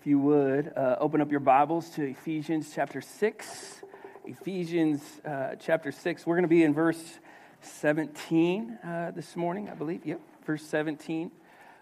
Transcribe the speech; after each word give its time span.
If 0.00 0.06
you 0.06 0.18
would, 0.18 0.72
uh, 0.74 0.96
open 0.98 1.20
up 1.20 1.30
your 1.30 1.40
Bibles 1.40 1.90
to 1.90 2.02
Ephesians 2.02 2.72
chapter 2.74 3.02
6. 3.02 3.82
Ephesians 4.24 5.02
uh, 5.26 5.56
chapter 5.60 5.92
6. 5.92 6.24
We're 6.24 6.36
going 6.36 6.44
to 6.44 6.48
be 6.48 6.62
in 6.62 6.72
verse 6.72 7.18
17 7.60 8.78
uh, 8.82 9.10
this 9.10 9.36
morning, 9.36 9.68
I 9.68 9.74
believe. 9.74 10.06
Yep, 10.06 10.20
verse 10.46 10.64
17. 10.64 11.30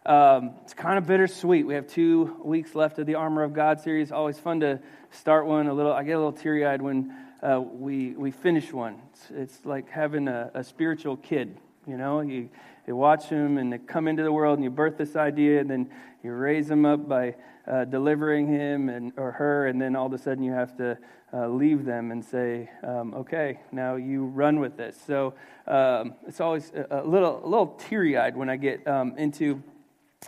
Um, 0.05 0.51
it's 0.65 0.75
kind 0.75 0.99
of 0.99 1.07
bittersweet. 1.07 1.65
We 1.65 1.75
have 1.75 1.87
two 1.87 2.37
weeks 2.43 2.75
left 2.75 2.99
of 2.99 3.07
the 3.07 3.15
Armor 3.15 3.45
of 3.45 3.53
God 3.53 3.83
series. 3.83 4.11
Always 4.11 4.37
fun 4.37 4.59
to 4.61 4.81
start 5.13 5.47
one. 5.47 5.69
A 5.69 5.73
little, 5.73 5.93
I 5.93 6.03
get 6.03 6.15
a 6.15 6.19
little 6.19 6.33
teary 6.33 6.67
eyed 6.67 6.83
when 6.83 7.15
uh, 7.41 7.61
we 7.61 8.15
we 8.15 8.33
finish 8.33 8.73
one. 8.73 9.01
It's, 9.13 9.31
it's 9.31 9.65
like 9.65 9.89
having 9.91 10.27
a, 10.27 10.51
a, 10.55 10.65
spiritual 10.65 11.19
kid. 11.19 11.57
You 11.87 11.97
know, 11.97 12.21
you 12.23 12.49
you 12.85 12.97
watch 12.97 13.29
them 13.29 13.59
and 13.59 13.73
they 13.73 13.79
come 13.79 14.09
into 14.09 14.25
the 14.25 14.33
world, 14.33 14.59
and 14.59 14.65
you 14.65 14.71
birth 14.71 14.99
this 14.99 15.15
idea, 15.15 15.61
and 15.61 15.71
then 15.71 15.91
you 16.25 16.33
raise 16.33 16.67
them 16.67 16.85
up 16.85 17.09
by 17.09 17.37
uh, 17.69 17.85
delivering 17.85 18.47
him 18.47 18.89
and 18.89 19.13
or 19.17 19.33
her, 19.33 19.67
and 19.67 19.81
then 19.81 19.95
all 19.95 20.07
of 20.07 20.13
a 20.13 20.19
sudden 20.19 20.43
you 20.43 20.53
have 20.53 20.77
to 20.77 20.97
uh, 21.33 21.49
leave 21.49 21.85
them 21.85 22.11
and 22.11 22.25
say, 22.25 22.71
um, 22.83 23.15
"Okay, 23.15 23.61
now 23.73 23.97
you 23.97 24.25
run 24.25 24.61
with 24.61 24.77
this." 24.77 24.97
So 25.07 25.35
um, 25.67 26.15
it's 26.27 26.41
always 26.41 26.73
a, 26.91 27.03
little 27.05 27.45
a 27.45 27.49
little 27.49 27.67
teary 27.89 28.17
eyed 28.17 28.37
when 28.37 28.49
I 28.49 28.57
get 28.57 28.87
um, 28.87 29.15
into 29.19 29.63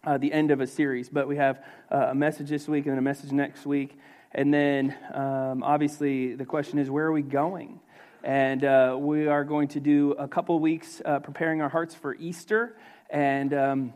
uh, 0.05 0.19
the 0.19 0.33
end 0.33 0.51
of 0.51 0.61
a 0.61 0.67
series. 0.67 1.09
But 1.09 1.29
we 1.29 1.37
have 1.37 1.63
uh, 1.91 2.09
a 2.11 2.15
message 2.15 2.49
this 2.49 2.69
week 2.69 2.87
and 2.87 2.93
then 2.93 2.99
a 2.99 3.03
message 3.03 3.33
next 3.33 3.67
week. 3.67 3.99
And 4.33 4.55
then 4.55 4.97
um, 5.13 5.63
obviously 5.63 6.35
the 6.35 6.45
question 6.45 6.79
is, 6.79 6.91
where 6.91 7.07
are 7.07 7.13
we 7.13 7.23
going? 7.23 7.81
And 8.23 8.65
uh, 8.65 8.97
we 8.99 9.27
are 9.27 9.45
going 9.45 9.69
to 9.69 9.81
do 9.81 10.13
a 10.13 10.29
couple 10.29 10.59
weeks 10.61 11.01
uh, 11.05 11.19
preparing 11.21 11.63
our 11.63 11.69
hearts 11.69 11.95
for 11.95 12.15
Easter 12.17 12.77
and 13.09 13.53
um, 13.55 13.93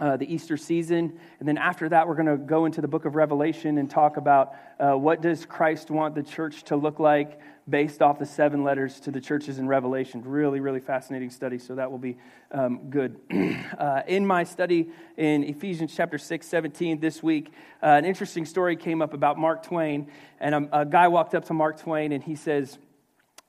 uh, 0.00 0.16
the 0.16 0.32
Easter 0.32 0.56
season. 0.56 1.18
And 1.38 1.48
then 1.48 1.58
after 1.58 1.88
that, 1.88 2.06
we're 2.06 2.14
going 2.14 2.26
to 2.26 2.36
go 2.36 2.64
into 2.64 2.80
the 2.80 2.88
book 2.88 3.04
of 3.04 3.14
Revelation 3.14 3.78
and 3.78 3.90
talk 3.90 4.16
about 4.16 4.54
uh, 4.78 4.92
what 4.92 5.20
does 5.20 5.44
Christ 5.44 5.90
want 5.90 6.14
the 6.14 6.22
church 6.22 6.64
to 6.64 6.76
look 6.76 6.98
like 6.98 7.40
based 7.68 8.00
off 8.00 8.18
the 8.18 8.26
seven 8.26 8.64
letters 8.64 9.00
to 9.00 9.10
the 9.10 9.20
churches 9.20 9.58
in 9.58 9.68
Revelation. 9.68 10.22
Really, 10.24 10.60
really 10.60 10.80
fascinating 10.80 11.30
study, 11.30 11.58
so 11.58 11.74
that 11.74 11.90
will 11.90 11.98
be 11.98 12.16
um, 12.50 12.88
good. 12.90 13.20
uh, 13.78 14.02
in 14.06 14.26
my 14.26 14.44
study 14.44 14.88
in 15.16 15.44
Ephesians 15.44 15.92
chapter 15.94 16.16
6, 16.16 16.46
17 16.46 17.00
this 17.00 17.22
week, 17.22 17.52
uh, 17.82 17.86
an 17.86 18.04
interesting 18.04 18.46
story 18.46 18.76
came 18.76 19.02
up 19.02 19.12
about 19.12 19.38
Mark 19.38 19.62
Twain. 19.64 20.10
And 20.40 20.54
a, 20.54 20.80
a 20.80 20.86
guy 20.86 21.08
walked 21.08 21.34
up 21.34 21.44
to 21.46 21.54
Mark 21.54 21.80
Twain 21.80 22.12
and 22.12 22.22
he 22.22 22.36
says, 22.36 22.78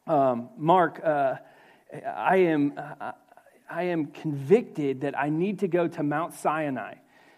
um, 0.08 0.50
Mark, 0.58 1.00
uh, 1.04 1.36
I 2.06 2.38
am. 2.38 2.74
I 3.70 3.84
am 3.84 4.08
convicted 4.08 5.02
that 5.02 5.18
I 5.18 5.30
need 5.30 5.60
to 5.60 5.68
go 5.68 5.88
to 5.88 6.02
Mount 6.02 6.34
Sinai. 6.34 6.96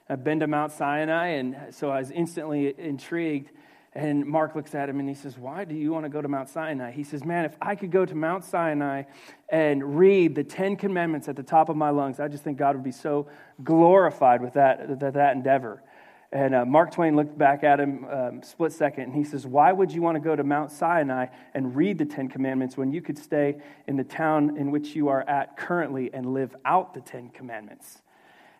I've 0.08 0.24
been 0.24 0.40
to 0.40 0.48
Mount 0.48 0.72
Sinai, 0.72 1.28
and 1.28 1.58
so 1.72 1.90
I 1.90 2.00
was 2.00 2.12
instantly 2.12 2.74
intrigued. 2.78 3.52
And 3.94 4.26
Mark 4.26 4.56
looks 4.56 4.74
at 4.74 4.88
him 4.88 5.02
and 5.02 5.10
he 5.10 5.16
says, 5.16 5.38
Why 5.38 5.66
do 5.66 5.76
you 5.76 5.92
want 5.92 6.06
to 6.06 6.10
go 6.10 6.22
to 6.22 6.28
Mount 6.30 6.48
Sinai? 6.48 6.92
He 6.92 7.04
says, 7.04 7.26
Man, 7.26 7.44
if 7.44 7.58
I 7.62 7.76
could 7.76 7.92
go 7.92 8.06
to 8.06 8.16
Mount 8.16 8.46
Sinai 8.46 9.04
and 9.50 9.98
read 9.98 10.36
the 10.36 10.46
Ten 10.46 10.78
Commandments 10.78 11.28
at 11.28 11.36
the 11.36 11.44
top 11.44 11.68
of 11.68 11.76
my 11.76 11.90
lungs, 11.90 12.22
I 12.22 12.30
just 12.30 12.44
think 12.44 12.58
God 12.58 12.76
would 12.76 12.86
be 12.86 12.94
so 12.94 13.28
glorified 13.64 14.42
with 14.42 14.54
that, 14.54 15.00
that, 15.02 15.14
that 15.16 15.36
endeavor. 15.36 15.84
And 16.34 16.56
uh, 16.56 16.66
Mark 16.66 16.94
Twain 16.94 17.18
looked 17.18 17.38
back 17.38 17.64
at 17.64 17.80
him 17.80 18.06
um, 18.06 18.44
split 18.44 18.72
second 18.72 19.04
and 19.04 19.14
he 19.14 19.26
says, 19.26 19.46
Why 19.46 19.72
would 19.74 19.92
you 19.92 20.02
want 20.02 20.16
to 20.16 20.22
go 20.22 20.36
to 20.36 20.44
Mount 20.44 20.72
Sinai 20.72 21.28
and 21.54 21.76
read 21.76 21.98
the 21.98 22.06
Ten 22.06 22.30
Commandments 22.30 22.78
when 22.78 22.92
you 22.92 23.02
could 23.02 23.18
stay 23.18 23.58
in 23.86 23.98
the 23.98 24.04
town 24.06 24.56
in 24.58 24.72
which 24.72 24.96
you 24.96 25.10
are 25.10 25.22
at 25.28 25.58
currently 25.58 26.14
and 26.14 26.34
live 26.34 26.56
out 26.64 26.94
the 26.94 27.02
Ten 27.02 27.30
Commandments? 27.30 28.02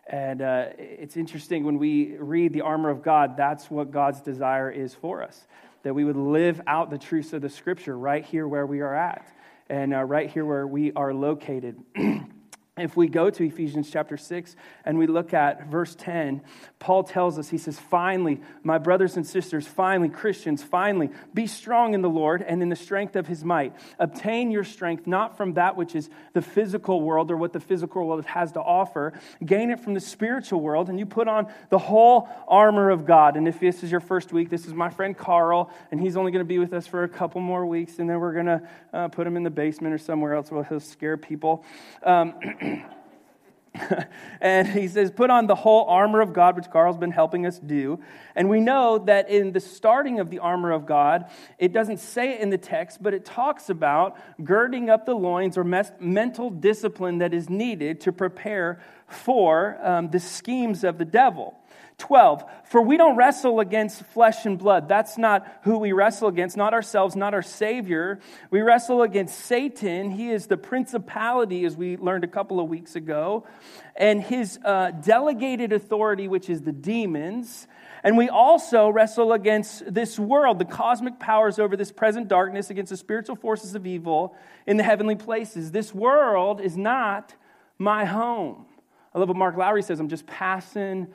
And 0.06 0.42
uh, 0.42 0.66
it's 0.78 1.16
interesting 1.16 1.64
when 1.64 1.78
we 1.78 2.16
read 2.18 2.52
the 2.52 2.60
armor 2.60 2.90
of 2.90 3.02
God, 3.02 3.36
that's 3.36 3.70
what 3.70 3.90
God's 3.90 4.20
desire 4.20 4.70
is 4.70 4.94
for 4.94 5.22
us 5.22 5.46
that 5.82 5.94
we 5.94 6.04
would 6.04 6.16
live 6.16 6.60
out 6.66 6.90
the 6.90 6.98
truths 6.98 7.32
of 7.32 7.42
the 7.42 7.48
scripture 7.48 7.96
right 7.96 8.24
here 8.24 8.46
where 8.46 8.66
we 8.66 8.80
are 8.80 8.94
at 8.94 9.26
and 9.68 9.94
uh, 9.94 10.02
right 10.02 10.30
here 10.30 10.44
where 10.44 10.66
we 10.66 10.92
are 10.92 11.12
located. 11.12 11.82
if 12.78 12.96
we 12.96 13.06
go 13.06 13.28
to 13.28 13.44
Ephesians 13.44 13.90
chapter 13.90 14.16
6 14.16 14.56
and 14.86 14.96
we 14.96 15.06
look 15.06 15.34
at 15.34 15.66
verse 15.66 15.94
10, 15.94 16.40
Paul 16.78 17.04
tells 17.04 17.38
us, 17.38 17.50
he 17.50 17.58
says, 17.58 17.78
Finally, 17.78 18.40
my 18.62 18.78
brothers 18.78 19.18
and 19.18 19.26
sisters, 19.26 19.66
finally, 19.66 20.08
Christians, 20.08 20.62
finally, 20.62 21.10
be 21.34 21.46
strong 21.46 21.92
in 21.92 22.00
the 22.00 22.08
Lord 22.08 22.40
and 22.40 22.62
in 22.62 22.70
the 22.70 22.76
strength 22.76 23.14
of 23.14 23.26
his 23.26 23.44
might. 23.44 23.74
Obtain 23.98 24.50
your 24.50 24.64
strength 24.64 25.06
not 25.06 25.36
from 25.36 25.52
that 25.52 25.76
which 25.76 25.94
is 25.94 26.08
the 26.32 26.40
physical 26.40 27.02
world 27.02 27.30
or 27.30 27.36
what 27.36 27.52
the 27.52 27.60
physical 27.60 28.06
world 28.06 28.24
has 28.24 28.52
to 28.52 28.60
offer, 28.60 29.12
gain 29.44 29.70
it 29.70 29.78
from 29.78 29.92
the 29.92 30.00
spiritual 30.00 30.62
world, 30.62 30.88
and 30.88 30.98
you 30.98 31.04
put 31.04 31.28
on 31.28 31.52
the 31.68 31.78
whole 31.78 32.26
armor 32.48 32.88
of 32.88 33.04
God. 33.04 33.36
And 33.36 33.46
if 33.46 33.60
this 33.60 33.82
is 33.82 33.90
your 33.90 34.00
first 34.00 34.32
week, 34.32 34.48
this 34.48 34.64
is 34.64 34.72
my 34.72 34.88
friend 34.88 35.14
Carl, 35.14 35.70
and 35.90 36.00
he's 36.00 36.16
only 36.16 36.32
going 36.32 36.44
to 36.44 36.48
be 36.48 36.58
with 36.58 36.72
us 36.72 36.86
for 36.86 37.04
a 37.04 37.08
couple 37.08 37.42
more 37.42 37.66
weeks, 37.66 37.98
and 37.98 38.08
then 38.08 38.18
we're 38.18 38.32
going 38.32 38.46
to 38.46 38.68
uh, 38.94 39.08
put 39.08 39.26
him 39.26 39.36
in 39.36 39.42
the 39.42 39.50
basement 39.50 39.92
or 39.92 39.98
somewhere 39.98 40.32
else 40.32 40.50
where 40.50 40.64
he'll 40.64 40.80
scare 40.80 41.18
people. 41.18 41.66
Um, 42.02 42.32
and 44.40 44.68
he 44.68 44.88
says, 44.88 45.10
put 45.10 45.30
on 45.30 45.46
the 45.46 45.54
whole 45.54 45.86
armor 45.86 46.20
of 46.20 46.32
God, 46.32 46.56
which 46.56 46.70
Carl's 46.70 46.98
been 46.98 47.10
helping 47.10 47.46
us 47.46 47.58
do. 47.58 48.00
And 48.34 48.48
we 48.48 48.60
know 48.60 48.98
that 48.98 49.30
in 49.30 49.52
the 49.52 49.60
starting 49.60 50.20
of 50.20 50.30
the 50.30 50.38
armor 50.40 50.72
of 50.72 50.86
God, 50.86 51.30
it 51.58 51.72
doesn't 51.72 51.98
say 51.98 52.34
it 52.34 52.40
in 52.40 52.50
the 52.50 52.58
text, 52.58 53.02
but 53.02 53.14
it 53.14 53.24
talks 53.24 53.70
about 53.70 54.16
girding 54.44 54.90
up 54.90 55.06
the 55.06 55.14
loins 55.14 55.56
or 55.56 55.64
mes- 55.64 55.92
mental 56.00 56.50
discipline 56.50 57.18
that 57.18 57.32
is 57.32 57.48
needed 57.48 58.00
to 58.02 58.12
prepare 58.12 58.82
for 59.06 59.78
um, 59.82 60.10
the 60.10 60.20
schemes 60.20 60.84
of 60.84 60.98
the 60.98 61.04
devil. 61.04 61.58
12. 62.02 62.44
For 62.64 62.82
we 62.82 62.96
don't 62.96 63.16
wrestle 63.16 63.60
against 63.60 64.02
flesh 64.06 64.44
and 64.44 64.58
blood. 64.58 64.88
That's 64.88 65.16
not 65.16 65.46
who 65.62 65.78
we 65.78 65.92
wrestle 65.92 66.26
against, 66.26 66.56
not 66.56 66.74
ourselves, 66.74 67.14
not 67.14 67.32
our 67.32 67.42
Savior. 67.42 68.18
We 68.50 68.60
wrestle 68.60 69.02
against 69.02 69.38
Satan. 69.38 70.10
He 70.10 70.30
is 70.30 70.48
the 70.48 70.56
principality, 70.56 71.64
as 71.64 71.76
we 71.76 71.96
learned 71.96 72.24
a 72.24 72.28
couple 72.28 72.58
of 72.58 72.68
weeks 72.68 72.96
ago, 72.96 73.46
and 73.94 74.20
his 74.20 74.58
uh, 74.64 74.90
delegated 74.90 75.72
authority, 75.72 76.26
which 76.26 76.50
is 76.50 76.62
the 76.62 76.72
demons. 76.72 77.68
And 78.02 78.18
we 78.18 78.28
also 78.28 78.88
wrestle 78.88 79.32
against 79.32 79.94
this 79.94 80.18
world, 80.18 80.58
the 80.58 80.64
cosmic 80.64 81.20
powers 81.20 81.60
over 81.60 81.76
this 81.76 81.92
present 81.92 82.26
darkness, 82.26 82.68
against 82.68 82.90
the 82.90 82.96
spiritual 82.96 83.36
forces 83.36 83.76
of 83.76 83.86
evil 83.86 84.34
in 84.66 84.76
the 84.76 84.82
heavenly 84.82 85.14
places. 85.14 85.70
This 85.70 85.94
world 85.94 86.60
is 86.60 86.76
not 86.76 87.32
my 87.78 88.04
home. 88.04 88.66
I 89.14 89.18
love 89.18 89.28
what 89.28 89.36
Mark 89.36 89.56
Lowry 89.56 89.82
says 89.82 90.00
I'm 90.00 90.08
just 90.08 90.26
passing 90.26 91.08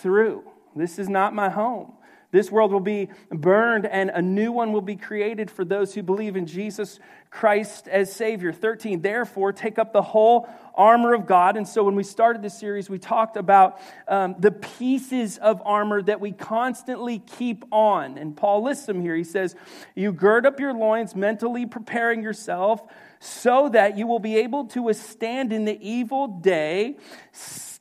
through. 0.00 0.44
This 0.74 0.98
is 0.98 1.08
not 1.08 1.34
my 1.34 1.48
home. 1.48 1.92
This 2.32 2.50
world 2.50 2.72
will 2.72 2.80
be 2.80 3.10
burned 3.30 3.84
and 3.84 4.08
a 4.08 4.22
new 4.22 4.52
one 4.52 4.72
will 4.72 4.80
be 4.80 4.96
created 4.96 5.50
for 5.50 5.66
those 5.66 5.92
who 5.92 6.02
believe 6.02 6.34
in 6.34 6.46
Jesus 6.46 6.98
Christ 7.30 7.88
as 7.88 8.10
Savior. 8.10 8.54
13, 8.54 9.02
therefore, 9.02 9.52
take 9.52 9.78
up 9.78 9.92
the 9.92 10.00
whole 10.00 10.48
armor 10.74 11.12
of 11.12 11.26
God. 11.26 11.58
And 11.58 11.68
so 11.68 11.84
when 11.84 11.94
we 11.94 12.02
started 12.02 12.40
this 12.40 12.58
series, 12.58 12.88
we 12.88 12.98
talked 12.98 13.36
about 13.36 13.78
um, 14.08 14.34
the 14.38 14.50
pieces 14.50 15.36
of 15.38 15.60
armor 15.62 16.00
that 16.00 16.22
we 16.22 16.32
constantly 16.32 17.18
keep 17.18 17.66
on. 17.70 18.16
And 18.16 18.34
Paul 18.34 18.62
lists 18.64 18.86
them 18.86 19.02
here. 19.02 19.14
He 19.14 19.24
says, 19.24 19.54
You 19.94 20.10
gird 20.10 20.46
up 20.46 20.58
your 20.58 20.72
loins, 20.72 21.14
mentally 21.14 21.66
preparing 21.66 22.22
yourself 22.22 22.82
so 23.20 23.68
that 23.68 23.98
you 23.98 24.06
will 24.06 24.18
be 24.18 24.38
able 24.38 24.64
to 24.68 24.82
withstand 24.82 25.52
in 25.52 25.66
the 25.66 25.78
evil 25.86 26.28
day 26.28 26.96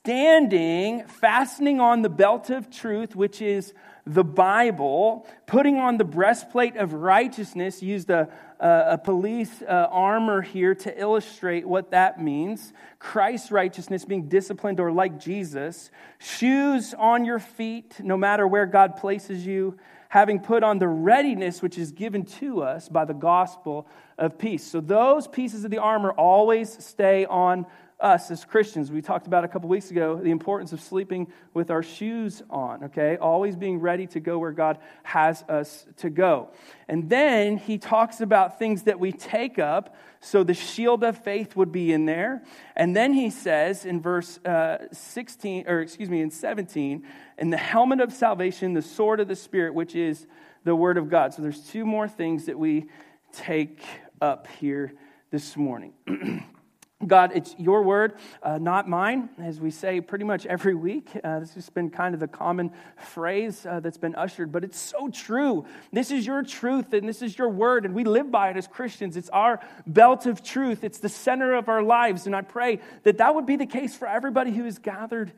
standing, 0.03 1.05
fastening 1.05 1.79
on 1.79 2.01
the 2.01 2.09
belt 2.09 2.49
of 2.49 2.71
truth, 2.71 3.15
which 3.15 3.39
is 3.39 3.71
the 4.07 4.23
Bible, 4.23 5.27
putting 5.45 5.77
on 5.77 5.97
the 5.97 6.03
breastplate 6.03 6.75
of 6.75 6.93
righteousness, 6.93 7.83
used 7.83 8.09
a, 8.09 8.27
a, 8.59 8.93
a 8.93 8.97
police 8.97 9.61
uh, 9.61 9.87
armor 9.91 10.41
here 10.41 10.73
to 10.73 10.99
illustrate 10.99 11.67
what 11.67 11.91
that 11.91 12.19
means. 12.19 12.73
Christ's 12.97 13.51
righteousness 13.51 14.03
being 14.03 14.27
disciplined 14.27 14.79
or 14.79 14.91
like 14.91 15.19
Jesus. 15.19 15.91
Shoes 16.17 16.95
on 16.97 17.23
your 17.23 17.37
feet, 17.37 17.99
no 17.99 18.17
matter 18.17 18.47
where 18.47 18.65
God 18.65 18.97
places 18.97 19.45
you. 19.45 19.77
Having 20.09 20.39
put 20.39 20.63
on 20.63 20.79
the 20.79 20.87
readiness 20.87 21.61
which 21.61 21.77
is 21.77 21.91
given 21.91 22.25
to 22.25 22.63
us 22.63 22.89
by 22.89 23.05
the 23.05 23.13
gospel 23.13 23.87
of 24.17 24.39
peace. 24.39 24.63
So 24.63 24.81
those 24.81 25.27
pieces 25.27 25.63
of 25.63 25.69
the 25.69 25.77
armor 25.77 26.11
always 26.11 26.83
stay 26.83 27.25
on 27.25 27.67
us 28.01 28.31
as 28.31 28.43
Christians. 28.43 28.91
We 28.91 29.01
talked 29.01 29.27
about 29.27 29.43
a 29.43 29.47
couple 29.47 29.69
weeks 29.69 29.91
ago 29.91 30.15
the 30.15 30.31
importance 30.31 30.73
of 30.73 30.81
sleeping 30.81 31.31
with 31.53 31.69
our 31.69 31.83
shoes 31.83 32.41
on, 32.49 32.85
okay? 32.85 33.17
Always 33.17 33.55
being 33.55 33.79
ready 33.79 34.07
to 34.07 34.19
go 34.19 34.39
where 34.39 34.51
God 34.51 34.79
has 35.03 35.43
us 35.43 35.85
to 35.97 36.09
go. 36.09 36.49
And 36.87 37.09
then 37.09 37.57
he 37.57 37.77
talks 37.77 38.19
about 38.19 38.59
things 38.59 38.83
that 38.83 38.99
we 38.99 39.11
take 39.11 39.59
up. 39.59 39.95
So 40.19 40.43
the 40.43 40.53
shield 40.53 41.03
of 41.03 41.17
faith 41.17 41.55
would 41.55 41.71
be 41.71 41.93
in 41.93 42.05
there. 42.05 42.43
And 42.75 42.95
then 42.95 43.13
he 43.13 43.29
says 43.29 43.85
in 43.85 44.01
verse 44.01 44.39
uh, 44.45 44.87
16, 44.91 45.67
or 45.67 45.81
excuse 45.81 46.09
me, 46.09 46.21
in 46.21 46.31
17, 46.31 47.05
and 47.37 47.53
the 47.53 47.57
helmet 47.57 48.01
of 48.01 48.11
salvation, 48.11 48.73
the 48.73 48.81
sword 48.81 49.19
of 49.19 49.27
the 49.27 49.35
Spirit, 49.35 49.73
which 49.73 49.95
is 49.95 50.27
the 50.63 50.75
word 50.75 50.97
of 50.97 51.09
God. 51.09 51.33
So 51.33 51.41
there's 51.41 51.61
two 51.61 51.85
more 51.85 52.07
things 52.07 52.45
that 52.45 52.57
we 52.57 52.87
take 53.33 53.81
up 54.21 54.47
here 54.59 54.93
this 55.31 55.55
morning. 55.55 55.93
God, 57.05 57.31
it's 57.33 57.55
your 57.57 57.83
word, 57.83 58.13
uh, 58.43 58.57
not 58.57 58.87
mine, 58.87 59.29
as 59.41 59.59
we 59.59 59.71
say 59.71 60.01
pretty 60.01 60.25
much 60.25 60.45
every 60.45 60.75
week. 60.75 61.09
Uh, 61.23 61.39
this 61.39 61.53
has 61.55 61.69
been 61.69 61.89
kind 61.89 62.13
of 62.13 62.19
the 62.19 62.27
common 62.27 62.71
phrase 62.97 63.65
uh, 63.65 63.79
that's 63.79 63.97
been 63.97 64.15
ushered, 64.15 64.51
but 64.51 64.63
it's 64.63 64.77
so 64.77 65.09
true. 65.09 65.65
This 65.91 66.11
is 66.11 66.25
your 66.25 66.43
truth, 66.43 66.93
and 66.93 67.07
this 67.07 67.21
is 67.21 67.37
your 67.37 67.49
word, 67.49 67.85
and 67.85 67.95
we 67.95 68.03
live 68.03 68.31
by 68.31 68.49
it 68.49 68.57
as 68.57 68.67
Christians. 68.67 69.17
It's 69.17 69.29
our 69.29 69.59
belt 69.87 70.25
of 70.25 70.43
truth, 70.43 70.83
it's 70.83 70.99
the 70.99 71.09
center 71.09 71.53
of 71.53 71.69
our 71.69 71.83
lives. 71.83 72.25
And 72.27 72.35
I 72.35 72.41
pray 72.41 72.79
that 73.03 73.17
that 73.17 73.33
would 73.35 73.45
be 73.45 73.55
the 73.55 73.65
case 73.65 73.95
for 73.95 74.07
everybody 74.07 74.51
who 74.51 74.65
is 74.65 74.77
gathered 74.77 75.31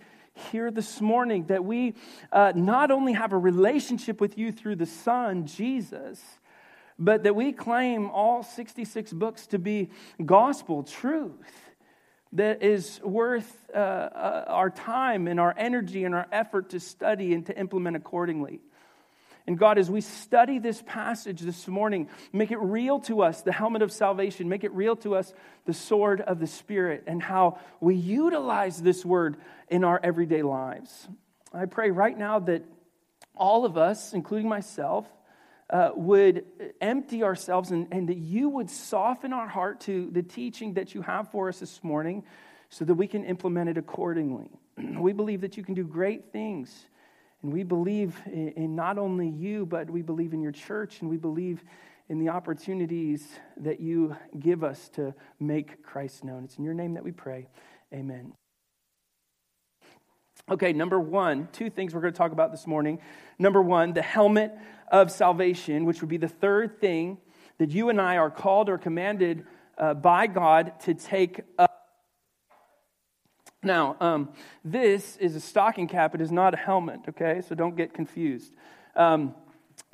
here 0.51 0.71
this 0.71 0.99
morning, 0.99 1.45
that 1.45 1.63
we 1.63 1.93
uh, 2.31 2.53
not 2.55 2.91
only 2.91 3.13
have 3.13 3.33
a 3.33 3.37
relationship 3.37 4.19
with 4.19 4.37
you 4.37 4.51
through 4.51 4.75
the 4.75 4.85
Son, 4.85 5.45
Jesus 5.45 6.21
but 6.99 7.23
that 7.23 7.35
we 7.35 7.51
claim 7.51 8.09
all 8.09 8.43
66 8.43 9.13
books 9.13 9.47
to 9.47 9.59
be 9.59 9.89
gospel 10.23 10.83
truth 10.83 11.71
that 12.33 12.63
is 12.63 12.99
worth 13.03 13.69
uh, 13.73 13.77
uh, 13.77 14.45
our 14.47 14.69
time 14.69 15.27
and 15.27 15.39
our 15.39 15.53
energy 15.57 16.03
and 16.03 16.15
our 16.15 16.27
effort 16.31 16.71
to 16.71 16.79
study 16.79 17.33
and 17.33 17.45
to 17.45 17.57
implement 17.57 17.95
accordingly. 17.95 18.59
And 19.45 19.57
God, 19.57 19.77
as 19.77 19.91
we 19.91 20.01
study 20.01 20.57
this 20.57 20.81
passage 20.81 21.41
this 21.41 21.67
morning, 21.67 22.07
make 22.31 22.51
it 22.51 22.59
real 22.59 22.99
to 23.01 23.21
us, 23.21 23.41
the 23.41 23.51
helmet 23.51 23.81
of 23.81 23.91
salvation, 23.91 24.47
make 24.47 24.63
it 24.63 24.71
real 24.71 24.95
to 24.97 25.15
us, 25.15 25.33
the 25.65 25.73
sword 25.73 26.21
of 26.21 26.39
the 26.39 26.47
Spirit, 26.47 27.03
and 27.07 27.21
how 27.21 27.59
we 27.81 27.95
utilize 27.95 28.81
this 28.81 29.03
word 29.03 29.35
in 29.67 29.83
our 29.83 29.99
everyday 30.01 30.43
lives. 30.43 31.07
I 31.53 31.65
pray 31.65 31.91
right 31.91 32.17
now 32.17 32.39
that 32.39 32.63
all 33.35 33.65
of 33.65 33.77
us, 33.77 34.13
including 34.13 34.47
myself, 34.47 35.05
uh, 35.73 35.91
would 35.95 36.45
empty 36.81 37.23
ourselves 37.23 37.71
and, 37.71 37.87
and 37.91 38.07
that 38.07 38.17
you 38.17 38.47
would 38.47 38.69
soften 38.69 39.33
our 39.33 39.47
heart 39.47 39.81
to 39.81 40.09
the 40.11 40.21
teaching 40.21 40.75
that 40.75 40.93
you 40.93 41.01
have 41.01 41.31
for 41.31 41.49
us 41.49 41.59
this 41.59 41.83
morning 41.83 42.23
so 42.69 42.85
that 42.85 42.93
we 42.93 43.07
can 43.07 43.25
implement 43.25 43.69
it 43.69 43.77
accordingly. 43.77 44.51
we 44.99 45.13
believe 45.13 45.41
that 45.41 45.57
you 45.57 45.63
can 45.63 45.73
do 45.73 45.83
great 45.83 46.31
things. 46.31 46.85
And 47.41 47.51
we 47.51 47.63
believe 47.63 48.15
in 48.27 48.75
not 48.75 48.97
only 48.97 49.27
you, 49.27 49.65
but 49.65 49.89
we 49.89 50.03
believe 50.03 50.33
in 50.33 50.41
your 50.41 50.51
church 50.51 51.01
and 51.01 51.09
we 51.09 51.17
believe 51.17 51.63
in 52.07 52.19
the 52.19 52.29
opportunities 52.29 53.27
that 53.57 53.79
you 53.79 54.15
give 54.39 54.63
us 54.63 54.89
to 54.89 55.13
make 55.39 55.83
Christ 55.83 56.23
known. 56.23 56.43
It's 56.43 56.57
in 56.57 56.63
your 56.63 56.75
name 56.75 56.93
that 56.93 57.03
we 57.03 57.11
pray. 57.11 57.47
Amen. 57.91 58.33
Okay, 60.51 60.73
number 60.73 60.99
one, 60.99 61.47
two 61.53 61.69
things 61.69 61.95
we're 61.95 62.01
going 62.01 62.11
to 62.11 62.17
talk 62.17 62.33
about 62.33 62.51
this 62.51 62.67
morning. 62.67 62.99
Number 63.39 63.61
one, 63.61 63.93
the 63.93 64.01
helmet 64.01 64.51
of 64.91 65.09
salvation, 65.09 65.85
which 65.85 66.01
would 66.01 66.09
be 66.09 66.17
the 66.17 66.27
third 66.27 66.81
thing 66.81 67.17
that 67.59 67.69
you 67.69 67.87
and 67.87 68.01
I 68.01 68.17
are 68.17 68.29
called 68.29 68.67
or 68.67 68.77
commanded 68.77 69.45
uh, 69.77 69.93
by 69.93 70.27
God 70.27 70.73
to 70.81 70.93
take 70.93 71.41
up. 71.57 71.71
Now, 73.63 73.95
um, 74.01 74.33
this 74.65 75.15
is 75.15 75.37
a 75.37 75.39
stocking 75.39 75.87
cap. 75.87 76.13
It 76.13 76.19
is 76.19 76.31
not 76.31 76.53
a 76.53 76.57
helmet, 76.57 76.99
okay? 77.07 77.41
So 77.47 77.55
don't 77.55 77.77
get 77.77 77.93
confused. 77.93 78.53
Um, 78.97 79.35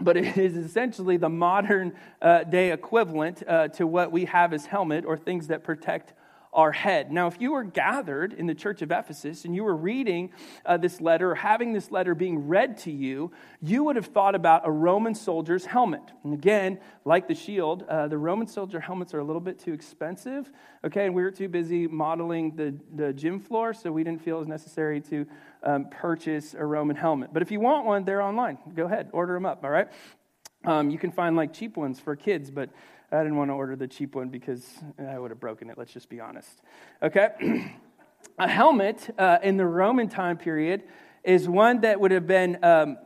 but 0.01 0.17
it 0.17 0.35
is 0.35 0.55
essentially 0.55 1.17
the 1.17 1.29
modern 1.29 1.93
uh, 2.23 2.43
day 2.43 2.71
equivalent 2.71 3.43
uh, 3.47 3.67
to 3.67 3.85
what 3.85 4.11
we 4.11 4.25
have 4.25 4.51
as 4.53 4.65
helmet 4.65 5.05
or 5.05 5.15
things 5.15 5.47
that 5.47 5.63
protect 5.63 6.13
our 6.51 6.71
head. 6.71 7.11
Now, 7.11 7.27
if 7.27 7.39
you 7.39 7.51
were 7.51 7.63
gathered 7.63 8.33
in 8.33 8.47
the 8.47 8.55
church 8.55 8.81
of 8.81 8.91
Ephesus 8.91 9.45
and 9.45 9.55
you 9.55 9.63
were 9.63 9.75
reading 9.75 10.31
uh, 10.65 10.77
this 10.77 10.99
letter 10.99 11.31
or 11.31 11.35
having 11.35 11.73
this 11.73 11.91
letter 11.91 12.15
being 12.15 12.47
read 12.47 12.77
to 12.79 12.91
you, 12.91 13.31
you 13.61 13.83
would 13.83 13.95
have 13.95 14.07
thought 14.07 14.33
about 14.33 14.67
a 14.67 14.71
Roman 14.71 15.13
soldier's 15.13 15.65
helmet. 15.65 16.01
And 16.23 16.33
again, 16.33 16.79
like 17.05 17.27
the 17.27 17.35
shield, 17.35 17.83
uh, 17.83 18.07
the 18.07 18.17
Roman 18.17 18.47
soldier 18.47 18.79
helmets 18.79 19.13
are 19.13 19.19
a 19.19 19.23
little 19.23 19.41
bit 19.41 19.59
too 19.59 19.73
expensive. 19.73 20.51
Okay, 20.83 21.05
and 21.05 21.13
we 21.13 21.21
were 21.21 21.31
too 21.31 21.49
busy 21.49 21.87
modeling 21.87 22.55
the, 22.55 22.75
the 22.95 23.13
gym 23.13 23.39
floor, 23.39 23.73
so 23.73 23.91
we 23.91 24.03
didn't 24.03 24.23
feel 24.23 24.37
it 24.37 24.39
was 24.39 24.47
necessary 24.47 25.01
to 25.01 25.27
um, 25.63 25.85
purchase 25.89 26.55
a 26.55 26.65
Roman 26.65 26.95
helmet. 26.95 27.29
But 27.31 27.43
if 27.43 27.51
you 27.51 27.59
want 27.59 27.85
one, 27.85 28.05
they're 28.05 28.21
online. 28.21 28.57
Go 28.75 28.85
ahead, 28.85 29.09
order 29.13 29.33
them 29.33 29.45
up, 29.45 29.63
all 29.63 29.69
right? 29.69 29.87
Um, 30.65 30.89
you 30.89 30.97
can 30.97 31.11
find 31.11 31.35
like 31.35 31.53
cheap 31.53 31.77
ones 31.77 31.99
for 31.99 32.15
kids, 32.15 32.51
but 32.51 32.69
I 33.11 33.17
didn't 33.17 33.37
want 33.37 33.49
to 33.49 33.55
order 33.55 33.75
the 33.75 33.87
cheap 33.87 34.15
one 34.15 34.29
because 34.29 34.65
I 34.99 35.17
would 35.17 35.31
have 35.31 35.39
broken 35.39 35.69
it, 35.69 35.77
let's 35.77 35.91
just 35.91 36.09
be 36.09 36.19
honest. 36.19 36.61
Okay? 37.01 37.73
a 38.39 38.47
helmet 38.47 39.13
uh, 39.17 39.39
in 39.41 39.57
the 39.57 39.65
Roman 39.65 40.09
time 40.09 40.37
period 40.37 40.83
is 41.23 41.49
one 41.49 41.81
that 41.81 41.99
would 41.99 42.11
have 42.11 42.27
been, 42.27 42.63
um, 42.63 42.97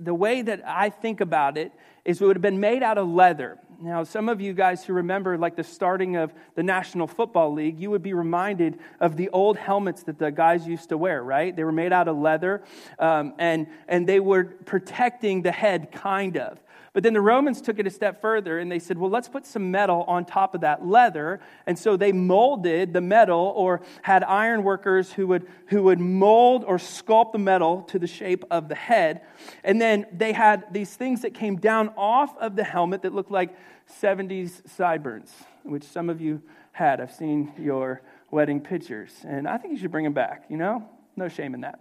the 0.00 0.14
way 0.14 0.42
that 0.42 0.62
I 0.66 0.88
think 0.88 1.20
about 1.20 1.58
it 1.58 1.72
is 2.04 2.20
it 2.20 2.24
would 2.24 2.36
have 2.36 2.42
been 2.42 2.60
made 2.60 2.82
out 2.82 2.98
of 2.98 3.08
leather. 3.08 3.58
Now, 3.80 4.04
some 4.04 4.28
of 4.28 4.40
you 4.40 4.52
guys 4.52 4.84
who 4.84 4.92
remember 4.92 5.36
like 5.36 5.56
the 5.56 5.64
starting 5.64 6.16
of 6.16 6.32
the 6.54 6.62
National 6.62 7.06
Football 7.06 7.52
League, 7.52 7.80
you 7.80 7.90
would 7.90 8.02
be 8.02 8.14
reminded 8.14 8.78
of 9.00 9.16
the 9.16 9.28
old 9.30 9.56
helmets 9.56 10.04
that 10.04 10.18
the 10.18 10.30
guys 10.30 10.66
used 10.66 10.88
to 10.90 10.96
wear, 10.96 11.22
right? 11.22 11.54
They 11.54 11.64
were 11.64 11.72
made 11.72 11.92
out 11.92 12.08
of 12.08 12.16
leather 12.16 12.62
um, 12.98 13.34
and, 13.38 13.66
and 13.88 14.08
they 14.08 14.20
were 14.20 14.44
protecting 14.44 15.42
the 15.42 15.50
head, 15.50 15.90
kind 15.90 16.36
of. 16.36 16.61
But 16.94 17.02
then 17.02 17.14
the 17.14 17.22
Romans 17.22 17.62
took 17.62 17.78
it 17.78 17.86
a 17.86 17.90
step 17.90 18.20
further 18.20 18.58
and 18.58 18.70
they 18.70 18.78
said, 18.78 18.98
well, 18.98 19.08
let's 19.08 19.28
put 19.28 19.46
some 19.46 19.70
metal 19.70 20.04
on 20.06 20.26
top 20.26 20.54
of 20.54 20.60
that 20.60 20.86
leather. 20.86 21.40
And 21.66 21.78
so 21.78 21.96
they 21.96 22.12
molded 22.12 22.92
the 22.92 23.00
metal 23.00 23.52
or 23.56 23.80
had 24.02 24.22
iron 24.24 24.62
workers 24.62 25.10
who 25.10 25.26
would, 25.28 25.46
who 25.68 25.84
would 25.84 26.00
mold 26.00 26.64
or 26.66 26.76
sculpt 26.76 27.32
the 27.32 27.38
metal 27.38 27.82
to 27.84 27.98
the 27.98 28.06
shape 28.06 28.44
of 28.50 28.68
the 28.68 28.74
head. 28.74 29.22
And 29.64 29.80
then 29.80 30.04
they 30.12 30.34
had 30.34 30.64
these 30.70 30.94
things 30.94 31.22
that 31.22 31.32
came 31.32 31.56
down 31.56 31.94
off 31.96 32.36
of 32.36 32.56
the 32.56 32.64
helmet 32.64 33.02
that 33.02 33.14
looked 33.14 33.30
like 33.30 33.56
70s 34.00 34.68
sideburns, 34.68 35.32
which 35.62 35.84
some 35.84 36.10
of 36.10 36.20
you 36.20 36.42
had. 36.72 37.00
I've 37.00 37.12
seen 37.12 37.52
your 37.58 38.02
wedding 38.30 38.60
pictures. 38.60 39.12
And 39.24 39.48
I 39.48 39.56
think 39.56 39.72
you 39.72 39.78
should 39.78 39.92
bring 39.92 40.04
them 40.04 40.12
back, 40.12 40.44
you 40.50 40.58
know? 40.58 40.86
No 41.16 41.28
shame 41.28 41.54
in 41.54 41.62
that. 41.62 41.80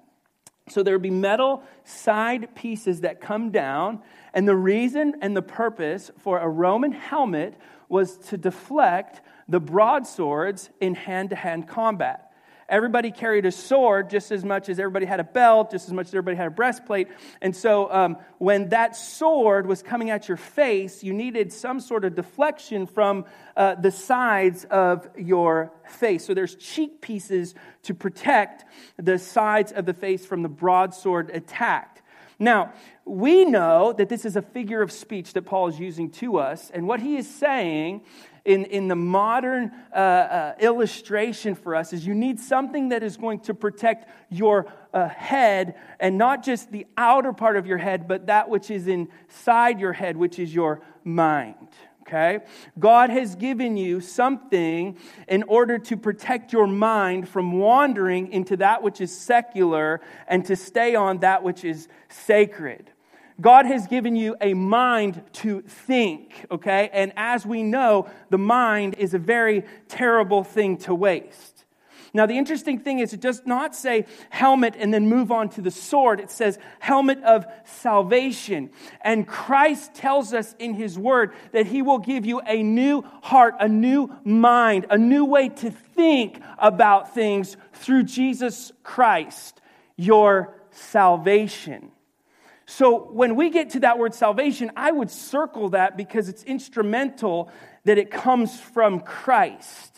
So 0.69 0.83
there 0.83 0.93
would 0.93 1.01
be 1.01 1.09
metal 1.09 1.63
side 1.83 2.55
pieces 2.55 3.01
that 3.01 3.19
come 3.19 3.51
down, 3.51 4.01
and 4.33 4.47
the 4.47 4.55
reason 4.55 5.15
and 5.21 5.35
the 5.35 5.41
purpose 5.41 6.11
for 6.19 6.39
a 6.39 6.47
Roman 6.47 6.91
helmet 6.91 7.55
was 7.89 8.17
to 8.29 8.37
deflect 8.37 9.21
the 9.47 9.59
broadswords 9.59 10.69
in 10.79 10.95
hand 10.95 11.31
to 11.31 11.35
hand 11.35 11.67
combat. 11.67 12.31
Everybody 12.71 13.11
carried 13.11 13.45
a 13.45 13.51
sword 13.51 14.09
just 14.09 14.31
as 14.31 14.45
much 14.45 14.69
as 14.69 14.79
everybody 14.79 15.05
had 15.05 15.19
a 15.19 15.25
belt, 15.25 15.71
just 15.71 15.87
as 15.87 15.93
much 15.93 16.07
as 16.07 16.13
everybody 16.13 16.37
had 16.37 16.47
a 16.47 16.51
breastplate. 16.51 17.09
And 17.41 17.53
so, 17.53 17.91
um, 17.91 18.15
when 18.37 18.69
that 18.69 18.95
sword 18.95 19.67
was 19.67 19.83
coming 19.83 20.09
at 20.09 20.29
your 20.29 20.37
face, 20.37 21.03
you 21.03 21.11
needed 21.11 21.51
some 21.51 21.81
sort 21.81 22.05
of 22.05 22.15
deflection 22.15 22.87
from 22.87 23.25
uh, 23.57 23.75
the 23.75 23.91
sides 23.91 24.63
of 24.71 25.09
your 25.17 25.73
face. 25.85 26.25
So, 26.25 26.33
there's 26.33 26.55
cheek 26.55 27.01
pieces 27.01 27.55
to 27.83 27.93
protect 27.93 28.63
the 28.95 29.19
sides 29.19 29.73
of 29.73 29.85
the 29.85 29.93
face 29.93 30.25
from 30.25 30.41
the 30.41 30.49
broadsword 30.49 31.29
attack. 31.31 32.00
Now, 32.41 32.73
we 33.05 33.45
know 33.45 33.93
that 33.93 34.09
this 34.09 34.25
is 34.25 34.35
a 34.35 34.41
figure 34.41 34.81
of 34.81 34.91
speech 34.91 35.33
that 35.33 35.43
Paul 35.43 35.67
is 35.67 35.79
using 35.79 36.09
to 36.13 36.39
us, 36.39 36.71
and 36.73 36.87
what 36.87 36.99
he 36.99 37.15
is 37.15 37.29
saying 37.29 38.01
in, 38.45 38.65
in 38.65 38.87
the 38.87 38.95
modern 38.95 39.71
uh, 39.93 39.99
uh, 39.99 40.55
illustration 40.59 41.53
for 41.53 41.75
us 41.75 41.93
is 41.93 42.07
you 42.07 42.15
need 42.15 42.39
something 42.39 42.89
that 42.89 43.03
is 43.03 43.15
going 43.15 43.41
to 43.41 43.53
protect 43.53 44.09
your 44.31 44.65
uh, 44.91 45.07
head 45.09 45.75
and 45.99 46.17
not 46.17 46.43
just 46.43 46.71
the 46.71 46.87
outer 46.97 47.31
part 47.31 47.57
of 47.57 47.67
your 47.67 47.77
head, 47.77 48.07
but 48.07 48.25
that 48.25 48.49
which 48.49 48.71
is 48.71 48.87
inside 48.87 49.79
your 49.79 49.93
head, 49.93 50.17
which 50.17 50.39
is 50.39 50.51
your 50.51 50.81
mind. 51.03 51.67
Okay? 52.01 52.39
God 52.79 53.09
has 53.09 53.35
given 53.35 53.77
you 53.77 54.01
something 54.01 54.97
in 55.27 55.43
order 55.43 55.77
to 55.79 55.97
protect 55.97 56.51
your 56.51 56.67
mind 56.67 57.29
from 57.29 57.59
wandering 57.59 58.31
into 58.31 58.57
that 58.57 58.83
which 58.83 59.01
is 59.01 59.15
secular 59.15 60.01
and 60.27 60.43
to 60.45 60.55
stay 60.55 60.95
on 60.95 61.19
that 61.19 61.43
which 61.43 61.63
is 61.63 61.87
sacred. 62.09 62.91
God 63.39 63.65
has 63.65 63.87
given 63.87 64.15
you 64.15 64.35
a 64.39 64.53
mind 64.53 65.23
to 65.33 65.61
think, 65.61 66.45
okay? 66.51 66.89
And 66.93 67.11
as 67.15 67.45
we 67.45 67.63
know, 67.63 68.09
the 68.29 68.37
mind 68.37 68.95
is 68.97 69.13
a 69.13 69.19
very 69.19 69.63
terrible 69.87 70.43
thing 70.43 70.77
to 70.79 70.93
waste. 70.93 71.60
Now, 72.13 72.25
the 72.25 72.37
interesting 72.37 72.79
thing 72.79 72.99
is, 72.99 73.13
it 73.13 73.21
does 73.21 73.43
not 73.45 73.73
say 73.73 74.05
helmet 74.29 74.75
and 74.77 74.93
then 74.93 75.07
move 75.07 75.31
on 75.31 75.47
to 75.51 75.61
the 75.61 75.71
sword. 75.71 76.19
It 76.19 76.29
says 76.29 76.59
helmet 76.79 77.23
of 77.23 77.45
salvation. 77.63 78.69
And 79.01 79.25
Christ 79.25 79.93
tells 79.93 80.33
us 80.33 80.53
in 80.59 80.73
his 80.73 80.99
word 80.99 81.33
that 81.53 81.67
he 81.67 81.81
will 81.81 81.99
give 81.99 82.25
you 82.25 82.41
a 82.41 82.63
new 82.63 83.03
heart, 83.21 83.55
a 83.59 83.67
new 83.69 84.13
mind, 84.25 84.87
a 84.89 84.97
new 84.97 85.23
way 85.23 85.49
to 85.49 85.71
think 85.71 86.41
about 86.57 87.13
things 87.13 87.55
through 87.73 88.03
Jesus 88.03 88.73
Christ, 88.83 89.61
your 89.95 90.55
salvation. 90.71 91.91
So, 92.65 93.11
when 93.11 93.35
we 93.35 93.49
get 93.49 93.71
to 93.71 93.81
that 93.81 93.99
word 93.99 94.13
salvation, 94.13 94.71
I 94.77 94.91
would 94.91 95.11
circle 95.11 95.69
that 95.69 95.97
because 95.97 96.29
it's 96.29 96.43
instrumental 96.43 97.51
that 97.83 97.97
it 97.97 98.11
comes 98.11 98.59
from 98.59 99.01
Christ. 99.01 99.90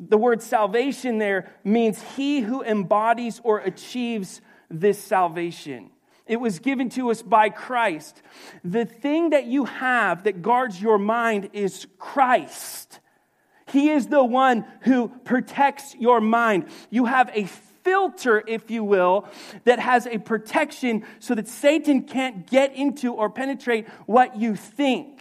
The 0.00 0.16
word 0.16 0.42
salvation 0.42 1.18
there 1.18 1.52
means 1.62 2.02
he 2.16 2.40
who 2.40 2.62
embodies 2.62 3.40
or 3.44 3.58
achieves 3.60 4.40
this 4.70 4.98
salvation. 5.02 5.90
It 6.26 6.40
was 6.40 6.58
given 6.58 6.88
to 6.90 7.10
us 7.10 7.22
by 7.22 7.50
Christ. 7.50 8.22
The 8.64 8.86
thing 8.86 9.30
that 9.30 9.46
you 9.46 9.66
have 9.66 10.24
that 10.24 10.42
guards 10.42 10.80
your 10.80 10.96
mind 10.98 11.50
is 11.52 11.86
Christ. 11.98 13.00
He 13.66 13.90
is 13.90 14.06
the 14.06 14.24
one 14.24 14.64
who 14.82 15.08
protects 15.24 15.94
your 15.96 16.20
mind. 16.20 16.66
You 16.88 17.06
have 17.06 17.30
a 17.34 17.44
filter, 17.44 18.42
if 18.46 18.70
you 18.70 18.84
will, 18.84 19.28
that 19.64 19.80
has 19.80 20.06
a 20.06 20.18
protection 20.18 21.04
so 21.18 21.34
that 21.34 21.48
Satan 21.48 22.02
can't 22.02 22.48
get 22.48 22.74
into 22.74 23.12
or 23.12 23.28
penetrate 23.28 23.88
what 24.06 24.36
you 24.36 24.56
think. 24.56 25.20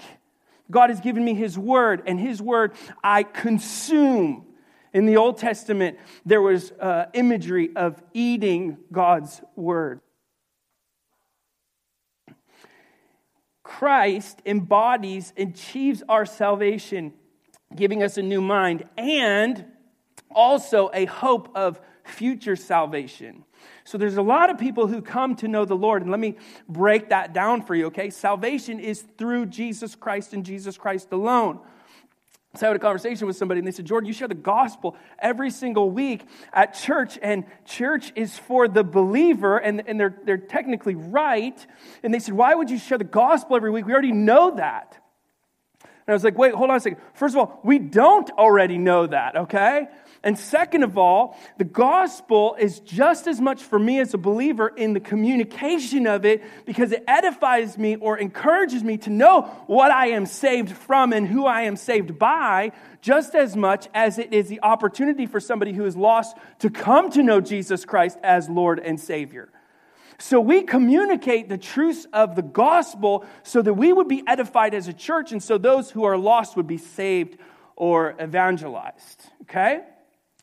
God 0.71 0.89
has 0.89 0.99
given 0.99 1.25
me 1.25 1.33
His 1.33 1.57
Word, 1.57 2.03
and 2.05 2.19
His 2.19 2.41
Word 2.41 2.73
I 3.03 3.23
consume. 3.23 4.45
In 4.93 5.05
the 5.05 5.17
Old 5.17 5.37
Testament, 5.37 5.97
there 6.25 6.41
was 6.41 6.71
uh, 6.71 7.05
imagery 7.13 7.69
of 7.75 8.01
eating 8.13 8.77
God's 8.91 9.41
word. 9.55 10.01
Christ 13.63 14.41
embodies, 14.45 15.31
and 15.37 15.51
achieves 15.51 16.01
our 16.09 16.25
salvation, 16.25 17.13
giving 17.75 18.01
us 18.01 18.17
a 18.17 18.23
new 18.23 18.41
mind 18.41 18.83
and 18.97 19.63
also 20.31 20.89
a 20.93 21.05
hope 21.05 21.55
of 21.55 21.79
future 22.03 22.55
salvation. 22.55 23.45
So 23.83 23.97
there's 23.97 24.17
a 24.17 24.23
lot 24.23 24.49
of 24.49 24.57
people 24.57 24.87
who 24.87 25.01
come 25.01 25.35
to 25.37 25.47
know 25.47 25.65
the 25.65 25.75
Lord, 25.75 26.01
and 26.01 26.09
let 26.09 26.19
me 26.19 26.37
break 26.67 27.09
that 27.09 27.33
down 27.33 27.61
for 27.61 27.75
you, 27.75 27.87
okay? 27.87 28.09
Salvation 28.09 28.79
is 28.79 29.03
through 29.17 29.45
Jesus 29.47 29.95
Christ 29.95 30.33
and 30.33 30.43
Jesus 30.43 30.77
Christ 30.77 31.11
alone. 31.11 31.59
So 32.55 32.65
I 32.65 32.69
had 32.69 32.77
a 32.77 32.79
conversation 32.79 33.27
with 33.27 33.35
somebody 33.35 33.59
and 33.59 33.67
they 33.67 33.71
said, 33.71 33.85
Jordan, 33.85 34.07
you 34.07 34.13
share 34.13 34.27
the 34.27 34.33
gospel 34.33 34.95
every 35.19 35.51
single 35.51 35.91
week 35.91 36.25
at 36.51 36.73
church, 36.73 37.19
and 37.21 37.45
church 37.65 38.11
is 38.15 38.39
for 38.39 38.67
the 38.67 38.83
believer, 38.83 39.57
and, 39.59 39.83
and 39.85 39.99
they're, 39.99 40.17
they're 40.25 40.37
technically 40.37 40.95
right. 40.95 41.65
And 42.01 42.11
they 42.11 42.17
said, 42.17 42.33
Why 42.33 42.55
would 42.55 42.71
you 42.71 42.79
share 42.79 42.97
the 42.97 43.03
gospel 43.03 43.55
every 43.55 43.69
week? 43.69 43.85
We 43.85 43.93
already 43.93 44.13
know 44.13 44.55
that. 44.55 44.97
And 45.83 45.91
I 46.07 46.13
was 46.13 46.23
like, 46.23 46.39
Wait, 46.39 46.55
hold 46.55 46.71
on 46.71 46.77
a 46.77 46.79
second. 46.79 46.99
First 47.13 47.35
of 47.35 47.39
all, 47.39 47.59
we 47.63 47.77
don't 47.77 48.31
already 48.31 48.79
know 48.79 49.05
that, 49.05 49.35
okay? 49.35 49.87
And 50.21 50.37
second 50.37 50.83
of 50.83 50.97
all, 50.97 51.37
the 51.57 51.63
gospel 51.63 52.57
is 52.59 52.81
just 52.81 53.25
as 53.25 53.39
much 53.39 53.63
for 53.63 53.79
me 53.79 53.99
as 53.99 54.13
a 54.13 54.17
believer 54.17 54.67
in 54.67 54.91
the 54.93 54.99
communication 54.99 56.07
of 56.07 56.25
it 56.25 56.43
because 56.65 56.91
it 56.91 57.05
edifies 57.07 57.77
me 57.77 57.95
or 57.95 58.17
encourages 58.17 58.83
me 58.83 58.97
to 58.97 59.09
know 59.09 59.43
what 59.67 59.91
I 59.91 60.07
am 60.07 60.25
saved 60.25 60.71
from 60.71 61.13
and 61.13 61.25
who 61.25 61.45
I 61.45 61.61
am 61.61 61.77
saved 61.77 62.19
by, 62.19 62.73
just 63.01 63.33
as 63.33 63.55
much 63.55 63.87
as 63.93 64.19
it 64.19 64.33
is 64.33 64.49
the 64.49 64.59
opportunity 64.61 65.25
for 65.25 65.39
somebody 65.39 65.71
who 65.71 65.85
is 65.85 65.95
lost 65.95 66.35
to 66.59 66.69
come 66.69 67.09
to 67.11 67.23
know 67.23 67.39
Jesus 67.39 67.85
Christ 67.85 68.17
as 68.21 68.49
Lord 68.49 68.79
and 68.79 68.99
Savior. 68.99 69.49
So 70.17 70.41
we 70.41 70.63
communicate 70.63 71.47
the 71.47 71.57
truths 71.57 72.05
of 72.11 72.35
the 72.35 72.41
gospel 72.41 73.25
so 73.43 73.61
that 73.61 73.73
we 73.73 73.93
would 73.93 74.09
be 74.09 74.21
edified 74.27 74.73
as 74.73 74.89
a 74.89 74.93
church 74.93 75.31
and 75.31 75.41
so 75.41 75.57
those 75.57 75.89
who 75.91 76.03
are 76.03 76.17
lost 76.17 76.57
would 76.57 76.67
be 76.67 76.77
saved 76.77 77.37
or 77.77 78.15
evangelized. 78.21 79.23
Okay? 79.43 79.79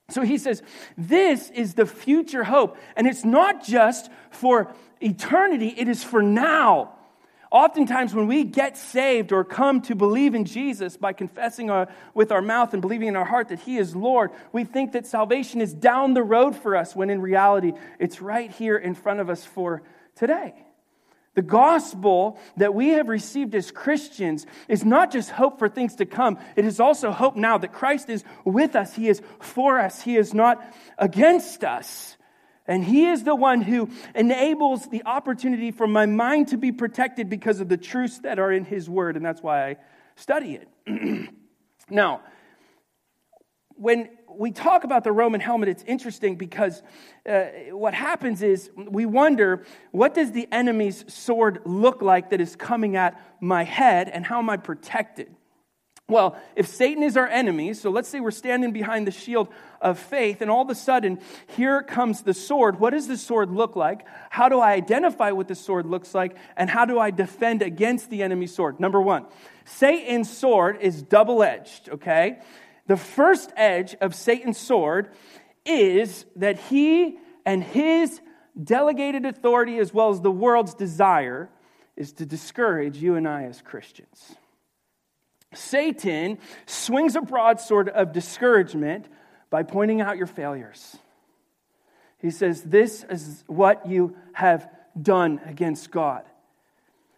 So 0.08 0.22
he 0.22 0.38
says, 0.38 0.62
This 0.96 1.50
is 1.50 1.74
the 1.74 1.86
future 1.86 2.44
hope. 2.44 2.76
And 2.96 3.06
it's 3.06 3.24
not 3.24 3.64
just 3.64 4.10
for 4.30 4.72
eternity, 5.00 5.74
it 5.76 5.88
is 5.88 6.04
for 6.04 6.22
now. 6.22 6.92
Oftentimes, 7.50 8.12
when 8.12 8.26
we 8.26 8.42
get 8.42 8.76
saved 8.76 9.32
or 9.32 9.44
come 9.44 9.80
to 9.82 9.94
believe 9.94 10.34
in 10.34 10.44
Jesus 10.44 10.96
by 10.96 11.12
confessing 11.12 11.70
our, 11.70 11.88
with 12.12 12.32
our 12.32 12.42
mouth 12.42 12.72
and 12.72 12.82
believing 12.82 13.08
in 13.08 13.16
our 13.16 13.24
heart 13.24 13.48
that 13.48 13.60
He 13.60 13.78
is 13.78 13.94
Lord, 13.94 14.32
we 14.52 14.64
think 14.64 14.92
that 14.92 15.06
salvation 15.06 15.60
is 15.60 15.72
down 15.72 16.14
the 16.14 16.24
road 16.24 16.56
for 16.56 16.76
us, 16.76 16.94
when 16.96 17.08
in 17.08 17.20
reality, 17.20 17.72
it's 17.98 18.20
right 18.20 18.50
here 18.50 18.76
in 18.76 18.94
front 18.94 19.20
of 19.20 19.30
us 19.30 19.44
for 19.44 19.82
today. 20.16 20.65
The 21.36 21.42
gospel 21.42 22.38
that 22.56 22.74
we 22.74 22.88
have 22.88 23.08
received 23.08 23.54
as 23.54 23.70
Christians 23.70 24.46
is 24.68 24.86
not 24.86 25.12
just 25.12 25.30
hope 25.30 25.58
for 25.58 25.68
things 25.68 25.96
to 25.96 26.06
come, 26.06 26.38
it 26.56 26.64
is 26.64 26.80
also 26.80 27.12
hope 27.12 27.36
now 27.36 27.58
that 27.58 27.74
Christ 27.74 28.08
is 28.08 28.24
with 28.46 28.74
us. 28.74 28.94
He 28.94 29.08
is 29.08 29.20
for 29.38 29.78
us, 29.78 30.00
He 30.00 30.16
is 30.16 30.32
not 30.32 30.64
against 30.98 31.62
us. 31.62 32.16
And 32.66 32.82
He 32.82 33.06
is 33.06 33.22
the 33.22 33.34
one 33.34 33.60
who 33.60 33.90
enables 34.14 34.88
the 34.88 35.04
opportunity 35.04 35.70
for 35.70 35.86
my 35.86 36.06
mind 36.06 36.48
to 36.48 36.56
be 36.56 36.72
protected 36.72 37.28
because 37.28 37.60
of 37.60 37.68
the 37.68 37.76
truths 37.76 38.18
that 38.20 38.38
are 38.38 38.50
in 38.50 38.64
His 38.64 38.88
Word. 38.88 39.16
And 39.16 39.24
that's 39.24 39.42
why 39.42 39.68
I 39.68 39.76
study 40.16 40.58
it. 40.86 41.28
now, 41.90 42.22
when 43.76 44.08
we 44.28 44.50
talk 44.50 44.84
about 44.84 45.04
the 45.04 45.12
Roman 45.12 45.40
helmet, 45.40 45.68
it's 45.68 45.84
interesting 45.84 46.36
because 46.36 46.82
uh, 47.28 47.44
what 47.70 47.94
happens 47.94 48.42
is 48.42 48.70
we 48.76 49.06
wonder 49.06 49.64
what 49.90 50.14
does 50.14 50.32
the 50.32 50.48
enemy's 50.52 51.04
sword 51.12 51.60
look 51.64 52.02
like 52.02 52.30
that 52.30 52.40
is 52.40 52.56
coming 52.56 52.96
at 52.96 53.20
my 53.40 53.64
head 53.64 54.08
and 54.08 54.24
how 54.26 54.38
am 54.38 54.50
I 54.50 54.56
protected? 54.56 55.34
Well, 56.08 56.36
if 56.54 56.68
Satan 56.68 57.02
is 57.02 57.16
our 57.16 57.26
enemy, 57.26 57.74
so 57.74 57.90
let's 57.90 58.08
say 58.08 58.20
we're 58.20 58.30
standing 58.30 58.72
behind 58.72 59.08
the 59.08 59.10
shield 59.10 59.48
of 59.80 59.98
faith, 59.98 60.40
and 60.40 60.48
all 60.48 60.62
of 60.62 60.70
a 60.70 60.74
sudden, 60.76 61.18
here 61.48 61.82
comes 61.82 62.22
the 62.22 62.32
sword. 62.32 62.78
What 62.78 62.90
does 62.90 63.08
the 63.08 63.16
sword 63.16 63.50
look 63.50 63.74
like? 63.74 64.06
How 64.30 64.48
do 64.48 64.60
I 64.60 64.74
identify 64.74 65.32
what 65.32 65.48
the 65.48 65.56
sword 65.56 65.84
looks 65.84 66.14
like? 66.14 66.36
And 66.56 66.70
how 66.70 66.84
do 66.84 67.00
I 67.00 67.10
defend 67.10 67.60
against 67.60 68.08
the 68.08 68.22
enemy's 68.22 68.54
sword? 68.54 68.78
Number 68.78 69.02
one, 69.02 69.26
Satan's 69.64 70.30
sword 70.30 70.78
is 70.80 71.02
double 71.02 71.42
edged, 71.42 71.88
okay? 71.88 72.38
The 72.86 72.96
first 72.96 73.52
edge 73.56 73.96
of 74.00 74.14
Satan's 74.14 74.58
sword 74.58 75.10
is 75.64 76.24
that 76.36 76.58
he 76.58 77.18
and 77.44 77.62
his 77.62 78.20
delegated 78.62 79.26
authority, 79.26 79.78
as 79.78 79.92
well 79.92 80.10
as 80.10 80.20
the 80.20 80.30
world's 80.30 80.74
desire, 80.74 81.50
is 81.96 82.12
to 82.14 82.26
discourage 82.26 82.98
you 82.98 83.16
and 83.16 83.26
I 83.26 83.44
as 83.44 83.60
Christians. 83.60 84.34
Satan 85.54 86.38
swings 86.66 87.16
a 87.16 87.20
broadsword 87.20 87.88
of 87.88 88.12
discouragement 88.12 89.08
by 89.50 89.62
pointing 89.62 90.00
out 90.00 90.16
your 90.16 90.26
failures. 90.26 90.96
He 92.18 92.30
says, 92.30 92.62
This 92.62 93.04
is 93.08 93.44
what 93.46 93.86
you 93.86 94.16
have 94.32 94.68
done 95.00 95.40
against 95.44 95.90
God. 95.90 96.24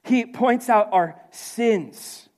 He 0.03 0.27
points 0.27 0.69
out 0.69 0.89
our 0.93 1.21
sins. 1.31 2.29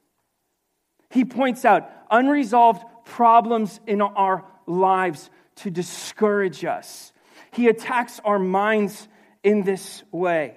He 1.11 1.25
points 1.25 1.65
out 1.65 1.91
unresolved 2.11 2.85
problems 3.11 3.81
in 3.87 4.01
our 4.01 4.45
lives 4.67 5.31
to 5.57 5.71
discourage 5.71 6.65
us. 6.65 7.13
He 7.53 7.67
attacks 7.69 8.21
our 8.25 8.39
minds 8.39 9.09
in 9.43 9.65
this 9.65 10.05
way. 10.13 10.55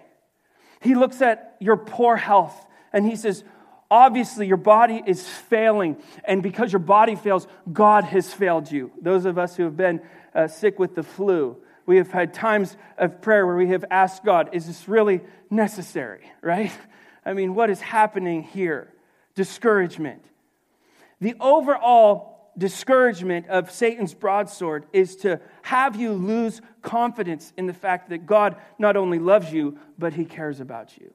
He 0.79 0.95
looks 0.95 1.21
at 1.21 1.55
your 1.59 1.77
poor 1.77 2.15
health 2.15 2.55
and 2.91 3.05
he 3.05 3.15
says, 3.15 3.43
Obviously, 3.89 4.47
your 4.47 4.57
body 4.57 5.03
is 5.05 5.27
failing, 5.27 5.97
and 6.25 6.41
because 6.41 6.73
your 6.73 6.79
body 6.79 7.15
fails, 7.15 7.47
God 7.71 8.05
has 8.05 8.33
failed 8.33 8.71
you. 8.71 8.91
Those 8.99 9.25
of 9.25 9.37
us 9.37 9.55
who 9.55 9.63
have 9.63 9.77
been 9.77 10.01
uh, 10.33 10.47
sick 10.47 10.79
with 10.79 10.95
the 10.95 11.03
flu, 11.03 11.57
we 11.85 11.97
have 11.97 12.11
had 12.11 12.33
times 12.33 12.75
of 12.97 13.21
prayer 13.21 13.45
where 13.45 13.55
we 13.55 13.67
have 13.67 13.85
asked 13.91 14.25
God, 14.25 14.49
Is 14.53 14.65
this 14.65 14.87
really 14.87 15.21
necessary? 15.51 16.31
Right? 16.41 16.71
I 17.25 17.33
mean, 17.33 17.53
what 17.53 17.69
is 17.69 17.81
happening 17.81 18.41
here? 18.41 18.91
Discouragement. 19.35 20.25
The 21.21 21.35
overall 21.39 22.32
discouragement 22.57 23.47
of 23.47 23.71
Satan's 23.71 24.13
broadsword 24.13 24.85
is 24.93 25.15
to 25.17 25.39
have 25.63 25.95
you 25.95 26.13
lose 26.13 26.61
confidence 26.81 27.53
in 27.57 27.67
the 27.67 27.73
fact 27.73 28.09
that 28.09 28.25
God 28.25 28.55
not 28.77 28.95
only 28.95 29.19
loves 29.19 29.51
you, 29.51 29.77
but 29.97 30.13
he 30.13 30.25
cares 30.25 30.59
about 30.59 30.97
you. 30.97 31.13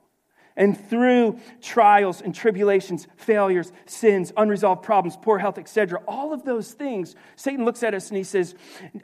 And 0.59 0.77
through 0.89 1.39
trials 1.63 2.21
and 2.21 2.35
tribulations, 2.35 3.07
failures, 3.17 3.71
sins, 3.87 4.33
unresolved 4.37 4.83
problems, 4.83 5.17
poor 5.17 5.39
health, 5.39 5.57
etc., 5.57 6.03
all 6.09 6.33
of 6.33 6.45
those 6.45 6.73
things, 6.73 7.15
Satan 7.37 7.65
looks 7.65 7.85
at 7.85 7.95
us 7.95 8.09
and 8.09 8.17
he 8.17 8.25
says, 8.25 8.57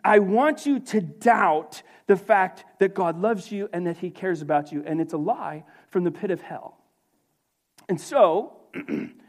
I 0.04 0.18
want 0.18 0.66
you 0.66 0.80
to 0.80 1.00
doubt 1.00 1.82
the 2.08 2.16
fact 2.16 2.64
that 2.80 2.92
God 2.92 3.20
loves 3.20 3.52
you 3.52 3.68
and 3.72 3.86
that 3.86 3.98
he 3.98 4.10
cares 4.10 4.42
about 4.42 4.72
you. 4.72 4.82
And 4.84 5.00
it's 5.00 5.12
a 5.12 5.18
lie 5.18 5.62
from 5.90 6.02
the 6.02 6.10
pit 6.10 6.32
of 6.32 6.40
hell. 6.40 6.76
And 7.88 8.00
so, 8.00 8.54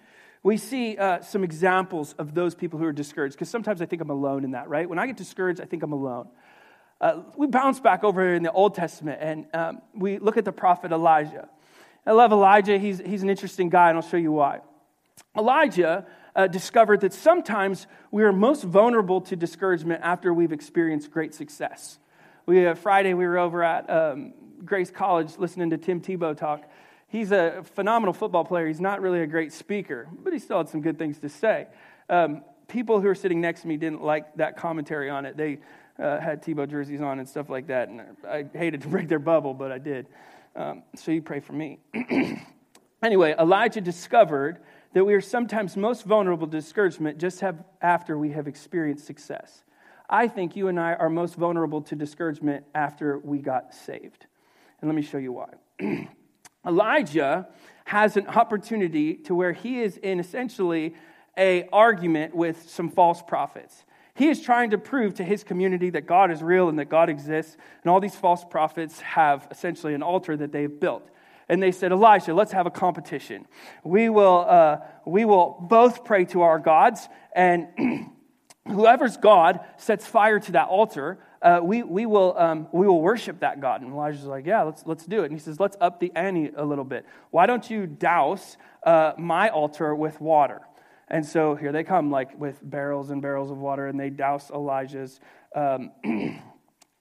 we 0.46 0.58
see 0.58 0.96
uh, 0.96 1.22
some 1.22 1.44
examples 1.44 2.14
of 2.20 2.36
those 2.36 2.54
people 2.54 2.78
who 2.78 2.86
are 2.86 2.94
discouraged, 2.94 3.34
because 3.34 3.50
sometimes 3.50 3.82
I 3.82 3.88
think 3.88 4.00
I'm 4.04 4.12
alone 4.12 4.44
in 4.44 4.52
that, 4.52 4.70
right? 4.70 4.88
When 4.88 5.00
I 5.00 5.08
get 5.08 5.18
discouraged, 5.18 5.60
I 5.60 5.66
think 5.66 5.82
I'm 5.82 5.92
alone. 5.92 6.28
Uh, 7.02 7.24
we 7.36 7.48
bounce 7.48 7.80
back 7.80 8.04
over 8.04 8.36
in 8.36 8.44
the 8.44 8.52
Old 8.52 8.76
Testament 8.76 9.18
and 9.24 9.48
um, 9.56 9.82
we 9.96 10.20
look 10.20 10.38
at 10.38 10.46
the 10.46 10.52
prophet 10.52 10.92
Elijah. 10.92 11.50
I 12.06 12.12
love 12.12 12.32
Elijah. 12.32 12.78
He's, 12.78 13.00
he's 13.00 13.24
an 13.24 13.30
interesting 13.32 13.70
guy, 13.70 13.90
and 13.90 13.98
I'll 13.98 14.08
show 14.08 14.18
you 14.18 14.32
why. 14.34 14.60
Elijah 15.36 16.06
uh, 16.36 16.46
discovered 16.46 17.02
that 17.02 17.14
sometimes 17.14 17.88
we 18.12 18.22
are 18.22 18.32
most 18.32 18.66
vulnerable 18.66 19.22
to 19.22 19.36
discouragement 19.36 20.02
after 20.04 20.32
we've 20.32 20.52
experienced 20.52 21.10
great 21.10 21.34
success. 21.34 21.98
We, 22.46 22.68
uh, 22.68 22.76
Friday, 22.76 23.16
we 23.16 23.26
were 23.26 23.40
over 23.40 23.64
at 23.64 23.90
um, 23.90 24.36
Grace 24.64 24.92
College 24.92 25.40
listening 25.40 25.72
to 25.72 25.78
Tim 25.78 26.02
Tebow 26.02 26.38
talk. 26.38 26.70
He's 27.16 27.32
a 27.32 27.64
phenomenal 27.76 28.12
football 28.12 28.44
player. 28.44 28.68
He's 28.68 28.82
not 28.82 29.02
really 29.02 29.22
a 29.22 29.26
great 29.26 29.54
speaker, 29.54 30.10
but 30.22 30.34
he 30.34 30.40
still 30.40 30.58
had 30.58 30.68
some 30.68 30.82
good 30.82 31.00
things 31.00 31.18
to 31.20 31.30
say. 31.30 31.68
Um, 32.10 32.44
people 32.68 33.00
who 33.00 33.08
were 33.08 33.16
sitting 33.16 33.40
next 33.40 33.62
to 33.62 33.70
me 33.70 33.78
didn't 33.78 34.04
like 34.04 34.36
that 34.36 34.58
commentary 34.58 35.10
on 35.10 35.26
it. 35.26 35.38
They 35.38 35.60
uh, 35.98 36.20
had 36.20 36.44
Tebow 36.44 36.70
jerseys 36.70 37.00
on 37.00 37.20
and 37.20 37.30
stuff 37.30 37.50
like 37.50 37.68
that, 37.68 37.88
and 37.88 38.02
I 38.28 38.46
hated 38.52 38.82
to 38.82 38.88
break 38.90 39.08
their 39.08 39.20
bubble, 39.20 39.54
but 39.54 39.72
I 39.72 39.78
did. 39.78 40.08
Um, 40.58 40.84
so 40.94 41.12
you 41.12 41.22
pray 41.22 41.40
for 41.40 41.54
me. 41.54 41.80
anyway, 43.02 43.34
Elijah 43.40 43.80
discovered 43.80 44.60
that 44.92 45.06
we 45.06 45.14
are 45.14 45.22
sometimes 45.22 45.78
most 45.78 46.04
vulnerable 46.04 46.48
to 46.48 46.58
discouragement 46.58 47.18
just 47.18 47.40
have, 47.40 47.64
after 47.82 48.18
we 48.18 48.32
have 48.32 48.46
experienced 48.46 49.06
success. 49.06 49.64
I 50.10 50.28
think 50.28 50.58
you 50.58 50.68
and 50.68 50.78
I 50.78 50.96
are 50.96 51.10
most 51.10 51.36
vulnerable 51.36 51.82
to 51.84 51.96
discouragement 51.96 52.66
after 52.76 53.20
we 53.20 53.38
got 53.38 53.74
saved. 53.74 54.26
And 54.82 54.90
let 54.90 54.96
me 54.98 55.02
show 55.02 55.18
you 55.18 55.32
why. 55.32 56.08
Elijah 56.66 57.48
has 57.86 58.18
an 58.18 58.28
opportunity 58.28 59.16
to 59.16 59.36
where 59.36 59.54
he 59.54 59.82
is 59.82 59.98
in 59.98 60.20
essentially 60.20 60.96
a 61.38 61.68
argument 61.72 62.36
with 62.36 62.70
some 62.70 62.90
false 62.90 63.22
prophets. 63.22 63.84
He 64.16 64.30
is 64.30 64.42
trying 64.42 64.70
to 64.70 64.78
prove 64.78 65.16
to 65.16 65.24
his 65.24 65.44
community 65.44 65.90
that 65.92 66.06
God 66.06 66.32
is 66.32 66.42
real 66.42 66.70
and 66.70 66.80
that 66.80 66.90
God 66.90 67.10
exists. 67.10 67.58
And 67.84 67.92
all 67.92 68.00
these 68.00 68.16
false 68.16 68.46
prophets 68.46 69.02
have 69.02 69.48
essentially 69.52 69.94
an 69.94 70.02
altar 70.02 70.38
that 70.38 70.52
they've 70.52 70.80
built 70.80 71.10
and 71.48 71.62
they 71.62 71.72
said, 71.72 71.92
Elijah, 71.92 72.34
let's 72.34 72.52
have 72.52 72.66
a 72.66 72.72
competition. 72.72 73.46
We 73.84 74.10
will, 74.10 74.46
uh, 74.48 74.78
we 75.06 75.26
will 75.26 75.58
both 75.62 76.04
pray 76.04 76.26
to 76.26 76.42
our 76.42 76.60
gods, 76.60 77.08
and 77.34 77.68
whoever's 78.68 79.18
God 79.18 79.60
sets 79.78 80.06
fire 80.08 80.40
to 80.40 80.52
that 80.54 80.68
altar, 80.68 81.20
uh, 81.46 81.60
we, 81.62 81.84
we, 81.84 82.08
will, 82.08 82.36
um, 82.40 82.68
we 82.72 82.88
will 82.88 83.02
worship 83.02 83.42
that 83.42 83.62
God. 83.62 83.82
And 83.82 83.94
Elijah's 83.94 84.24
like, 84.24 84.48
yeah, 84.48 84.64
let's, 84.64 84.84
let's 84.88 85.06
do 85.06 85.22
it. 85.22 85.26
And 85.26 85.34
he 85.34 85.40
says, 85.40 85.60
let's 85.60 85.78
up 85.80 86.00
the 86.00 86.12
ante 86.16 86.52
a 86.58 86.66
little 86.66 86.84
bit. 86.84 87.06
Why 87.30 87.46
don't 87.46 87.70
you 87.70 87.86
douse 87.86 88.58
uh, 88.82 89.14
my 89.20 89.50
altar 89.50 89.94
with 89.94 90.20
water? 90.20 90.62
And 91.08 91.24
so 91.24 91.54
here 91.54 91.72
they 91.72 91.84
come, 91.84 92.10
like 92.10 92.38
with 92.40 92.60
barrels 92.64 93.12
and 93.12 93.22
barrels 93.22 93.52
of 93.52 93.60
water, 93.60 93.86
and 93.86 94.00
they 94.00 94.10
douse 94.10 94.50
Elijah's 94.50 95.20
um, 95.54 95.92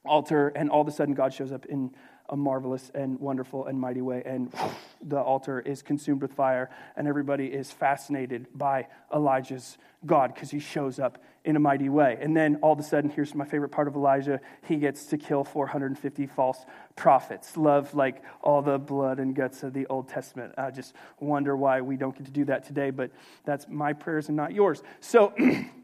altar, 0.05 0.49
and 0.49 0.69
all 0.69 0.83
of 0.83 0.89
a 0.89 0.93
sudden 0.93 1.15
God 1.15 1.33
shows 1.33 1.51
up 1.51 1.65
in 1.65 1.91
a 2.29 2.37
marvelous 2.37 2.91
and 2.95 3.19
wonderful 3.21 3.65
and 3.67 3.81
mighty 3.81 4.03
way. 4.03 4.23
And 4.27 4.53
the 5.03 5.19
altar 5.19 5.61
is 5.61 5.81
consumed 5.81 6.21
with 6.21 6.35
fire, 6.35 6.69
and 6.97 7.09
everybody 7.09 7.47
is 7.47 7.71
fascinated 7.71 8.49
by 8.55 8.89
Elijah's 9.15 9.79
God 10.05 10.35
because 10.35 10.51
he 10.51 10.59
shows 10.59 10.99
up 10.99 11.17
in 11.45 11.57
a 11.57 11.61
mighty 11.61 11.89
way. 11.89 12.17
And 12.21 12.37
then 12.37 12.57
all 12.57 12.73
of 12.73 12.79
a 12.79 12.83
sudden, 12.83 13.11
here's 13.11 13.35
my 13.35 13.45
favorite 13.45 13.69
part 13.69 13.87
of 13.87 13.95
Elijah 13.95 14.41
he 14.63 14.77
gets 14.77 15.07
to 15.07 15.19
kill 15.19 15.45
450 15.45 16.27
false 16.27 16.65
prophets. 16.97 17.57
Love 17.57 17.95
like 17.95 18.23
all 18.41 18.63
the 18.63 18.79
blood 18.79 19.19
and 19.19 19.35
guts 19.35 19.63
of 19.63 19.73
the 19.73 19.87
Old 19.87 20.09
Testament. 20.09 20.55
I 20.57 20.71
just 20.71 20.95
wonder 21.21 21.57
why 21.57 21.83
we 21.83 21.97
don't 21.97 22.17
get 22.17 22.27
to 22.27 22.33
do 22.33 22.47
that 22.47 22.65
today, 22.65 22.91
but 22.91 23.11
that's 23.45 23.67
my 23.69 23.93
prayers 23.93 24.29
and 24.29 24.37
not 24.37 24.53
yours. 24.53 24.83
So, 25.01 25.35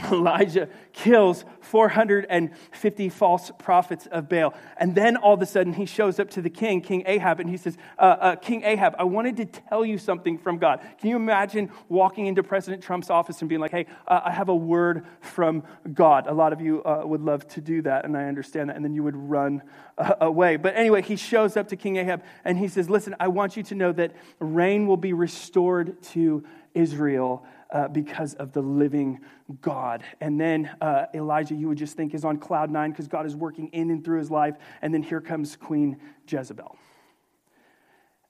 Elijah 0.12 0.68
kills 0.92 1.44
450 1.60 3.08
false 3.08 3.50
prophets 3.58 4.06
of 4.06 4.28
Baal. 4.28 4.54
And 4.76 4.94
then 4.94 5.16
all 5.16 5.34
of 5.34 5.42
a 5.42 5.46
sudden, 5.46 5.72
he 5.72 5.86
shows 5.86 6.20
up 6.20 6.30
to 6.30 6.42
the 6.42 6.50
king, 6.50 6.80
King 6.80 7.02
Ahab, 7.06 7.40
and 7.40 7.50
he 7.50 7.56
says, 7.56 7.76
uh, 7.98 8.02
uh, 8.02 8.36
King 8.36 8.62
Ahab, 8.62 8.94
I 8.98 9.04
wanted 9.04 9.36
to 9.38 9.44
tell 9.44 9.84
you 9.84 9.98
something 9.98 10.38
from 10.38 10.58
God. 10.58 10.80
Can 11.00 11.10
you 11.10 11.16
imagine 11.16 11.70
walking 11.88 12.26
into 12.26 12.42
President 12.42 12.82
Trump's 12.82 13.10
office 13.10 13.40
and 13.40 13.48
being 13.48 13.60
like, 13.60 13.72
hey, 13.72 13.86
uh, 14.06 14.20
I 14.24 14.30
have 14.30 14.48
a 14.48 14.56
word 14.56 15.04
from 15.20 15.64
God? 15.92 16.26
A 16.28 16.32
lot 16.32 16.52
of 16.52 16.60
you 16.60 16.82
uh, 16.84 17.02
would 17.04 17.20
love 17.20 17.46
to 17.48 17.60
do 17.60 17.82
that, 17.82 18.04
and 18.04 18.16
I 18.16 18.24
understand 18.24 18.70
that. 18.70 18.76
And 18.76 18.84
then 18.84 18.94
you 18.94 19.02
would 19.02 19.16
run 19.16 19.62
uh, 19.98 20.14
away. 20.20 20.56
But 20.56 20.76
anyway, 20.76 21.02
he 21.02 21.16
shows 21.16 21.56
up 21.56 21.68
to 21.68 21.76
King 21.76 21.96
Ahab, 21.96 22.22
and 22.44 22.56
he 22.56 22.68
says, 22.68 22.88
Listen, 22.88 23.16
I 23.18 23.28
want 23.28 23.56
you 23.56 23.64
to 23.64 23.74
know 23.74 23.92
that 23.92 24.12
rain 24.38 24.86
will 24.86 24.96
be 24.96 25.12
restored 25.12 26.00
to 26.04 26.44
Israel 26.74 27.44
uh, 27.70 27.88
because 27.88 28.34
of 28.34 28.52
the 28.52 28.62
living 28.62 29.20
God. 29.60 30.02
And 30.20 30.40
then 30.40 30.70
uh, 30.80 31.06
Elijah, 31.14 31.54
you 31.54 31.68
would 31.68 31.78
just 31.78 31.96
think, 31.96 32.14
is 32.14 32.24
on 32.24 32.38
cloud 32.38 32.70
nine 32.70 32.90
because 32.90 33.08
God 33.08 33.26
is 33.26 33.36
working 33.36 33.68
in 33.68 33.90
and 33.90 34.04
through 34.04 34.18
his 34.18 34.30
life. 34.30 34.56
And 34.80 34.92
then 34.92 35.02
here 35.02 35.20
comes 35.20 35.56
Queen 35.56 35.98
Jezebel. 36.26 36.76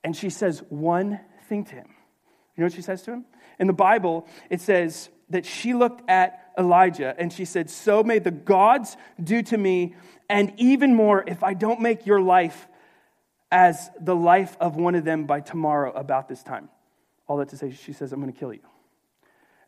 And 0.03 0.15
she 0.15 0.29
says 0.29 0.63
one 0.69 1.19
thing 1.47 1.65
to 1.65 1.75
him. 1.75 1.87
You 2.55 2.61
know 2.61 2.65
what 2.65 2.73
she 2.73 2.81
says 2.81 3.01
to 3.03 3.11
him? 3.11 3.25
In 3.59 3.67
the 3.67 3.73
Bible, 3.73 4.27
it 4.49 4.61
says 4.61 5.09
that 5.29 5.45
she 5.45 5.73
looked 5.73 6.09
at 6.09 6.51
Elijah 6.57 7.15
and 7.17 7.31
she 7.31 7.45
said, 7.45 7.69
So 7.69 8.03
may 8.03 8.19
the 8.19 8.31
gods 8.31 8.97
do 9.21 9.41
to 9.43 9.57
me, 9.57 9.95
and 10.29 10.53
even 10.57 10.93
more 10.93 11.23
if 11.25 11.43
I 11.43 11.53
don't 11.53 11.81
make 11.81 12.05
your 12.05 12.21
life 12.21 12.67
as 13.51 13.89
the 13.99 14.15
life 14.15 14.55
of 14.59 14.75
one 14.75 14.95
of 14.95 15.05
them 15.05 15.25
by 15.25 15.39
tomorrow 15.39 15.91
about 15.93 16.27
this 16.27 16.43
time. 16.43 16.69
All 17.27 17.37
that 17.37 17.49
to 17.49 17.57
say, 17.57 17.71
she 17.71 17.93
says, 17.93 18.11
I'm 18.11 18.19
going 18.19 18.31
to 18.31 18.37
kill 18.37 18.53
you 18.53 18.61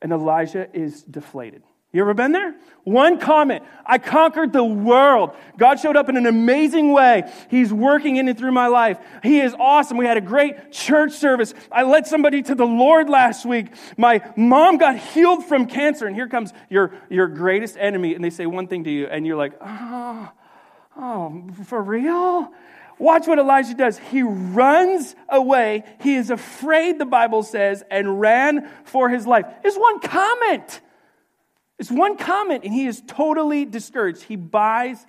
and 0.01 0.11
Elijah 0.11 0.67
is 0.73 1.03
deflated. 1.03 1.63
You 1.93 2.01
ever 2.01 2.13
been 2.13 2.31
there? 2.31 2.55
One 2.85 3.19
comment. 3.19 3.63
I 3.85 3.97
conquered 3.97 4.53
the 4.53 4.63
world. 4.63 5.35
God 5.57 5.77
showed 5.81 5.97
up 5.97 6.07
in 6.07 6.15
an 6.15 6.25
amazing 6.25 6.93
way. 6.93 7.29
He's 7.49 7.73
working 7.73 8.15
in 8.15 8.29
and 8.29 8.37
through 8.37 8.53
my 8.53 8.67
life. 8.67 8.97
He 9.23 9.41
is 9.41 9.53
awesome. 9.59 9.97
We 9.97 10.05
had 10.05 10.15
a 10.15 10.21
great 10.21 10.71
church 10.71 11.11
service. 11.11 11.53
I 11.69 11.83
led 11.83 12.07
somebody 12.07 12.43
to 12.43 12.55
the 12.55 12.65
Lord 12.65 13.09
last 13.09 13.45
week. 13.45 13.67
My 13.97 14.21
mom 14.37 14.77
got 14.77 14.97
healed 14.97 15.43
from 15.45 15.65
cancer. 15.65 16.07
And 16.07 16.15
here 16.15 16.29
comes 16.29 16.53
your, 16.69 16.93
your 17.09 17.27
greatest 17.27 17.75
enemy. 17.77 18.15
And 18.15 18.23
they 18.23 18.29
say 18.29 18.45
one 18.45 18.67
thing 18.67 18.85
to 18.85 18.89
you, 18.89 19.07
and 19.07 19.27
you're 19.27 19.37
like, 19.37 19.53
oh, 19.59 20.31
oh, 20.97 21.43
for 21.65 21.83
real? 21.83 22.53
Watch 23.01 23.25
what 23.25 23.39
Elijah 23.39 23.73
does. 23.73 23.97
He 23.97 24.21
runs 24.21 25.15
away. 25.27 25.85
He 26.01 26.13
is 26.13 26.29
afraid, 26.29 26.99
the 26.99 27.05
Bible 27.05 27.41
says, 27.41 27.83
and 27.89 28.21
ran 28.21 28.69
for 28.83 29.09
his 29.09 29.25
life. 29.25 29.47
It's 29.63 29.75
one 29.75 29.99
comment. 30.01 30.81
It's 31.79 31.89
one 31.89 32.15
comment, 32.15 32.63
and 32.63 32.71
he 32.71 32.85
is 32.85 33.01
totally 33.07 33.65
discouraged. 33.65 34.21
He 34.21 34.35
buys 34.35 35.03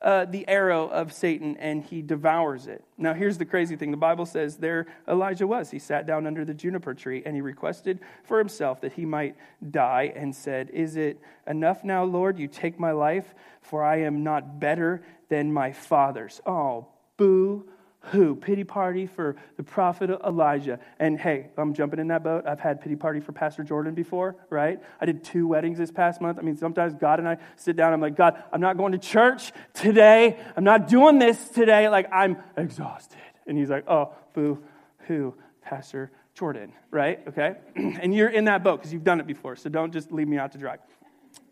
uh, 0.00 0.24
the 0.24 0.48
arrow 0.48 0.88
of 0.88 1.12
Satan 1.12 1.58
and 1.58 1.82
he 1.82 2.00
devours 2.00 2.66
it. 2.66 2.82
Now, 2.96 3.12
here's 3.12 3.36
the 3.36 3.44
crazy 3.44 3.76
thing 3.76 3.90
the 3.90 3.98
Bible 3.98 4.24
says 4.24 4.56
there 4.56 4.86
Elijah 5.06 5.46
was. 5.46 5.70
He 5.70 5.78
sat 5.78 6.06
down 6.06 6.26
under 6.26 6.46
the 6.46 6.54
juniper 6.54 6.94
tree 6.94 7.22
and 7.26 7.34
he 7.34 7.42
requested 7.42 8.00
for 8.22 8.38
himself 8.38 8.80
that 8.80 8.94
he 8.94 9.04
might 9.04 9.36
die 9.70 10.14
and 10.16 10.34
said, 10.34 10.70
Is 10.70 10.96
it 10.96 11.20
enough 11.46 11.84
now, 11.84 12.04
Lord? 12.04 12.38
You 12.38 12.48
take 12.48 12.80
my 12.80 12.92
life, 12.92 13.34
for 13.60 13.84
I 13.84 14.00
am 14.00 14.24
not 14.24 14.58
better 14.58 15.04
than 15.28 15.52
my 15.52 15.72
fathers. 15.72 16.40
Oh, 16.46 16.88
Boo 17.16 17.68
hoo. 18.10 18.34
Pity 18.36 18.64
party 18.64 19.06
for 19.06 19.36
the 19.56 19.62
prophet 19.62 20.10
Elijah. 20.10 20.78
And 20.98 21.18
hey, 21.18 21.48
I'm 21.56 21.74
jumping 21.74 21.98
in 21.98 22.08
that 22.08 22.22
boat. 22.22 22.46
I've 22.46 22.60
had 22.60 22.80
pity 22.80 22.96
party 22.96 23.20
for 23.20 23.32
Pastor 23.32 23.62
Jordan 23.62 23.94
before, 23.94 24.36
right? 24.50 24.80
I 25.00 25.06
did 25.06 25.24
two 25.24 25.46
weddings 25.46 25.78
this 25.78 25.90
past 25.90 26.20
month. 26.20 26.38
I 26.38 26.42
mean, 26.42 26.56
sometimes 26.56 26.94
God 26.94 27.18
and 27.18 27.28
I 27.28 27.38
sit 27.56 27.76
down. 27.76 27.92
I'm 27.92 28.00
like, 28.00 28.16
God, 28.16 28.42
I'm 28.52 28.60
not 28.60 28.76
going 28.76 28.92
to 28.92 28.98
church 28.98 29.52
today. 29.72 30.38
I'm 30.56 30.64
not 30.64 30.88
doing 30.88 31.18
this 31.18 31.48
today. 31.50 31.88
Like, 31.88 32.08
I'm 32.12 32.36
exhausted. 32.56 33.18
And 33.46 33.58
he's 33.58 33.70
like, 33.70 33.84
oh, 33.88 34.12
boo 34.34 34.62
hoo, 35.06 35.34
Pastor 35.62 36.10
Jordan, 36.34 36.72
right? 36.90 37.20
Okay? 37.28 37.56
and 37.76 38.14
you're 38.14 38.28
in 38.28 38.46
that 38.46 38.64
boat 38.64 38.78
because 38.78 38.92
you've 38.92 39.04
done 39.04 39.20
it 39.20 39.26
before. 39.26 39.56
So 39.56 39.68
don't 39.68 39.92
just 39.92 40.12
leave 40.12 40.28
me 40.28 40.38
out 40.38 40.52
to 40.52 40.58
dry. 40.58 40.78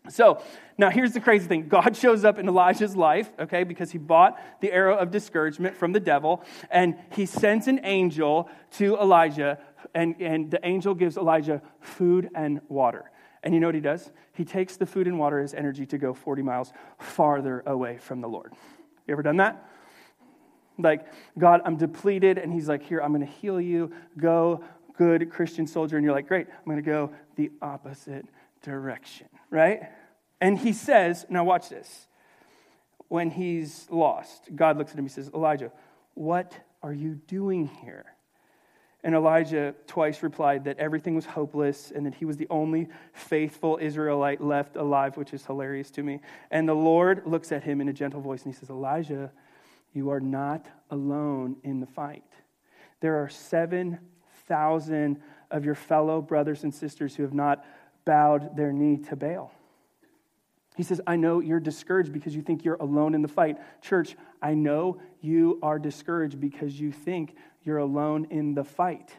So 0.09 0.43
now 0.77 0.89
here's 0.89 1.13
the 1.13 1.21
crazy 1.21 1.47
thing 1.47 1.69
God 1.69 1.95
shows 1.97 2.25
up 2.25 2.37
in 2.37 2.47
Elijah's 2.47 2.95
life, 2.95 3.29
okay, 3.39 3.63
because 3.63 3.91
he 3.91 3.97
bought 3.97 4.39
the 4.59 4.71
arrow 4.71 4.97
of 4.97 5.11
discouragement 5.11 5.77
from 5.77 5.93
the 5.93 5.99
devil, 5.99 6.43
and 6.69 6.95
he 7.11 7.25
sends 7.25 7.67
an 7.67 7.79
angel 7.83 8.49
to 8.71 8.97
Elijah, 8.97 9.59
and, 9.95 10.15
and 10.19 10.51
the 10.51 10.59
angel 10.65 10.93
gives 10.93 11.17
Elijah 11.17 11.61
food 11.79 12.29
and 12.35 12.59
water. 12.67 13.11
And 13.43 13.53
you 13.53 13.59
know 13.59 13.67
what 13.67 13.75
he 13.75 13.81
does? 13.81 14.11
He 14.33 14.45
takes 14.45 14.77
the 14.77 14.85
food 14.85 15.07
and 15.07 15.19
water 15.19 15.39
as 15.39 15.53
energy 15.53 15.85
to 15.87 15.97
go 15.97 16.13
40 16.13 16.41
miles 16.41 16.73
farther 16.97 17.61
away 17.65 17.97
from 17.97 18.21
the 18.21 18.27
Lord. 18.27 18.53
You 19.07 19.13
ever 19.13 19.23
done 19.23 19.37
that? 19.37 19.69
Like, 20.77 21.05
God, 21.37 21.61
I'm 21.65 21.77
depleted, 21.77 22.37
and 22.37 22.51
he's 22.51 22.67
like, 22.67 22.83
Here, 22.83 22.99
I'm 22.99 23.13
going 23.13 23.25
to 23.25 23.31
heal 23.31 23.61
you. 23.61 23.91
Go, 24.17 24.63
good 24.97 25.29
Christian 25.29 25.67
soldier. 25.67 25.97
And 25.97 26.03
you're 26.03 26.15
like, 26.15 26.27
Great, 26.27 26.47
I'm 26.49 26.65
going 26.65 26.77
to 26.77 26.81
go 26.81 27.11
the 27.35 27.51
opposite 27.61 28.25
direction 28.63 29.27
right? 29.53 29.83
And 30.41 30.57
he 30.57 30.73
says, 30.73 31.25
now 31.29 31.43
watch 31.43 31.69
this. 31.69 32.07
When 33.07 33.29
he's 33.29 33.87
lost, 33.91 34.49
God 34.53 34.77
looks 34.77 34.91
at 34.91 34.97
him, 34.97 35.05
he 35.05 35.09
says, 35.09 35.29
Elijah, 35.33 35.71
what 36.15 36.53
are 36.81 36.91
you 36.91 37.13
doing 37.27 37.67
here? 37.67 38.05
And 39.03 39.13
Elijah 39.13 39.75
twice 39.85 40.23
replied 40.23 40.63
that 40.63 40.79
everything 40.79 41.13
was 41.13 41.25
hopeless 41.25 41.91
and 41.93 42.05
that 42.05 42.15
he 42.15 42.25
was 42.25 42.37
the 42.37 42.47
only 42.49 42.87
faithful 43.13 43.77
Israelite 43.79 44.41
left 44.41 44.75
alive, 44.75 45.17
which 45.17 45.33
is 45.33 45.45
hilarious 45.45 45.91
to 45.91 46.03
me. 46.03 46.19
And 46.49 46.67
the 46.67 46.73
Lord 46.73 47.23
looks 47.27 47.51
at 47.51 47.63
him 47.63 47.79
in 47.79 47.89
a 47.89 47.93
gentle 47.93 48.21
voice 48.21 48.43
and 48.43 48.53
he 48.53 48.59
says, 48.59 48.69
Elijah, 48.69 49.31
you 49.93 50.09
are 50.09 50.21
not 50.21 50.65
alone 50.89 51.57
in 51.63 51.79
the 51.79 51.85
fight. 51.85 52.23
There 53.01 53.21
are 53.21 53.29
7,000 53.29 55.21
of 55.51 55.65
your 55.65 55.75
fellow 55.75 56.21
brothers 56.21 56.63
and 56.63 56.73
sisters 56.73 57.15
who 57.15 57.23
have 57.23 57.33
not 57.33 57.63
bowed 58.05 58.55
their 58.55 58.71
knee 58.71 58.97
to 59.09 59.15
Baal. 59.15 59.51
He 60.75 60.83
says, 60.83 60.99
I 61.05 61.15
know 61.17 61.39
you're 61.39 61.59
discouraged 61.59 62.11
because 62.11 62.35
you 62.35 62.41
think 62.41 62.65
you're 62.65 62.75
alone 62.75 63.13
in 63.13 63.21
the 63.21 63.27
fight. 63.27 63.57
Church, 63.81 64.15
I 64.41 64.55
know 64.55 64.99
you 65.21 65.59
are 65.61 65.77
discouraged 65.77 66.39
because 66.39 66.79
you 66.79 66.91
think 66.91 67.35
you're 67.63 67.77
alone 67.77 68.27
in 68.31 68.55
the 68.55 68.63
fight. 68.63 69.15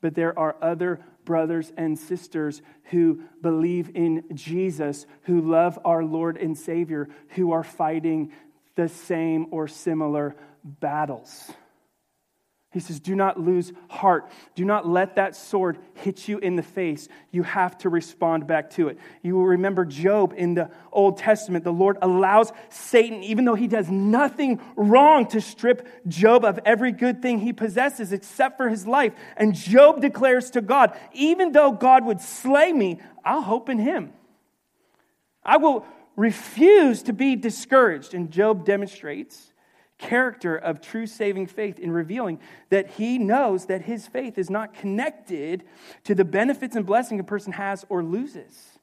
But 0.00 0.14
there 0.14 0.38
are 0.38 0.56
other 0.62 1.00
brothers 1.24 1.72
and 1.76 1.98
sisters 1.98 2.62
who 2.84 3.22
believe 3.42 3.90
in 3.94 4.24
Jesus, 4.34 5.06
who 5.22 5.40
love 5.40 5.78
our 5.84 6.04
Lord 6.04 6.36
and 6.36 6.56
Savior, 6.56 7.08
who 7.30 7.52
are 7.52 7.64
fighting 7.64 8.32
the 8.76 8.88
same 8.88 9.48
or 9.50 9.66
similar 9.66 10.36
battles. 10.62 11.50
He 12.70 12.80
says, 12.80 13.00
Do 13.00 13.16
not 13.16 13.40
lose 13.40 13.72
heart. 13.88 14.30
Do 14.54 14.62
not 14.62 14.86
let 14.86 15.16
that 15.16 15.34
sword 15.34 15.78
hit 15.94 16.28
you 16.28 16.36
in 16.38 16.56
the 16.56 16.62
face. 16.62 17.08
You 17.30 17.42
have 17.42 17.78
to 17.78 17.88
respond 17.88 18.46
back 18.46 18.70
to 18.72 18.88
it. 18.88 18.98
You 19.22 19.36
will 19.36 19.46
remember 19.46 19.86
Job 19.86 20.34
in 20.36 20.52
the 20.52 20.70
Old 20.92 21.16
Testament. 21.16 21.64
The 21.64 21.72
Lord 21.72 21.96
allows 22.02 22.52
Satan, 22.68 23.22
even 23.22 23.46
though 23.46 23.54
he 23.54 23.68
does 23.68 23.88
nothing 23.88 24.60
wrong, 24.76 25.26
to 25.28 25.40
strip 25.40 25.88
Job 26.06 26.44
of 26.44 26.60
every 26.66 26.92
good 26.92 27.22
thing 27.22 27.38
he 27.38 27.54
possesses 27.54 28.12
except 28.12 28.58
for 28.58 28.68
his 28.68 28.86
life. 28.86 29.14
And 29.38 29.54
Job 29.54 30.02
declares 30.02 30.50
to 30.50 30.60
God, 30.60 30.94
Even 31.14 31.52
though 31.52 31.72
God 31.72 32.04
would 32.04 32.20
slay 32.20 32.70
me, 32.70 33.00
I'll 33.24 33.40
hope 33.40 33.70
in 33.70 33.78
him. 33.78 34.12
I 35.42 35.56
will 35.56 35.86
refuse 36.16 37.02
to 37.04 37.14
be 37.14 37.34
discouraged. 37.34 38.12
And 38.12 38.30
Job 38.30 38.66
demonstrates 38.66 39.54
character 39.98 40.56
of 40.56 40.80
true 40.80 41.06
saving 41.06 41.46
faith 41.46 41.78
in 41.78 41.90
revealing 41.90 42.40
that 42.70 42.92
he 42.92 43.18
knows 43.18 43.66
that 43.66 43.82
his 43.82 44.06
faith 44.06 44.38
is 44.38 44.48
not 44.48 44.72
connected 44.72 45.64
to 46.04 46.14
the 46.14 46.24
benefits 46.24 46.76
and 46.76 46.86
blessing 46.86 47.20
a 47.20 47.24
person 47.24 47.52
has 47.52 47.84
or 47.88 48.02
loses. 48.02 48.78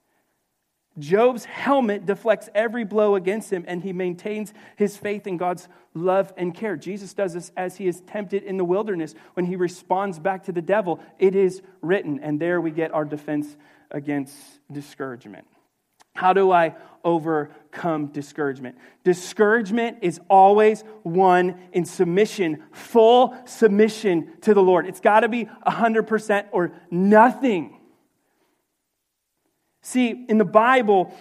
Job's 0.97 1.43
helmet 1.43 2.05
deflects 2.05 2.49
every 2.55 2.85
blow 2.85 3.15
against 3.15 3.51
him, 3.51 3.65
and 3.67 3.83
he 3.83 3.91
maintains 3.91 4.53
his 4.77 4.95
faith 4.95 5.27
in 5.27 5.35
God's 5.35 5.67
love 5.93 6.31
and 6.37 6.55
care. 6.55 6.77
Jesus 6.77 7.13
does 7.13 7.33
this 7.33 7.51
as 7.57 7.75
he 7.75 7.87
is 7.87 8.01
tempted 8.01 8.43
in 8.43 8.55
the 8.55 8.63
wilderness 8.63 9.13
when 9.33 9.45
he 9.45 9.57
responds 9.57 10.19
back 10.19 10.43
to 10.43 10.53
the 10.53 10.61
devil. 10.61 11.01
It 11.19 11.35
is 11.35 11.61
written, 11.81 12.19
and 12.21 12.39
there 12.39 12.61
we 12.61 12.71
get 12.71 12.93
our 12.93 13.03
defense 13.03 13.57
against 13.91 14.35
discouragement. 14.71 15.47
How 16.15 16.33
do 16.33 16.51
I 16.51 16.75
overcome 17.03 18.07
discouragement? 18.07 18.77
Discouragement 19.03 19.99
is 20.01 20.19
always 20.29 20.83
one 21.03 21.59
in 21.73 21.85
submission, 21.85 22.63
full 22.71 23.35
submission 23.45 24.31
to 24.41 24.53
the 24.53 24.63
Lord. 24.63 24.87
It's 24.87 25.01
got 25.01 25.19
to 25.19 25.29
be 25.29 25.45
100% 25.67 26.45
or 26.51 26.71
nothing. 26.89 27.79
See, 29.83 30.25
in 30.27 30.39
the 30.39 30.45
Bible, 30.45 31.13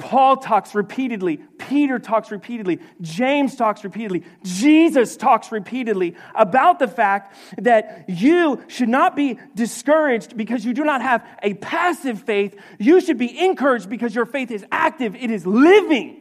Paul 0.00 0.38
talks 0.38 0.74
repeatedly, 0.74 1.36
Peter 1.58 1.98
talks 1.98 2.30
repeatedly, 2.30 2.80
James 3.02 3.54
talks 3.54 3.84
repeatedly, 3.84 4.24
Jesus 4.42 5.14
talks 5.14 5.52
repeatedly 5.52 6.16
about 6.34 6.78
the 6.78 6.88
fact 6.88 7.36
that 7.58 8.06
you 8.08 8.64
should 8.66 8.88
not 8.88 9.14
be 9.14 9.38
discouraged 9.54 10.38
because 10.38 10.64
you 10.64 10.72
do 10.72 10.84
not 10.84 11.02
have 11.02 11.22
a 11.42 11.52
passive 11.54 12.22
faith. 12.22 12.58
You 12.78 13.02
should 13.02 13.18
be 13.18 13.44
encouraged 13.44 13.90
because 13.90 14.14
your 14.14 14.24
faith 14.24 14.50
is 14.50 14.64
active, 14.72 15.14
it 15.14 15.30
is 15.30 15.46
living. 15.46 16.16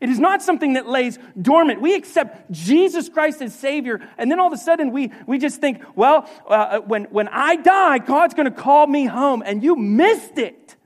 It 0.00 0.08
is 0.08 0.18
not 0.18 0.42
something 0.42 0.72
that 0.72 0.88
lays 0.88 1.18
dormant. 1.40 1.82
We 1.82 1.94
accept 1.94 2.50
Jesus 2.50 3.10
Christ 3.10 3.42
as 3.42 3.54
Savior, 3.54 4.00
and 4.16 4.30
then 4.30 4.40
all 4.40 4.46
of 4.46 4.52
a 4.54 4.56
sudden 4.56 4.92
we, 4.92 5.12
we 5.26 5.38
just 5.38 5.60
think, 5.60 5.82
well, 5.94 6.26
uh, 6.48 6.78
when, 6.80 7.04
when 7.04 7.28
I 7.28 7.56
die, 7.56 7.98
God's 7.98 8.32
going 8.32 8.46
to 8.46 8.50
call 8.50 8.86
me 8.86 9.04
home, 9.04 9.42
and 9.44 9.62
you 9.62 9.76
missed 9.76 10.38
it. 10.38 10.76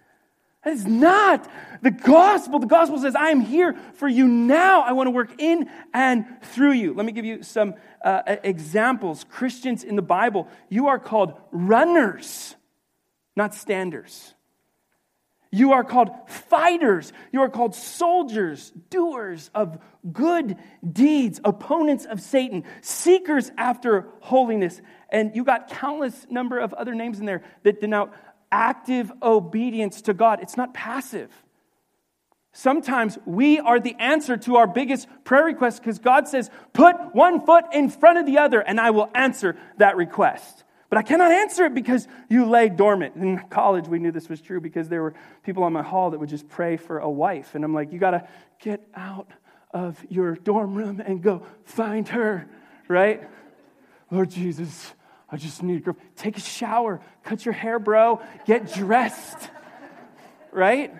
That 0.64 0.74
is 0.74 0.86
not 0.86 1.50
the 1.82 1.90
gospel. 1.90 2.60
The 2.60 2.66
gospel 2.66 2.98
says, 2.98 3.16
I 3.16 3.30
am 3.30 3.40
here 3.40 3.74
for 3.94 4.06
you 4.06 4.28
now. 4.28 4.82
I 4.82 4.92
want 4.92 5.08
to 5.08 5.10
work 5.10 5.40
in 5.40 5.68
and 5.92 6.24
through 6.42 6.72
you. 6.72 6.94
Let 6.94 7.04
me 7.04 7.12
give 7.12 7.24
you 7.24 7.42
some 7.42 7.74
uh, 8.04 8.36
examples. 8.44 9.24
Christians 9.28 9.82
in 9.82 9.96
the 9.96 10.02
Bible, 10.02 10.48
you 10.68 10.86
are 10.86 11.00
called 11.00 11.34
runners, 11.50 12.54
not 13.34 13.54
standers. 13.54 14.34
You 15.54 15.72
are 15.72 15.84
called 15.84 16.10
fighters. 16.28 17.12
You 17.30 17.42
are 17.42 17.50
called 17.50 17.74
soldiers, 17.74 18.72
doers 18.88 19.50
of 19.54 19.78
good 20.10 20.56
deeds, 20.90 21.40
opponents 21.44 22.06
of 22.06 22.22
Satan, 22.22 22.64
seekers 22.80 23.50
after 23.58 24.08
holiness. 24.20 24.80
And 25.10 25.36
you 25.36 25.44
got 25.44 25.68
countless 25.68 26.26
number 26.30 26.58
of 26.58 26.72
other 26.72 26.94
names 26.94 27.20
in 27.20 27.26
there 27.26 27.42
that 27.64 27.82
denote 27.82 28.12
active 28.52 29.10
obedience 29.22 30.02
to 30.02 30.14
God. 30.14 30.40
It's 30.42 30.56
not 30.56 30.74
passive. 30.74 31.30
Sometimes 32.52 33.18
we 33.24 33.58
are 33.58 33.80
the 33.80 33.96
answer 33.98 34.36
to 34.36 34.56
our 34.56 34.66
biggest 34.66 35.08
prayer 35.24 35.44
request 35.44 35.80
because 35.82 35.98
God 35.98 36.28
says, 36.28 36.50
Put 36.74 37.14
one 37.14 37.44
foot 37.44 37.64
in 37.72 37.88
front 37.88 38.18
of 38.18 38.26
the 38.26 38.38
other, 38.38 38.60
and 38.60 38.78
I 38.78 38.90
will 38.90 39.10
answer 39.14 39.56
that 39.78 39.96
request. 39.96 40.64
But 40.90 40.98
I 40.98 41.02
cannot 41.02 41.32
answer 41.32 41.64
it 41.64 41.74
because 41.74 42.06
you 42.28 42.44
lay 42.44 42.68
dormant. 42.68 43.16
In 43.16 43.38
college, 43.48 43.88
we 43.88 43.98
knew 43.98 44.12
this 44.12 44.28
was 44.28 44.42
true 44.42 44.60
because 44.60 44.90
there 44.90 45.00
were 45.00 45.14
people 45.42 45.62
on 45.62 45.72
my 45.72 45.82
hall 45.82 46.10
that 46.10 46.20
would 46.20 46.28
just 46.28 46.46
pray 46.50 46.76
for 46.76 46.98
a 46.98 47.08
wife. 47.08 47.54
And 47.54 47.64
I'm 47.64 47.72
like, 47.72 47.90
You 47.90 47.98
got 47.98 48.10
to 48.10 48.28
get 48.60 48.86
out 48.94 49.30
of 49.72 50.04
your 50.10 50.34
dorm 50.34 50.74
room 50.74 51.00
and 51.00 51.22
go 51.22 51.46
find 51.64 52.06
her, 52.08 52.46
right? 52.86 53.26
Lord 54.10 54.28
Jesus, 54.28 54.92
I 55.32 55.38
just 55.38 55.62
need 55.62 55.82
to 55.82 55.92
go. 55.92 55.98
Take 56.14 56.36
a 56.36 56.40
shower, 56.40 57.00
cut 57.24 57.44
your 57.44 57.54
hair, 57.54 57.78
bro, 57.78 58.20
get 58.44 58.72
dressed, 58.74 59.48
right? 60.52 60.94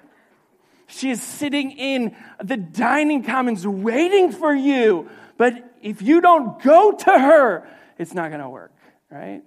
She 0.87 1.11
is 1.11 1.23
sitting 1.23 1.71
in 1.73 2.16
the 2.42 2.57
dining 2.57 3.25
commons 3.25 3.66
waiting 3.66 4.33
for 4.33 4.55
you. 4.55 5.11
But 5.37 5.77
if 5.83 6.01
you 6.01 6.23
don't 6.23 6.62
go 6.62 6.92
to 6.92 7.18
her, 7.18 7.68
it's 7.99 8.14
not 8.14 8.31
going 8.31 8.40
to 8.40 8.49
work, 8.49 8.73
right? 9.11 9.42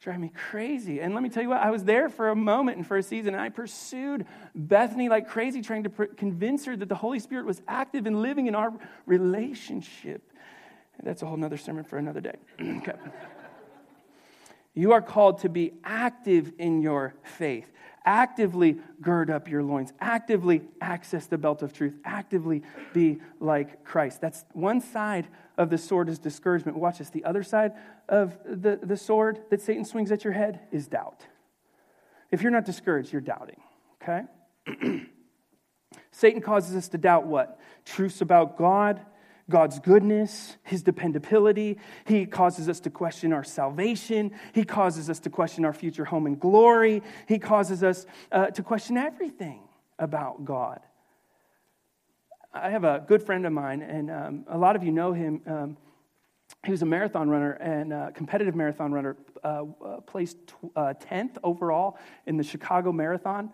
Drive 0.00 0.18
me 0.18 0.32
crazy. 0.50 1.00
And 1.00 1.14
let 1.14 1.22
me 1.22 1.28
tell 1.28 1.42
you 1.42 1.48
what, 1.48 1.60
I 1.60 1.70
was 1.70 1.84
there 1.84 2.08
for 2.08 2.28
a 2.28 2.36
moment 2.36 2.78
and 2.78 2.86
for 2.86 2.96
a 2.96 3.02
season, 3.02 3.34
and 3.34 3.42
I 3.42 3.48
pursued 3.48 4.26
Bethany 4.54 5.08
like 5.08 5.28
crazy, 5.28 5.62
trying 5.62 5.84
to 5.84 5.90
convince 5.90 6.64
her 6.64 6.76
that 6.76 6.88
the 6.88 6.94
Holy 6.96 7.20
Spirit 7.20 7.46
was 7.46 7.62
active 7.68 8.06
and 8.06 8.22
living 8.22 8.46
in 8.46 8.54
our 8.56 8.72
relationship. 9.06 10.32
That's 11.02 11.22
a 11.22 11.26
whole 11.26 11.36
nother 11.36 11.56
sermon 11.56 11.84
for 11.84 11.98
another 11.98 12.20
day. 12.20 12.36
okay. 12.60 12.92
You 14.76 14.92
are 14.92 15.00
called 15.00 15.38
to 15.38 15.48
be 15.48 15.72
active 15.82 16.52
in 16.58 16.82
your 16.82 17.14
faith. 17.22 17.72
Actively 18.04 18.76
gird 19.00 19.30
up 19.30 19.48
your 19.48 19.62
loins. 19.62 19.94
Actively 20.00 20.60
access 20.82 21.26
the 21.26 21.38
belt 21.38 21.62
of 21.62 21.72
truth. 21.72 21.94
Actively 22.04 22.62
be 22.92 23.18
like 23.40 23.84
Christ. 23.84 24.20
That's 24.20 24.44
one 24.52 24.82
side 24.82 25.28
of 25.56 25.70
the 25.70 25.78
sword 25.78 26.10
is 26.10 26.18
discouragement. 26.18 26.76
Watch 26.76 26.98
this. 26.98 27.08
The 27.08 27.24
other 27.24 27.42
side 27.42 27.72
of 28.06 28.38
the, 28.44 28.78
the 28.80 28.98
sword 28.98 29.40
that 29.48 29.62
Satan 29.62 29.86
swings 29.86 30.12
at 30.12 30.24
your 30.24 30.34
head 30.34 30.60
is 30.70 30.86
doubt. 30.86 31.26
If 32.30 32.42
you're 32.42 32.52
not 32.52 32.66
discouraged, 32.66 33.12
you're 33.12 33.22
doubting, 33.22 33.60
okay? 34.02 34.24
Satan 36.10 36.42
causes 36.42 36.76
us 36.76 36.88
to 36.88 36.98
doubt 36.98 37.26
what? 37.26 37.58
Truths 37.86 38.20
about 38.20 38.58
God, 38.58 39.00
God's 39.48 39.78
goodness, 39.78 40.56
His 40.64 40.82
dependability. 40.82 41.78
He 42.04 42.26
causes 42.26 42.68
us 42.68 42.80
to 42.80 42.90
question 42.90 43.32
our 43.32 43.44
salvation. 43.44 44.32
He 44.52 44.64
causes 44.64 45.08
us 45.08 45.20
to 45.20 45.30
question 45.30 45.64
our 45.64 45.72
future 45.72 46.04
home 46.04 46.26
and 46.26 46.38
glory. 46.38 47.02
He 47.28 47.38
causes 47.38 47.82
us 47.82 48.06
uh, 48.32 48.46
to 48.46 48.62
question 48.62 48.96
everything 48.96 49.60
about 49.98 50.44
God. 50.44 50.80
I 52.52 52.70
have 52.70 52.84
a 52.84 53.04
good 53.06 53.22
friend 53.22 53.46
of 53.46 53.52
mine, 53.52 53.82
and 53.82 54.10
um, 54.10 54.44
a 54.48 54.58
lot 54.58 54.76
of 54.76 54.82
you 54.82 54.90
know 54.90 55.12
him. 55.12 55.42
Um, 55.46 55.76
he 56.64 56.70
was 56.70 56.82
a 56.82 56.86
marathon 56.86 57.28
runner 57.28 57.52
and 57.52 57.92
a 57.92 58.12
competitive 58.12 58.54
marathon 58.54 58.92
runner, 58.92 59.16
uh, 59.44 59.64
uh, 59.84 60.00
placed 60.00 60.38
t- 60.46 60.54
10th 60.76 61.36
uh, 61.36 61.40
overall 61.44 61.98
in 62.26 62.36
the 62.36 62.42
Chicago 62.42 62.92
Marathon. 62.92 63.52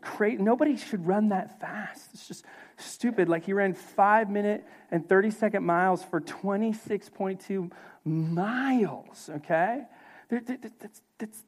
Cra- 0.00 0.36
Nobody 0.36 0.76
should 0.76 1.06
run 1.06 1.28
that 1.28 1.60
fast. 1.60 2.08
It's 2.14 2.26
just 2.26 2.44
stupid. 2.76 3.28
Like 3.28 3.44
he 3.44 3.52
ran 3.52 3.74
five 3.74 4.30
minute 4.30 4.64
and 4.90 5.08
30 5.08 5.30
second 5.30 5.64
miles 5.64 6.02
for 6.04 6.20
26.2 6.20 7.70
miles, 8.04 9.30
okay? 9.36 9.82
That's, 10.30 11.00
that's 11.18 11.42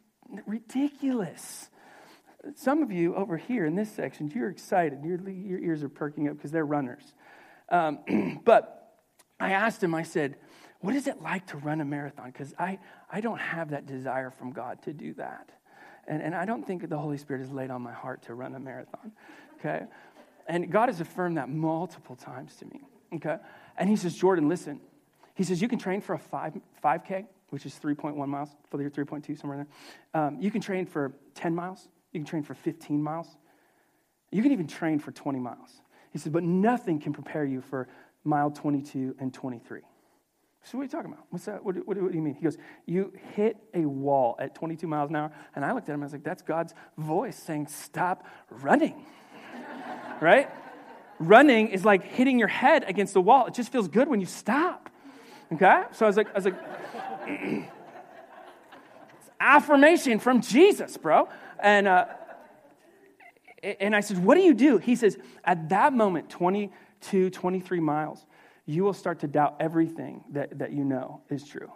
ridiculous. 0.47 1.71
Some 2.55 2.83
of 2.83 2.93
you 2.93 3.15
over 3.15 3.37
here 3.37 3.67
in 3.67 3.75
this 3.75 3.91
section, 3.91 4.31
you're 4.35 4.51
excited. 4.51 5.05
Your, 5.05 5.19
your 5.29 5.59
ears 5.59 5.83
are 5.83 5.89
perking 5.89 6.29
up 6.29 6.37
because 6.37 6.53
they're 6.53 6.67
runners. 6.67 7.15
Um, 7.71 8.41
but 8.45 8.95
I 9.41 9.53
asked 9.53 9.83
him, 9.83 9.95
I 9.95 10.03
said, 10.03 10.37
what 10.81 10.95
is 10.95 11.07
it 11.07 11.21
like 11.21 11.47
to 11.49 11.57
run 11.57 11.81
a 11.81 11.85
marathon? 11.85 12.31
Because 12.31 12.55
I, 12.59 12.79
I 13.11 13.21
don't 13.21 13.41
have 13.41 13.71
that 13.71 13.87
desire 13.87 14.31
from 14.31 14.53
God 14.53 14.83
to 14.83 14.93
do 14.93 15.15
that. 15.15 15.51
And, 16.09 16.23
and 16.23 16.35
I 16.35 16.45
don't 16.45 16.67
think 16.67 16.89
the 16.89 16.99
Holy 16.99 17.19
Spirit 17.19 17.41
has 17.41 17.51
laid 17.51 17.71
on 17.71 17.83
my 17.83 17.93
heart 17.93 18.23
to 18.23 18.35
run 18.35 18.55
a 18.55 18.61
marathon, 18.61 19.13
okay? 19.59 19.85
And 20.47 20.71
God 20.71 20.89
has 20.89 21.01
affirmed 21.01 21.37
that 21.37 21.49
multiple 21.49 22.15
times 22.15 22.55
to 22.57 22.65
me, 22.67 22.81
okay? 23.15 23.37
And 23.77 23.89
He 23.89 23.97
says, 23.97 24.15
Jordan, 24.15 24.49
listen. 24.49 24.81
He 25.35 25.45
says, 25.45 25.61
you 25.61 25.69
can 25.69 25.79
train 25.79 26.01
for 26.01 26.15
a 26.15 26.19
five, 26.19 26.55
5K, 26.83 27.27
which 27.51 27.67
is 27.67 27.79
3.1 27.83 28.27
miles, 28.29 28.51
for 28.71 28.81
your 28.81 28.91
3.2, 28.91 29.39
somewhere 29.39 29.67
there. 30.15 30.23
Um, 30.23 30.39
you 30.41 30.51
can 30.51 30.61
train 30.61 30.87
for 30.87 31.13
10 31.35 31.55
miles. 31.55 31.89
You 32.13 32.21
can 32.21 32.27
train 32.27 32.43
for 32.43 32.55
15 32.55 33.03
miles. 33.03 33.37
You 34.31 34.43
can 34.43 34.53
even 34.53 34.67
train 34.67 34.99
for 34.99 35.13
20 35.13 35.39
miles. 35.39 35.81
He 36.13 36.19
said, 36.19 36.33
but 36.33 36.43
nothing 36.43 36.99
can 36.99 37.13
prepare 37.13 37.45
you 37.45 37.61
for 37.61 37.89
mile 38.25 38.51
22 38.51 39.17
and 39.21 39.33
23. 39.33 39.83
So 40.67 40.77
what 40.77 40.83
are 40.83 40.85
you 40.87 40.91
talking 40.91 41.13
about? 41.13 41.25
What's 41.31 41.45
that? 41.45 41.65
What, 41.65 41.77
what, 41.87 41.97
what, 42.03 42.11
do 42.11 42.17
you 42.17 42.23
mean? 42.23 42.35
He 42.35 42.43
goes, 42.43 42.59
you 42.87 43.13
hit 43.37 43.57
a 43.73 43.83
wall 43.83 44.35
at 44.41 44.57
22 44.57 44.89
miles 44.89 45.11
an 45.11 45.17
hour. 45.17 45.31
And 45.55 45.65
I 45.65 45.73
looked 45.73 45.89
at 45.89 45.95
him, 45.95 46.03
I 46.03 46.07
was 46.07 46.13
like, 46.13 46.25
that's 46.25 46.43
God's 46.43 46.75
voice 46.99 47.37
saying, 47.37 47.69
stop 47.69 48.27
running. 48.51 49.07
right? 50.21 50.51
Running 51.21 51.69
is 51.69 51.85
like 51.85 52.03
hitting 52.03 52.41
your 52.41 52.49
head 52.49 52.85
against 52.89 53.15
the 53.15 53.21
wall. 53.21 53.47
It 53.47 53.55
just 53.55 53.71
feels 53.71 53.87
good 53.87 54.09
when 54.09 54.19
you 54.19 54.27
stop. 54.27 54.91
Okay? 55.53 55.85
So 55.93 56.05
I 56.05 56.09
was 56.09 56.17
like, 56.17 56.29
I 56.31 56.35
was 56.35 56.45
like, 56.47 57.71
affirmation 59.41 60.19
from 60.19 60.41
Jesus, 60.41 60.97
bro. 60.97 61.29
And, 61.61 61.87
uh, 61.87 62.07
and 63.63 63.95
I 63.95 64.01
said, 64.01 64.25
what 64.25 64.35
do 64.35 64.41
you 64.41 64.53
do? 64.53 64.79
He 64.79 64.97
says, 64.97 65.17
at 65.45 65.69
that 65.69 65.93
moment, 65.93 66.29
22, 66.29 67.31
23 67.31 67.79
miles, 67.79 68.27
you 68.67 68.85
will 68.85 68.93
start 68.93 69.21
to 69.21 69.29
doubt 69.29 69.57
everything 69.61 70.25
that, 70.33 70.59
that 70.59 70.73
you 70.73 70.85
know 70.85 71.23
is 71.31 71.45
true. 71.45 71.73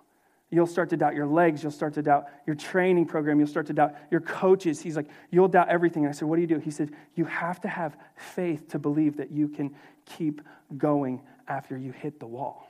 You'll 0.52 0.66
start 0.66 0.90
to 0.90 0.96
doubt 0.96 1.14
your 1.14 1.28
legs. 1.28 1.62
You'll 1.62 1.70
start 1.70 1.94
to 1.94 2.02
doubt 2.02 2.24
your 2.44 2.56
training 2.56 3.06
program. 3.06 3.38
You'll 3.38 3.48
start 3.48 3.66
to 3.66 3.72
doubt 3.72 3.94
your 4.10 4.20
coaches. 4.20 4.80
He's 4.80 4.96
like, 4.96 5.08
You'll 5.30 5.46
doubt 5.46 5.68
everything. 5.68 6.04
And 6.04 6.12
I 6.12 6.12
said, 6.12 6.26
What 6.26 6.36
do 6.36 6.42
you 6.42 6.48
do? 6.48 6.58
He 6.58 6.72
said, 6.72 6.90
You 7.14 7.24
have 7.26 7.60
to 7.60 7.68
have 7.68 7.96
faith 8.16 8.68
to 8.70 8.78
believe 8.80 9.18
that 9.18 9.30
you 9.30 9.48
can 9.48 9.76
keep 10.04 10.42
going 10.76 11.22
after 11.46 11.78
you 11.78 11.92
hit 11.92 12.18
the 12.18 12.26
wall. 12.26 12.66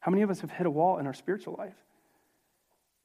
How 0.00 0.10
many 0.10 0.22
of 0.22 0.30
us 0.30 0.40
have 0.40 0.50
hit 0.50 0.66
a 0.66 0.70
wall 0.70 0.98
in 0.98 1.06
our 1.06 1.12
spiritual 1.12 1.56
life? 1.58 1.76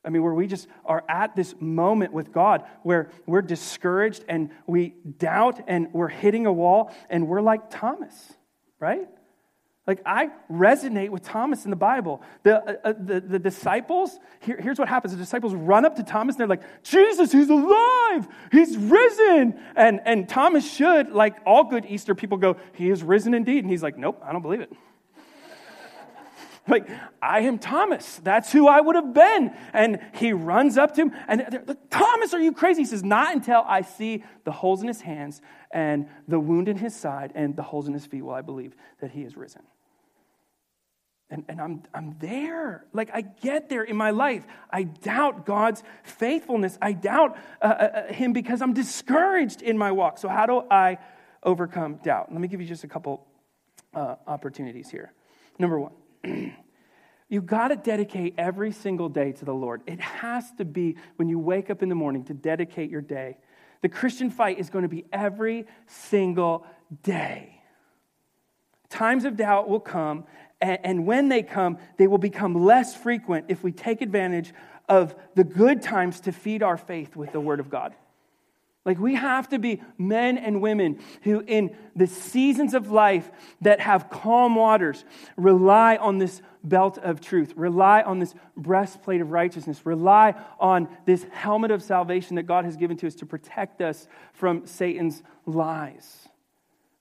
I 0.05 0.09
mean, 0.09 0.23
where 0.23 0.33
we 0.33 0.47
just 0.47 0.69
are 0.85 1.03
at 1.09 1.35
this 1.35 1.53
moment 1.59 2.13
with 2.13 2.31
God 2.31 2.63
where 2.83 3.11
we're 3.25 3.41
discouraged 3.41 4.23
and 4.29 4.51
we 4.65 4.93
doubt 5.17 5.59
and 5.67 5.89
we're 5.91 6.07
hitting 6.07 6.45
a 6.45 6.53
wall 6.53 6.95
and 7.09 7.27
we're 7.27 7.41
like 7.41 7.69
Thomas, 7.69 8.33
right? 8.79 9.09
Like, 9.87 10.01
I 10.05 10.31
resonate 10.51 11.11
with 11.11 11.23
Thomas 11.23 11.63
in 11.63 11.69
the 11.69 11.77
Bible. 11.77 12.21
The, 12.43 12.57
uh, 12.57 12.75
uh, 12.83 12.93
the, 12.99 13.21
the 13.21 13.39
disciples, 13.39 14.19
here, 14.41 14.59
here's 14.59 14.77
what 14.77 14.89
happens 14.89 15.13
the 15.13 15.17
disciples 15.17 15.55
run 15.55 15.85
up 15.85 15.95
to 15.95 16.03
Thomas 16.03 16.35
and 16.35 16.41
they're 16.41 16.47
like, 16.47 16.83
Jesus, 16.83 17.31
he's 17.31 17.49
alive, 17.49 18.27
he's 18.51 18.75
risen. 18.75 19.57
And, 19.77 20.01
and 20.03 20.27
Thomas 20.27 20.69
should, 20.69 21.13
like 21.13 21.37
all 21.45 21.63
good 21.63 21.85
Easter 21.85 22.13
people, 22.15 22.37
go, 22.37 22.57
He 22.73 22.89
is 22.89 23.01
risen 23.01 23.33
indeed. 23.33 23.63
And 23.63 23.71
he's 23.71 23.81
like, 23.81 23.97
Nope, 23.97 24.21
I 24.25 24.33
don't 24.33 24.41
believe 24.41 24.59
it. 24.59 24.73
like, 26.67 26.89
I 27.21 27.39
am 27.41 27.57
Thomas. 27.57 28.19
That's 28.21 28.51
who 28.51 28.67
I 28.67 28.81
would 28.81 28.95
have 28.95 29.13
been. 29.13 29.55
And 29.71 30.01
he 30.15 30.33
runs 30.33 30.77
up 30.77 30.95
to 30.95 31.03
him 31.03 31.13
and 31.29 31.77
Thomas, 31.89 32.33
are 32.33 32.41
you 32.41 32.51
crazy? 32.51 32.81
He 32.81 32.87
says, 32.87 33.05
Not 33.05 33.33
until 33.33 33.63
I 33.65 33.83
see 33.83 34.25
the 34.43 34.51
holes 34.51 34.81
in 34.81 34.89
his 34.89 34.99
hands 34.99 35.41
and 35.71 36.09
the 36.27 36.41
wound 36.41 36.67
in 36.67 36.75
his 36.75 36.93
side 36.93 37.31
and 37.35 37.55
the 37.55 37.63
holes 37.63 37.87
in 37.87 37.93
his 37.93 38.05
feet 38.05 38.23
will 38.23 38.33
I 38.33 38.41
believe 38.41 38.75
that 38.99 39.11
he 39.11 39.21
is 39.21 39.37
risen. 39.37 39.61
And, 41.29 41.43
and 41.49 41.59
I'm, 41.59 41.83
I'm 41.93 42.15
there. 42.19 42.85
Like, 42.93 43.09
I 43.13 43.21
get 43.21 43.67
there 43.67 43.83
in 43.83 43.97
my 43.97 44.11
life. 44.11 44.45
I 44.69 44.83
doubt 44.83 45.45
God's 45.45 45.83
faithfulness. 46.03 46.77
I 46.81 46.93
doubt 46.93 47.37
uh, 47.61 47.65
uh, 47.65 47.69
uh, 47.69 48.13
Him 48.13 48.31
because 48.31 48.61
I'm 48.61 48.73
discouraged 48.73 49.61
in 49.61 49.77
my 49.77 49.91
walk. 49.91 50.19
So, 50.19 50.29
how 50.29 50.45
do 50.45 50.63
I 50.71 50.99
overcome 51.43 51.95
doubt? 51.97 52.31
Let 52.31 52.39
me 52.39 52.47
give 52.47 52.61
you 52.61 52.67
just 52.67 52.85
a 52.85 52.87
couple 52.87 53.27
uh, 53.93 54.15
opportunities 54.25 54.89
here. 54.89 55.11
Number 55.59 55.79
one, 55.79 55.91
you 57.29 57.41
got 57.41 57.69
to 57.69 57.75
dedicate 57.75 58.35
every 58.37 58.71
single 58.71 59.09
day 59.09 59.33
to 59.33 59.43
the 59.43 59.53
Lord. 59.53 59.81
It 59.85 59.99
has 59.99 60.49
to 60.53 60.65
be 60.65 60.95
when 61.17 61.27
you 61.27 61.39
wake 61.39 61.69
up 61.69 61.83
in 61.83 61.89
the 61.89 61.95
morning 61.95 62.23
to 62.25 62.33
dedicate 62.33 62.89
your 62.89 63.01
day. 63.01 63.37
The 63.81 63.89
Christian 63.89 64.29
fight 64.29 64.59
is 64.59 64.69
going 64.69 64.83
to 64.83 64.89
be 64.89 65.05
every 65.11 65.67
single 65.87 66.65
day. 67.03 67.61
Times 68.89 69.25
of 69.25 69.35
doubt 69.35 69.67
will 69.67 69.81
come, 69.81 70.23
and 70.61 71.05
when 71.05 71.29
they 71.29 71.43
come, 71.43 71.77
they 71.97 72.07
will 72.07 72.17
become 72.17 72.65
less 72.65 72.95
frequent 72.95 73.45
if 73.47 73.63
we 73.63 73.71
take 73.71 74.01
advantage 74.01 74.53
of 74.89 75.15
the 75.35 75.43
good 75.43 75.81
times 75.81 76.21
to 76.21 76.31
feed 76.31 76.63
our 76.63 76.77
faith 76.77 77.15
with 77.15 77.31
the 77.31 77.39
Word 77.39 77.59
of 77.59 77.69
God. 77.69 77.93
Like, 78.85 78.99
we 78.99 79.15
have 79.15 79.49
to 79.49 79.59
be 79.59 79.81
men 79.97 80.37
and 80.37 80.61
women 80.61 80.99
who, 81.23 81.43
in 81.45 81.75
the 81.93 82.07
seasons 82.07 82.73
of 82.73 82.89
life 82.89 83.29
that 83.59 83.81
have 83.81 84.09
calm 84.09 84.55
waters, 84.55 85.03
rely 85.35 85.97
on 85.97 86.19
this 86.19 86.41
belt 86.63 86.97
of 86.97 87.19
truth, 87.19 87.51
rely 87.57 88.01
on 88.01 88.19
this 88.19 88.33
breastplate 88.55 89.19
of 89.19 89.31
righteousness, 89.31 89.85
rely 89.85 90.35
on 90.57 90.87
this 91.05 91.25
helmet 91.31 91.71
of 91.71 91.83
salvation 91.83 92.37
that 92.37 92.43
God 92.43 92.63
has 92.63 92.77
given 92.77 92.95
to 92.97 93.07
us 93.07 93.15
to 93.15 93.25
protect 93.25 93.81
us 93.81 94.07
from 94.31 94.65
Satan's 94.65 95.21
lies. 95.45 96.26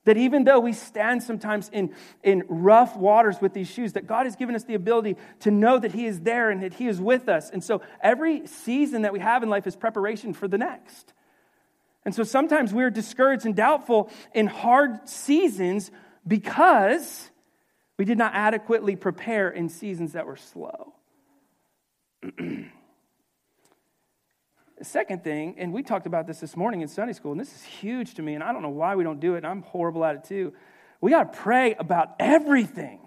That 0.07 0.15
even 0.15 0.45
though 0.45 0.61
we 0.61 0.71
stand 0.71 1.21
sometimes 1.21 1.67
in, 1.73 1.93
in 2.23 2.45
rough 2.47 2.95
waters 2.95 3.41
with 3.41 3.53
these 3.53 3.69
shoes, 3.69 3.91
that 3.91 4.07
God 4.07 4.25
has 4.25 4.37
given 4.37 4.55
us 4.55 4.63
the 4.63 4.73
ability 4.73 5.17
to 5.41 5.51
know 5.51 5.77
that 5.77 5.91
He 5.91 6.05
is 6.05 6.21
there 6.21 6.49
and 6.49 6.63
that 6.63 6.75
He 6.75 6.87
is 6.87 7.01
with 7.01 7.27
us. 7.27 7.49
And 7.49 7.61
so 7.61 7.81
every 7.99 8.47
season 8.47 9.01
that 9.01 9.11
we 9.11 9.19
have 9.19 9.43
in 9.43 9.49
life 9.49 9.67
is 9.67 9.75
preparation 9.75 10.31
for 10.33 10.47
the 10.47 10.57
next. 10.57 11.11
And 12.05 12.15
so 12.15 12.23
sometimes 12.23 12.73
we're 12.73 12.89
discouraged 12.89 13.45
and 13.45 13.53
doubtful 13.53 14.09
in 14.33 14.47
hard 14.47 15.09
seasons 15.09 15.91
because 16.25 17.29
we 17.97 18.05
did 18.05 18.17
not 18.17 18.33
adequately 18.33 18.95
prepare 18.95 19.49
in 19.49 19.67
seasons 19.67 20.13
that 20.13 20.25
were 20.25 20.37
slow. 20.37 20.93
Second 24.81 25.23
thing, 25.23 25.55
and 25.57 25.73
we 25.73 25.81
talked 25.81 26.05
about 26.05 26.27
this 26.27 26.39
this 26.39 26.55
morning 26.55 26.81
in 26.81 26.87
Sunday 26.87 27.13
school, 27.13 27.31
and 27.31 27.41
this 27.41 27.53
is 27.53 27.63
huge 27.63 28.13
to 28.15 28.21
me, 28.21 28.35
and 28.35 28.43
I 28.43 28.53
don't 28.53 28.61
know 28.61 28.69
why 28.69 28.95
we 28.95 29.03
don't 29.03 29.19
do 29.19 29.33
it, 29.33 29.37
and 29.37 29.47
I'm 29.47 29.63
horrible 29.63 30.05
at 30.05 30.15
it 30.15 30.23
too. 30.25 30.53
We 31.01 31.11
got 31.11 31.33
to 31.33 31.39
pray 31.39 31.73
about 31.75 32.15
everything. 32.19 32.99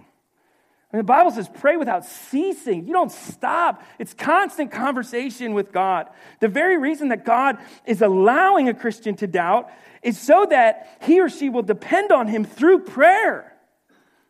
And 0.93 0.99
the 0.99 1.05
Bible 1.05 1.31
says, 1.31 1.49
pray 1.49 1.77
without 1.77 2.05
ceasing. 2.05 2.89
You 2.89 2.93
don't 2.93 3.13
stop. 3.13 3.85
It's 4.01 4.13
constant 4.13 4.73
conversation 4.73 5.55
with 5.55 5.71
God. 5.71 6.09
The 6.41 6.49
very 6.49 6.79
reason 6.79 7.09
that 7.09 7.25
God 7.25 7.59
is 7.87 8.03
allowing 8.03 8.69
a 8.69 8.75
Christian 8.75 9.15
to 9.17 9.29
doubt 9.29 9.71
is 10.03 10.19
so 10.19 10.47
that 10.51 10.99
he 11.03 11.21
or 11.21 11.29
she 11.29 11.49
will 11.49 11.63
depend 11.63 12.11
on 12.11 12.27
him 12.27 12.45
through 12.45 12.81
prayer. 12.81 13.50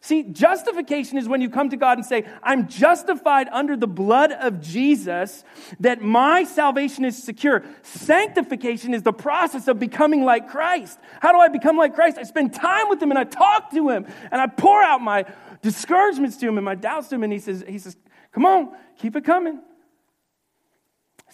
See, 0.03 0.23
justification 0.23 1.19
is 1.19 1.29
when 1.29 1.43
you 1.43 1.51
come 1.51 1.69
to 1.69 1.77
God 1.77 1.99
and 1.99 2.07
say, 2.07 2.27
I'm 2.43 2.69
justified 2.69 3.49
under 3.53 3.77
the 3.77 3.87
blood 3.87 4.33
of 4.33 4.63
Jesus, 4.63 5.45
that 5.81 6.01
my 6.01 6.45
salvation 6.45 7.05
is 7.05 7.23
secure. 7.23 7.63
Sanctification 7.83 8.95
is 8.95 9.03
the 9.03 9.13
process 9.13 9.69
of 9.69 9.79
becoming 9.79 10.25
like 10.25 10.49
Christ. 10.49 10.99
How 11.21 11.33
do 11.33 11.39
I 11.39 11.49
become 11.49 11.77
like 11.77 11.95
Christ? 11.95 12.17
I 12.17 12.23
spend 12.23 12.55
time 12.55 12.89
with 12.89 13.03
Him 13.03 13.11
and 13.11 13.19
I 13.19 13.25
talk 13.25 13.71
to 13.73 13.91
Him 13.91 14.07
and 14.33 14.41
I 14.41 14.47
pour 14.47 14.83
out 14.83 15.03
my 15.03 15.27
discouragements 15.61 16.39
to 16.39 16.49
Him 16.49 16.57
and 16.57 16.65
my 16.65 16.77
doubts 16.77 17.09
to 17.09 17.17
Him. 17.17 17.25
And 17.25 17.33
He 17.33 17.39
says, 17.39 17.63
he 17.69 17.79
says 17.79 17.97
Come 18.33 18.47
on, 18.47 18.75
keep 18.97 19.17
it 19.17 19.25
coming. 19.25 19.61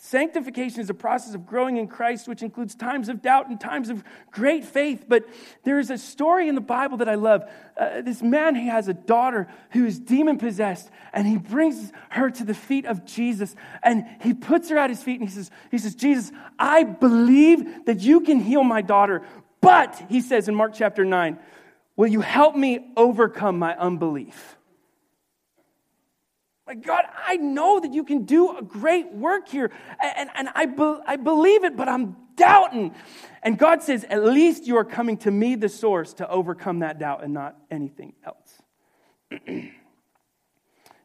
Sanctification 0.06 0.80
is 0.80 0.88
a 0.88 0.94
process 0.94 1.34
of 1.34 1.46
growing 1.46 1.78
in 1.78 1.88
Christ, 1.88 2.28
which 2.28 2.40
includes 2.40 2.76
times 2.76 3.08
of 3.08 3.22
doubt 3.22 3.48
and 3.48 3.60
times 3.60 3.88
of 3.88 4.04
great 4.30 4.64
faith. 4.64 5.06
But 5.08 5.24
there 5.64 5.80
is 5.80 5.90
a 5.90 5.98
story 5.98 6.46
in 6.46 6.54
the 6.54 6.60
Bible 6.60 6.98
that 6.98 7.08
I 7.08 7.16
love. 7.16 7.42
Uh, 7.76 8.02
this 8.02 8.22
man, 8.22 8.54
he 8.54 8.68
has 8.68 8.86
a 8.86 8.94
daughter 8.94 9.48
who 9.70 9.84
is 9.84 9.98
demon 9.98 10.38
possessed, 10.38 10.90
and 11.12 11.26
he 11.26 11.38
brings 11.38 11.90
her 12.10 12.30
to 12.30 12.44
the 12.44 12.54
feet 12.54 12.86
of 12.86 13.04
Jesus, 13.04 13.56
and 13.82 14.04
he 14.20 14.32
puts 14.32 14.68
her 14.68 14.78
at 14.78 14.90
his 14.90 15.02
feet, 15.02 15.18
and 15.18 15.28
he 15.28 15.34
says, 15.34 15.50
he 15.72 15.78
says, 15.78 15.96
Jesus, 15.96 16.30
I 16.56 16.84
believe 16.84 17.86
that 17.86 17.98
you 17.98 18.20
can 18.20 18.38
heal 18.38 18.62
my 18.62 18.82
daughter. 18.82 19.22
But, 19.60 20.00
he 20.08 20.20
says 20.20 20.46
in 20.46 20.54
Mark 20.54 20.72
chapter 20.72 21.04
9, 21.04 21.36
will 21.96 22.06
you 22.06 22.20
help 22.20 22.54
me 22.54 22.92
overcome 22.96 23.58
my 23.58 23.76
unbelief? 23.76 24.56
Like, 26.66 26.82
God, 26.82 27.04
I 27.26 27.36
know 27.36 27.78
that 27.78 27.92
you 27.92 28.02
can 28.02 28.24
do 28.24 28.56
a 28.56 28.62
great 28.62 29.12
work 29.12 29.48
here, 29.48 29.70
and, 30.02 30.28
and 30.34 30.48
I, 30.54 30.66
be, 30.66 30.96
I 31.06 31.16
believe 31.16 31.62
it, 31.62 31.76
but 31.76 31.88
I'm 31.88 32.16
doubting. 32.34 32.94
And 33.42 33.56
God 33.56 33.82
says, 33.82 34.04
At 34.04 34.24
least 34.24 34.66
you 34.66 34.76
are 34.76 34.84
coming 34.84 35.16
to 35.18 35.30
me, 35.30 35.54
the 35.54 35.68
source, 35.68 36.14
to 36.14 36.28
overcome 36.28 36.80
that 36.80 36.98
doubt 36.98 37.22
and 37.22 37.32
not 37.32 37.56
anything 37.70 38.14
else. 38.24 39.42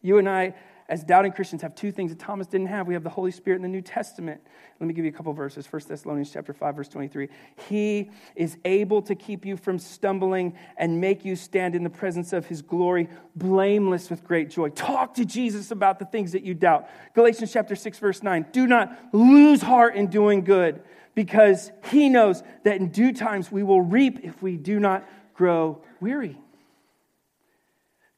you 0.02 0.18
and 0.18 0.28
I 0.28 0.56
as 0.92 1.06
doubting 1.06 1.32
Christians, 1.32 1.62
have 1.62 1.74
two 1.74 1.90
things 1.90 2.12
that 2.12 2.20
Thomas 2.20 2.48
didn't 2.48 2.68
have. 2.68 2.86
We 2.86 2.96
have 2.96 3.04
the 3.04 3.10
Holy 3.10 3.32
Spirit 3.32 3.56
in 3.56 3.62
the 3.62 3.70
New 3.70 3.82
Testament. 3.82 4.42
Let 4.78 4.88
me 4.88 4.94
give 4.94 5.06
you 5.06 5.10
a 5.10 5.14
couple 5.14 5.32
verses. 5.32 5.66
1 5.66 5.84
Thessalonians 5.88 6.32
chapter 6.34 6.52
5, 6.52 6.76
verse 6.76 6.90
23. 6.90 7.30
He 7.70 8.12
is 8.36 8.58
able 8.66 9.02
to 9.04 9.16
keep 9.16 9.46
you 9.46 9.56
from 9.56 9.80
stumbling 9.80 10.54
and 10.76 11.00
make 11.00 11.24
you 11.24 11.38
stand 11.38 11.76
in 11.76 11.86
the 11.86 11.90
presence 11.90 12.34
of 12.34 12.48
his 12.48 12.62
glory, 12.62 13.08
blameless 13.38 14.10
with 14.10 14.26
great 14.26 14.50
joy. 14.50 14.68
Talk 14.68 15.14
to 15.14 15.24
Jesus 15.24 15.72
about 15.72 15.98
the 15.98 16.06
things 16.06 16.34
that 16.34 16.44
you 16.44 16.54
doubt. 16.54 16.90
Galatians 17.16 17.54
chapter 17.54 17.78
6, 17.78 17.98
verse 17.98 18.22
9. 18.22 18.48
Do 18.52 18.68
not 18.68 19.00
lose 19.14 19.62
heart 19.62 19.96
in 19.96 20.08
doing 20.08 20.44
good, 20.44 20.84
because 21.16 21.72
he 21.86 22.10
knows 22.10 22.44
that 22.66 22.76
in 22.76 22.90
due 22.90 23.14
times 23.14 23.50
we 23.50 23.64
will 23.64 23.82
reap 23.82 24.20
if 24.24 24.42
we 24.44 24.58
do 24.58 24.78
not 24.78 25.08
grow 25.36 25.82
weary. 26.02 26.38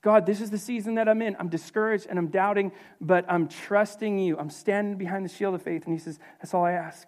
God, 0.03 0.25
this 0.25 0.41
is 0.41 0.51
the 0.51 0.57
season 0.57 0.95
that 0.95 1.07
I'm 1.07 1.21
in. 1.21 1.35
I'm 1.39 1.47
discouraged 1.47 2.07
and 2.09 2.19
I'm 2.19 2.27
doubting, 2.27 2.73
but 2.99 3.25
I'm 3.29 3.47
trusting 3.47 4.19
you. 4.19 4.37
I'm 4.37 4.49
standing 4.49 4.97
behind 4.97 5.25
the 5.25 5.29
shield 5.29 5.55
of 5.55 5.61
faith. 5.61 5.85
And 5.85 5.93
he 5.93 5.99
says, 5.99 6.19
That's 6.39 6.53
all 6.53 6.65
I 6.65 6.73
ask. 6.73 7.07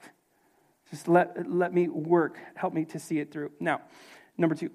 Just 0.89 1.09
let, 1.09 1.51
let 1.51 1.73
me 1.73 1.89
work. 1.89 2.37
Help 2.55 2.73
me 2.73 2.85
to 2.85 2.99
see 2.99 3.19
it 3.19 3.31
through. 3.31 3.51
Now, 3.59 3.81
number 4.37 4.55
two, 4.55 4.71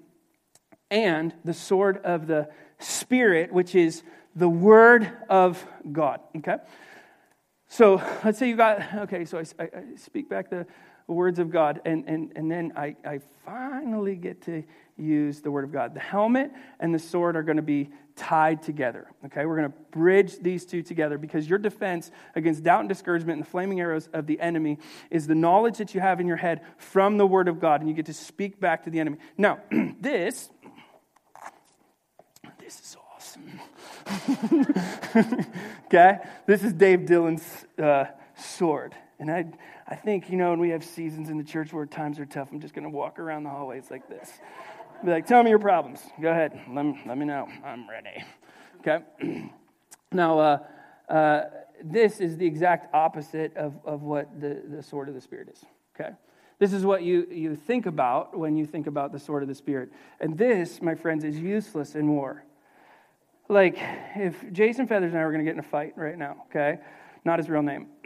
and 0.91 1.33
the 1.43 1.53
sword 1.53 1.97
of 2.03 2.27
the 2.27 2.49
Spirit, 2.77 3.51
which 3.51 3.73
is 3.73 4.03
the 4.35 4.49
Word 4.49 5.11
of 5.27 5.65
God. 5.91 6.19
Okay? 6.37 6.57
So 7.69 8.03
let's 8.23 8.37
say 8.37 8.49
you 8.49 8.55
got, 8.55 8.93
okay, 8.93 9.25
so 9.25 9.39
I, 9.39 9.63
I, 9.63 9.67
speak 9.95 10.29
back 10.29 10.49
the 10.49 10.67
words 11.07 11.39
of 11.39 11.49
God, 11.49 11.81
and, 11.85 12.03
and, 12.05 12.33
and 12.35 12.51
then 12.51 12.73
I, 12.75 12.95
I 13.05 13.19
finally 13.45 14.15
get 14.15 14.41
to 14.43 14.63
use 14.97 15.41
the 15.41 15.51
word 15.51 15.63
of 15.63 15.71
God. 15.71 15.93
The 15.93 15.99
helmet 15.99 16.51
and 16.79 16.93
the 16.93 16.99
sword 16.99 17.35
are 17.35 17.43
going 17.43 17.57
to 17.57 17.63
be 17.63 17.89
tied 18.21 18.61
together. 18.61 19.07
Okay, 19.25 19.47
we're 19.47 19.57
going 19.57 19.71
to 19.71 19.77
bridge 19.89 20.37
these 20.39 20.63
two 20.63 20.83
together 20.83 21.17
because 21.17 21.49
your 21.49 21.57
defense 21.57 22.11
against 22.35 22.63
doubt 22.63 22.81
and 22.81 22.89
discouragement 22.89 23.37
and 23.37 23.45
the 23.45 23.49
flaming 23.49 23.79
arrows 23.79 24.07
of 24.13 24.27
the 24.27 24.39
enemy 24.39 24.77
is 25.09 25.25
the 25.25 25.33
knowledge 25.33 25.79
that 25.79 25.95
you 25.95 26.01
have 26.01 26.19
in 26.19 26.27
your 26.27 26.37
head 26.37 26.61
from 26.77 27.17
the 27.17 27.25
word 27.25 27.47
of 27.47 27.59
God, 27.59 27.81
and 27.81 27.89
you 27.89 27.95
get 27.95 28.05
to 28.05 28.13
speak 28.13 28.59
back 28.59 28.83
to 28.83 28.91
the 28.91 28.99
enemy. 28.99 29.17
Now, 29.39 29.59
this, 29.99 30.51
this 32.59 32.79
is 32.79 32.95
awesome. 33.15 33.59
okay, 35.87 36.19
this 36.45 36.63
is 36.63 36.73
Dave 36.73 37.07
Dillon's 37.07 37.65
uh, 37.81 38.05
sword, 38.35 38.93
and 39.19 39.31
I. 39.31 39.45
I 39.87 39.95
think, 39.95 40.29
you 40.29 40.37
know, 40.37 40.51
when 40.51 40.61
we 40.61 40.69
have 40.69 40.85
seasons 40.85 41.29
in 41.29 41.37
the 41.37 41.43
church 41.43 41.73
where 41.73 41.85
times 41.85 42.17
are 42.17 42.25
tough, 42.25 42.47
I'm 42.49 42.61
just 42.61 42.73
going 42.73 42.85
to 42.85 42.89
walk 42.89 43.19
around 43.19 43.43
the 43.43 43.49
hallways 43.49 43.91
like 43.91 44.07
this. 44.07 44.31
Be 45.03 45.09
like, 45.09 45.25
tell 45.25 45.41
me 45.41 45.49
your 45.49 45.59
problems. 45.59 45.99
Go 46.21 46.29
ahead. 46.29 46.59
Let 46.71 46.85
me, 46.85 47.01
let 47.07 47.17
me 47.17 47.25
know. 47.25 47.47
I'm 47.65 47.89
ready. 47.89 48.23
Okay? 48.79 49.03
now, 50.11 50.39
uh, 50.39 50.59
uh, 51.09 51.41
this 51.83 52.19
is 52.19 52.37
the 52.37 52.45
exact 52.45 52.93
opposite 52.93 53.55
of, 53.57 53.73
of 53.83 54.03
what 54.03 54.39
the, 54.39 54.61
the 54.69 54.83
sword 54.83 55.09
of 55.09 55.15
the 55.15 55.21
Spirit 55.21 55.49
is. 55.51 55.65
Okay? 55.95 56.11
This 56.59 56.73
is 56.73 56.85
what 56.85 57.01
you, 57.01 57.27
you 57.31 57.55
think 57.55 57.87
about 57.87 58.37
when 58.37 58.55
you 58.55 58.67
think 58.67 58.85
about 58.85 59.11
the 59.11 59.17
sword 59.17 59.41
of 59.41 59.49
the 59.49 59.55
Spirit. 59.55 59.89
And 60.19 60.37
this, 60.37 60.79
my 60.81 60.93
friends, 60.93 61.23
is 61.23 61.39
useless 61.39 61.95
in 61.95 62.07
war. 62.07 62.43
Like, 63.49 63.77
if 64.15 64.35
Jason 64.53 64.85
Feathers 64.87 65.13
and 65.13 65.19
I 65.19 65.25
were 65.25 65.31
going 65.31 65.43
to 65.43 65.49
get 65.49 65.55
in 65.55 65.59
a 65.59 65.67
fight 65.67 65.93
right 65.95 66.17
now, 66.17 66.43
okay? 66.49 66.77
Not 67.25 67.39
his 67.39 67.49
real 67.49 67.63
name. 67.63 67.87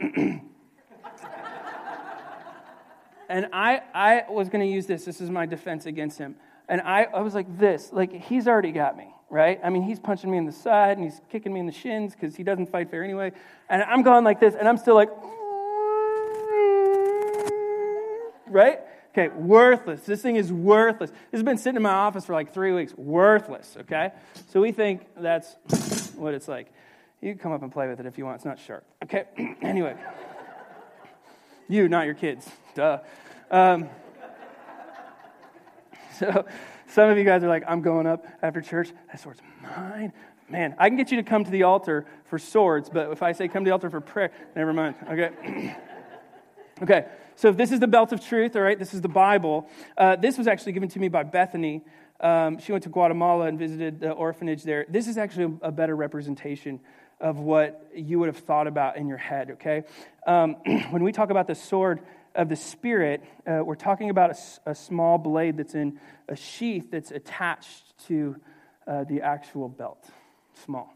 and 3.28 3.46
I, 3.52 3.82
I 3.94 4.24
was 4.30 4.48
going 4.48 4.66
to 4.66 4.72
use 4.72 4.86
this. 4.86 5.04
This 5.04 5.20
is 5.20 5.28
my 5.28 5.44
defense 5.44 5.84
against 5.84 6.16
him. 6.16 6.36
And 6.68 6.80
I, 6.80 7.04
I 7.04 7.20
was 7.20 7.34
like 7.34 7.58
this, 7.58 7.90
like 7.92 8.12
he's 8.12 8.48
already 8.48 8.72
got 8.72 8.96
me, 8.96 9.08
right? 9.30 9.60
I 9.62 9.70
mean, 9.70 9.82
he's 9.82 10.00
punching 10.00 10.30
me 10.30 10.36
in 10.36 10.46
the 10.46 10.52
side 10.52 10.98
and 10.98 11.04
he's 11.04 11.20
kicking 11.30 11.52
me 11.52 11.60
in 11.60 11.66
the 11.66 11.72
shins 11.72 12.14
because 12.14 12.34
he 12.34 12.42
doesn't 12.42 12.70
fight 12.70 12.90
fair 12.90 13.04
anyway. 13.04 13.32
And 13.68 13.82
I'm 13.82 14.02
going 14.02 14.24
like 14.24 14.40
this, 14.40 14.54
and 14.54 14.68
I'm 14.68 14.76
still 14.76 14.94
like, 14.94 15.10
right? 18.48 18.80
Okay, 19.12 19.28
worthless. 19.28 20.02
This 20.02 20.20
thing 20.20 20.36
is 20.36 20.52
worthless. 20.52 21.10
This 21.10 21.38
has 21.38 21.42
been 21.42 21.56
sitting 21.56 21.76
in 21.76 21.82
my 21.82 21.90
office 21.90 22.26
for 22.26 22.34
like 22.34 22.52
three 22.52 22.72
weeks. 22.72 22.92
Worthless, 22.94 23.76
okay? 23.80 24.12
So 24.50 24.60
we 24.60 24.72
think 24.72 25.06
that's 25.16 25.56
what 26.16 26.34
it's 26.34 26.48
like. 26.48 26.70
You 27.22 27.32
can 27.32 27.38
come 27.38 27.52
up 27.52 27.62
and 27.62 27.72
play 27.72 27.88
with 27.88 27.98
it 27.98 28.06
if 28.06 28.18
you 28.18 28.26
want. 28.26 28.36
It's 28.36 28.44
not 28.44 28.58
sharp. 28.58 28.84
Okay, 29.04 29.24
anyway. 29.62 29.96
You, 31.68 31.88
not 31.88 32.04
your 32.04 32.14
kids. 32.14 32.46
Duh. 32.74 32.98
Um, 33.50 33.88
so 36.18 36.46
some 36.86 37.10
of 37.10 37.18
you 37.18 37.24
guys 37.24 37.42
are 37.42 37.48
like, 37.48 37.64
I'm 37.66 37.82
going 37.82 38.06
up 38.06 38.26
after 38.42 38.60
church. 38.60 38.90
That 39.08 39.20
sword's 39.20 39.40
mine. 39.62 40.12
Man, 40.48 40.74
I 40.78 40.88
can 40.88 40.96
get 40.96 41.10
you 41.10 41.16
to 41.16 41.22
come 41.22 41.44
to 41.44 41.50
the 41.50 41.64
altar 41.64 42.06
for 42.24 42.38
swords, 42.38 42.88
but 42.88 43.10
if 43.10 43.22
I 43.22 43.32
say 43.32 43.48
come 43.48 43.64
to 43.64 43.68
the 43.68 43.72
altar 43.72 43.90
for 43.90 44.00
prayer, 44.00 44.30
never 44.54 44.72
mind. 44.72 44.94
Okay. 45.10 45.76
okay. 46.82 47.06
So 47.34 47.48
if 47.48 47.56
this 47.56 47.72
is 47.72 47.80
the 47.80 47.88
belt 47.88 48.12
of 48.12 48.24
truth, 48.24 48.56
all 48.56 48.62
right, 48.62 48.78
this 48.78 48.94
is 48.94 49.00
the 49.00 49.08
Bible. 49.08 49.68
Uh, 49.98 50.16
this 50.16 50.38
was 50.38 50.46
actually 50.46 50.72
given 50.72 50.88
to 50.90 50.98
me 50.98 51.08
by 51.08 51.22
Bethany. 51.22 51.82
Um, 52.20 52.58
she 52.58 52.72
went 52.72 52.84
to 52.84 52.90
Guatemala 52.90 53.46
and 53.46 53.58
visited 53.58 54.00
the 54.00 54.12
orphanage 54.12 54.62
there. 54.62 54.86
This 54.88 55.06
is 55.06 55.18
actually 55.18 55.58
a, 55.60 55.70
better 55.70 55.94
representation 55.94 56.80
of 57.20 57.40
what 57.40 57.90
you 57.94 58.18
would 58.18 58.28
have 58.28 58.38
thought 58.38 58.66
about 58.66 58.96
in 58.96 59.06
your 59.06 59.18
head, 59.18 59.50
okay? 59.50 59.82
Um, 60.26 60.54
when 60.90 61.02
we 61.02 61.12
talk 61.12 61.30
about 61.30 61.46
the 61.46 61.54
sword, 61.54 62.00
of 62.36 62.48
the 62.48 62.56
Spirit, 62.56 63.24
uh, 63.46 63.62
we're 63.64 63.74
talking 63.74 64.10
about 64.10 64.30
a, 64.30 64.70
a, 64.70 64.74
small 64.74 65.18
blade 65.18 65.56
that's 65.56 65.74
in 65.74 65.98
a 66.28 66.36
sheath 66.36 66.90
that's 66.90 67.10
attached 67.10 67.98
to 68.06 68.36
uh, 68.86 69.04
the 69.04 69.22
actual 69.22 69.68
belt. 69.68 70.08
Small. 70.64 70.94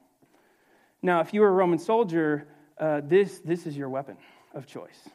Now, 1.03 1.21
if 1.21 1.33
you 1.33 1.41
were 1.41 1.49
a 1.49 1.53
Roman 1.53 1.79
soldier, 1.79 2.47
uh, 2.79 3.01
this, 3.03 3.41
this 3.41 3.67
is 3.67 3.77
your 3.77 3.89
weapon 3.89 4.17
of 4.55 4.67
choice. 4.67 5.09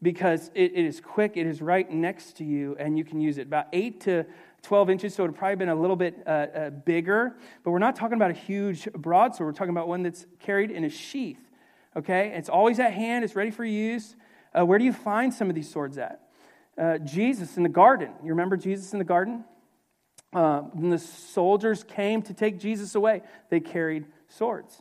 Because 0.00 0.50
it, 0.54 0.72
it 0.72 0.84
is 0.84 1.00
quick, 1.00 1.36
it 1.36 1.46
is 1.46 1.60
right 1.60 1.88
next 1.90 2.38
to 2.38 2.44
you, 2.44 2.76
and 2.78 2.96
you 2.96 3.04
can 3.04 3.20
use 3.20 3.38
it. 3.38 3.46
About 3.48 3.66
8 3.72 4.00
to 4.02 4.26
12 4.62 4.90
inches, 4.90 5.14
so 5.14 5.24
it 5.24 5.28
would 5.28 5.36
probably 5.36 5.56
been 5.56 5.68
a 5.68 5.74
little 5.74 5.96
bit 5.96 6.22
uh, 6.26 6.30
uh, 6.30 6.70
bigger. 6.70 7.36
But 7.64 7.72
we're 7.72 7.78
not 7.80 7.96
talking 7.96 8.14
about 8.14 8.30
a 8.30 8.34
huge 8.34 8.90
broadsword, 8.92 9.46
we're 9.46 9.52
talking 9.52 9.70
about 9.70 9.88
one 9.88 10.02
that's 10.04 10.26
carried 10.40 10.70
in 10.70 10.84
a 10.84 10.88
sheath. 10.88 11.40
Okay? 11.96 12.32
It's 12.36 12.48
always 12.48 12.78
at 12.78 12.92
hand, 12.92 13.24
it's 13.24 13.36
ready 13.36 13.50
for 13.50 13.64
use. 13.64 14.16
Uh, 14.58 14.64
where 14.64 14.78
do 14.78 14.84
you 14.84 14.92
find 14.92 15.32
some 15.32 15.48
of 15.48 15.54
these 15.54 15.70
swords 15.70 15.98
at? 15.98 16.20
Uh, 16.76 16.98
Jesus 16.98 17.56
in 17.56 17.62
the 17.62 17.68
garden. 17.68 18.10
You 18.22 18.30
remember 18.30 18.56
Jesus 18.56 18.92
in 18.92 18.98
the 18.98 19.04
garden? 19.04 19.44
Uh, 20.32 20.60
when 20.60 20.90
the 20.90 20.98
soldiers 20.98 21.84
came 21.84 22.22
to 22.22 22.34
take 22.34 22.58
Jesus 22.58 22.94
away, 22.94 23.22
they 23.50 23.60
carried 23.60 24.06
swords. 24.28 24.80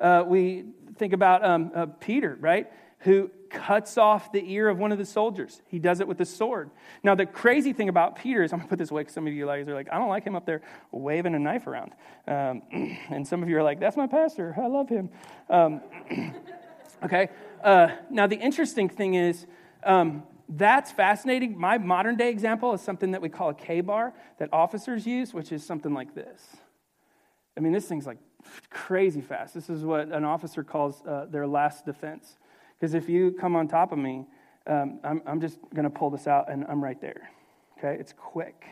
Uh, 0.00 0.24
we 0.26 0.64
think 0.96 1.12
about 1.12 1.44
um, 1.44 1.70
uh, 1.74 1.86
Peter, 1.86 2.36
right? 2.40 2.70
Who 3.00 3.30
cuts 3.52 3.98
off 3.98 4.32
the 4.32 4.42
ear 4.52 4.68
of 4.68 4.78
one 4.78 4.90
of 4.92 4.98
the 4.98 5.04
soldiers. 5.04 5.60
He 5.68 5.78
does 5.78 6.00
it 6.00 6.08
with 6.08 6.20
a 6.20 6.24
sword. 6.24 6.70
Now, 7.02 7.14
the 7.14 7.26
crazy 7.26 7.72
thing 7.72 7.88
about 7.88 8.16
Peter 8.16 8.42
is, 8.42 8.52
I'm 8.52 8.58
going 8.58 8.68
to 8.68 8.70
put 8.70 8.78
this 8.78 8.90
away 8.90 9.02
because 9.02 9.14
some 9.14 9.26
of 9.26 9.32
you 9.32 9.46
guys 9.46 9.68
are 9.68 9.74
like, 9.74 9.88
I 9.92 9.98
don't 9.98 10.08
like 10.08 10.24
him 10.24 10.34
up 10.34 10.46
there 10.46 10.62
waving 10.90 11.34
a 11.34 11.38
knife 11.38 11.66
around. 11.66 11.92
Um, 12.26 12.62
and 13.10 13.26
some 13.26 13.42
of 13.42 13.48
you 13.48 13.58
are 13.58 13.62
like, 13.62 13.78
that's 13.78 13.96
my 13.96 14.06
pastor. 14.06 14.54
I 14.60 14.66
love 14.66 14.88
him. 14.88 15.10
Um, 15.48 15.80
okay? 17.04 17.28
Uh, 17.62 17.88
now, 18.10 18.26
the 18.26 18.36
interesting 18.36 18.88
thing 18.88 19.14
is, 19.14 19.46
um, 19.84 20.22
that's 20.48 20.92
fascinating. 20.92 21.58
My 21.58 21.78
modern 21.78 22.16
day 22.16 22.28
example 22.28 22.74
is 22.74 22.80
something 22.80 23.12
that 23.12 23.22
we 23.22 23.28
call 23.28 23.50
a 23.50 23.54
KA-BAR 23.54 24.12
that 24.38 24.52
officers 24.52 25.06
use, 25.06 25.32
which 25.32 25.52
is 25.52 25.64
something 25.64 25.94
like 25.94 26.14
this. 26.14 26.42
I 27.56 27.60
mean, 27.60 27.72
this 27.72 27.86
thing's 27.86 28.06
like 28.06 28.18
crazy 28.70 29.20
fast. 29.20 29.54
This 29.54 29.70
is 29.70 29.84
what 29.84 30.08
an 30.08 30.24
officer 30.24 30.62
calls 30.62 31.02
uh, 31.06 31.26
their 31.30 31.46
last 31.46 31.86
defense. 31.86 32.36
Because 32.78 32.94
if 32.94 33.08
you 33.08 33.32
come 33.32 33.56
on 33.56 33.68
top 33.68 33.92
of 33.92 33.98
me, 33.98 34.26
um, 34.66 35.00
I'm, 35.04 35.22
I'm 35.26 35.40
just 35.40 35.58
going 35.74 35.84
to 35.84 35.90
pull 35.90 36.10
this 36.10 36.26
out 36.26 36.50
and 36.50 36.64
I'm 36.68 36.82
right 36.82 37.00
there. 37.00 37.30
Okay? 37.78 37.96
It's 37.98 38.12
quick. 38.12 38.64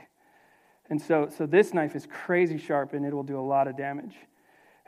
And 0.88 1.00
so, 1.00 1.28
so 1.36 1.46
this 1.46 1.72
knife 1.72 1.94
is 1.94 2.06
crazy 2.06 2.58
sharp 2.58 2.92
and 2.92 3.06
it 3.06 3.14
will 3.14 3.22
do 3.22 3.38
a 3.38 3.42
lot 3.42 3.68
of 3.68 3.76
damage. 3.76 4.16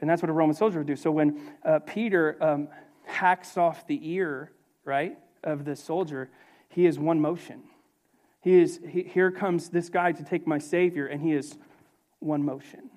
And 0.01 0.11
that's 0.11 0.21
what 0.21 0.31
a 0.31 0.33
Roman 0.33 0.55
soldier 0.55 0.79
would 0.79 0.87
do. 0.89 0.97
So 0.97 1.11
when 1.13 1.41
uh, 1.65 1.79
Peter 1.79 2.37
um, 2.41 2.69
hacks 3.05 3.57
off 3.57 3.87
the 3.87 4.01
ear, 4.11 4.53
right, 4.85 5.19
of 5.45 5.65
the 5.65 5.77
soldier, 5.77 6.31
he 6.69 6.87
is 6.87 6.99
one 6.99 7.21
motion. 7.21 7.63
He 8.41 8.61
is, 8.61 8.81
he, 8.89 9.03
here 9.03 9.31
comes 9.31 9.69
this 9.69 9.89
guy 9.89 10.13
to 10.13 10.25
take 10.25 10.47
my 10.47 10.59
Savior, 10.59 11.07
and 11.07 11.23
he 11.23 11.33
is 11.33 11.57
one 12.19 12.45
motion. 12.45 12.91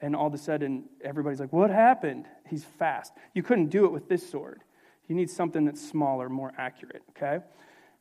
And 0.00 0.14
all 0.16 0.26
of 0.26 0.34
a 0.34 0.38
sudden, 0.38 0.84
everybody's 1.02 1.40
like, 1.40 1.52
What 1.52 1.70
happened? 1.70 2.26
He's 2.48 2.64
fast. 2.64 3.12
You 3.32 3.42
couldn't 3.42 3.68
do 3.68 3.84
it 3.84 3.92
with 3.92 4.08
this 4.08 4.28
sword. 4.28 4.62
You 5.08 5.14
need 5.14 5.30
something 5.30 5.64
that's 5.64 5.86
smaller, 5.86 6.28
more 6.28 6.52
accurate, 6.58 7.02
okay? 7.10 7.44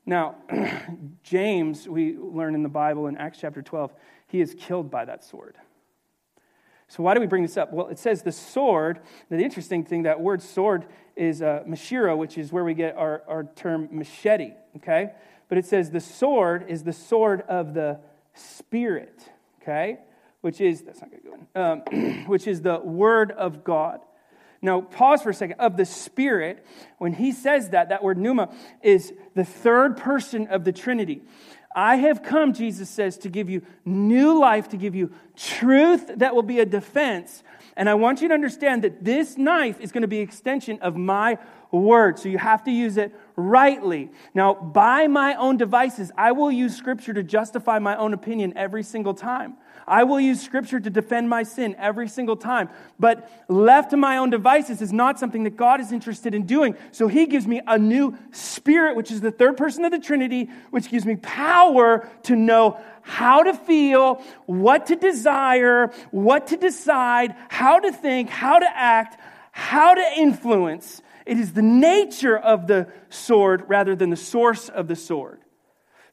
Now, 0.06 0.36
James, 1.24 1.88
we 1.88 2.18
learn 2.18 2.56
in 2.56 2.64
the 2.64 2.70
Bible 2.70 3.08
in 3.08 3.18
Acts 3.18 3.40
chapter 3.40 3.62
12, 3.62 3.94
he 4.28 4.42
is 4.42 4.56
killed 4.58 4.90
by 4.90 5.06
that 5.06 5.24
sword. 5.24 5.56
So, 6.88 7.04
why 7.04 7.14
do 7.14 7.20
we 7.20 7.28
bring 7.28 7.44
this 7.44 7.58
up? 7.58 7.72
Well, 7.72 7.88
it 7.88 7.98
says 7.98 8.22
the 8.22 8.32
sword. 8.32 9.00
The 9.30 9.38
interesting 9.38 9.84
thing, 9.84 10.04
that 10.04 10.20
word 10.20 10.42
sword 10.42 10.86
is 11.16 11.42
uh, 11.42 11.64
machaira, 11.68 12.18
which 12.18 12.38
is 12.38 12.52
where 12.52 12.64
we 12.64 12.74
get 12.74 12.96
our, 12.96 13.24
our 13.28 13.44
term 13.56 13.90
machete, 13.92 14.54
okay? 14.78 15.12
But 15.50 15.58
it 15.58 15.66
says 15.66 15.92
the 15.92 16.00
sword 16.00 16.66
is 16.68 16.84
the 16.84 16.94
sword 16.94 17.42
of 17.42 17.74
the 17.74 18.00
Spirit, 18.34 19.22
okay? 19.62 20.00
Which 20.42 20.60
is, 20.60 20.82
that's 20.82 21.02
not 21.02 21.12
a 21.14 21.18
good, 21.18 21.48
um, 21.56 22.24
which 22.28 22.48
is 22.48 22.62
the 22.62 22.80
Word 22.80 23.32
of 23.32 23.64
God. 23.64 24.00
Now, 24.64 24.80
pause 24.80 25.22
for 25.22 25.30
a 25.30 25.34
second. 25.34 25.60
Of 25.60 25.76
the 25.76 25.86
Spirit, 25.86 26.66
when 26.98 27.12
he 27.12 27.34
says 27.34 27.72
that, 27.72 27.90
that 27.90 28.02
word 28.02 28.18
pneuma 28.18 28.50
is 28.82 29.12
the 29.36 29.44
third 29.44 29.98
person 29.98 30.48
of 30.48 30.64
the 30.64 30.72
Trinity. 30.72 31.22
I 31.76 31.98
have 31.98 32.24
come, 32.24 32.54
Jesus 32.54 32.90
says, 32.90 33.18
to 33.20 33.30
give 33.30 33.50
you 33.50 33.62
new 33.86 34.40
life, 34.40 34.70
to 34.70 34.78
give 34.78 34.96
you 34.96 35.12
truth 35.36 36.10
that 36.18 36.36
will 36.36 36.44
be 36.44 36.60
a 36.60 36.66
defense. 36.66 37.44
And 37.76 37.90
I 37.90 37.96
want 37.96 38.22
you 38.22 38.28
to 38.28 38.34
understand 38.34 38.84
that 38.84 39.04
this 39.04 39.38
knife 39.38 39.80
is 39.82 39.92
going 39.92 40.04
to 40.04 40.08
be 40.08 40.18
an 40.18 40.24
extension 40.24 40.80
of 40.82 40.96
my 40.96 41.40
word. 41.72 42.20
So 42.20 42.30
you 42.30 42.38
have 42.38 42.64
to 42.66 42.72
use 42.72 42.98
it 42.98 43.14
rightly. 43.36 44.12
Now, 44.34 44.54
by 44.54 45.08
my 45.08 45.36
own 45.36 45.58
devices, 45.58 46.12
I 46.16 46.32
will 46.34 46.52
use 46.52 46.76
scripture 46.76 47.14
to 47.14 47.24
justify 47.24 47.80
my 47.80 47.96
own 47.96 48.14
opinion 48.14 48.54
every 48.56 48.84
single 48.84 49.16
time. 49.16 49.56
I 49.88 50.04
will 50.04 50.20
use 50.20 50.42
scripture 50.42 50.80
to 50.80 50.90
defend 50.90 51.30
my 51.30 51.44
sin 51.44 51.76
every 51.78 52.08
single 52.08 52.36
time. 52.36 52.70
But 53.00 53.30
left 53.48 53.92
to 53.92 53.98
my 53.98 54.18
own 54.18 54.30
devices 54.30 54.82
is 54.82 54.94
not 54.94 55.20
something 55.20 55.44
that 55.44 55.58
God 55.58 55.82
is 55.82 55.92
interested 55.92 56.34
in 56.34 56.46
doing. 56.46 56.76
So 56.92 57.08
he 57.08 57.26
gives 57.26 57.48
me 57.48 57.62
a 57.66 57.78
new 57.78 58.18
spirit, 58.32 58.96
which 58.96 59.12
is 59.12 59.22
the 59.22 59.32
third 59.32 59.58
person 59.58 59.86
of 59.86 59.92
the 59.92 60.00
Trinity, 60.00 60.50
which 60.72 60.90
gives 60.90 61.06
me 61.06 61.16
power 61.18 62.10
to 62.24 62.36
know 62.36 62.80
how 63.02 63.44
to 63.44 63.54
feel, 63.54 64.24
what 64.46 64.88
to 64.88 64.96
desire, 64.96 65.92
what 66.12 66.48
to 66.48 66.58
decide, 66.58 67.36
how 67.50 67.80
to 67.80 67.92
think, 67.92 68.30
how 68.30 68.60
to 68.60 68.68
act, 68.68 69.20
how 69.52 69.94
to 69.94 70.06
influence. 70.18 71.02
It 71.26 71.38
is 71.38 71.54
the 71.54 71.62
nature 71.62 72.38
of 72.38 72.68
the 72.68 72.88
sword 73.10 73.66
rather 73.68 73.96
than 73.96 74.10
the 74.10 74.16
source 74.16 74.70
of 74.70 74.88
the 74.88 74.96
sword. 74.96 75.43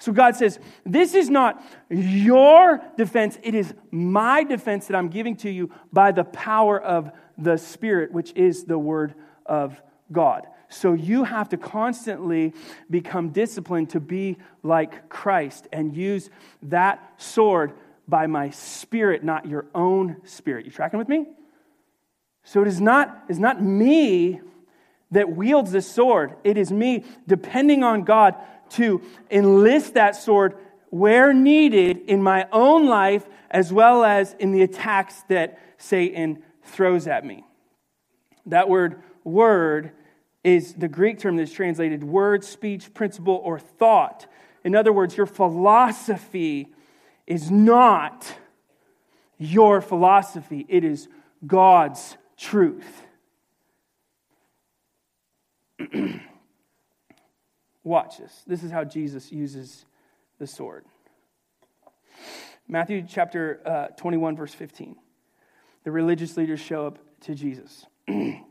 So 0.00 0.12
God 0.12 0.34
says, 0.34 0.58
This 0.84 1.14
is 1.14 1.30
not 1.30 1.62
your 1.90 2.82
defense, 2.96 3.38
it 3.42 3.54
is 3.54 3.72
my 3.90 4.42
defense 4.42 4.86
that 4.88 4.96
I'm 4.96 5.08
giving 5.08 5.36
to 5.38 5.50
you 5.50 5.70
by 5.92 6.10
the 6.10 6.24
power 6.24 6.80
of 6.80 7.12
the 7.38 7.56
Spirit, 7.56 8.10
which 8.10 8.32
is 8.34 8.64
the 8.64 8.78
Word 8.78 9.14
of 9.46 9.80
God. 10.10 10.46
So 10.70 10.94
you 10.94 11.24
have 11.24 11.50
to 11.50 11.56
constantly 11.56 12.54
become 12.88 13.30
disciplined 13.30 13.90
to 13.90 14.00
be 14.00 14.38
like 14.62 15.08
Christ 15.08 15.68
and 15.72 15.94
use 15.94 16.30
that 16.62 17.12
sword 17.20 17.72
by 18.08 18.26
my 18.26 18.50
spirit, 18.50 19.22
not 19.22 19.46
your 19.46 19.66
own 19.74 20.16
spirit. 20.24 20.64
You 20.64 20.72
tracking 20.72 20.98
with 20.98 21.08
me? 21.08 21.26
So 22.44 22.62
it 22.62 22.68
is 22.68 22.80
not, 22.80 23.24
it's 23.28 23.38
not 23.38 23.62
me 23.62 24.40
that 25.10 25.28
wields 25.28 25.72
this 25.72 25.90
sword. 25.90 26.36
It 26.44 26.56
is 26.56 26.72
me 26.72 27.04
depending 27.26 27.82
on 27.82 28.04
God 28.04 28.36
to 28.70 29.02
enlist 29.30 29.94
that 29.94 30.16
sword 30.16 30.56
where 30.90 31.32
needed 31.32 31.98
in 32.06 32.22
my 32.22 32.46
own 32.52 32.86
life 32.86 33.26
as 33.50 33.72
well 33.72 34.04
as 34.04 34.34
in 34.38 34.52
the 34.52 34.62
attacks 34.62 35.22
that 35.28 35.58
Satan 35.78 36.42
throws 36.64 37.06
at 37.06 37.24
me. 37.24 37.44
That 38.46 38.68
word, 38.68 39.02
word, 39.24 39.92
is 40.42 40.74
the 40.74 40.88
Greek 40.88 41.18
term 41.18 41.36
that's 41.36 41.52
translated 41.52 42.02
word, 42.02 42.44
speech, 42.44 42.92
principle, 42.94 43.40
or 43.44 43.58
thought. 43.58 44.26
In 44.64 44.74
other 44.74 44.92
words, 44.92 45.16
your 45.16 45.26
philosophy 45.26 46.68
is 47.26 47.50
not 47.50 48.34
your 49.38 49.80
philosophy, 49.80 50.66
it 50.68 50.84
is 50.84 51.08
God's 51.46 52.16
truth. 52.36 53.02
Watch 57.90 58.18
this. 58.18 58.44
This 58.46 58.62
is 58.62 58.70
how 58.70 58.84
Jesus 58.84 59.32
uses 59.32 59.84
the 60.38 60.46
sword. 60.46 60.84
Matthew 62.68 63.04
chapter 63.04 63.60
uh, 63.66 63.86
21, 63.96 64.36
verse 64.36 64.54
15. 64.54 64.94
The 65.82 65.90
religious 65.90 66.36
leaders 66.36 66.60
show 66.60 66.86
up 66.86 67.00
to 67.22 67.34
Jesus. 67.34 67.86
and 68.06 68.44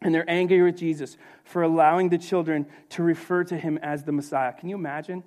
they're 0.00 0.24
angry 0.26 0.62
with 0.62 0.78
Jesus 0.78 1.18
for 1.44 1.60
allowing 1.60 2.08
the 2.08 2.16
children 2.16 2.64
to 2.88 3.02
refer 3.02 3.44
to 3.44 3.58
him 3.58 3.78
as 3.82 4.04
the 4.04 4.12
Messiah. 4.12 4.54
Can 4.54 4.70
you 4.70 4.76
imagine? 4.76 5.22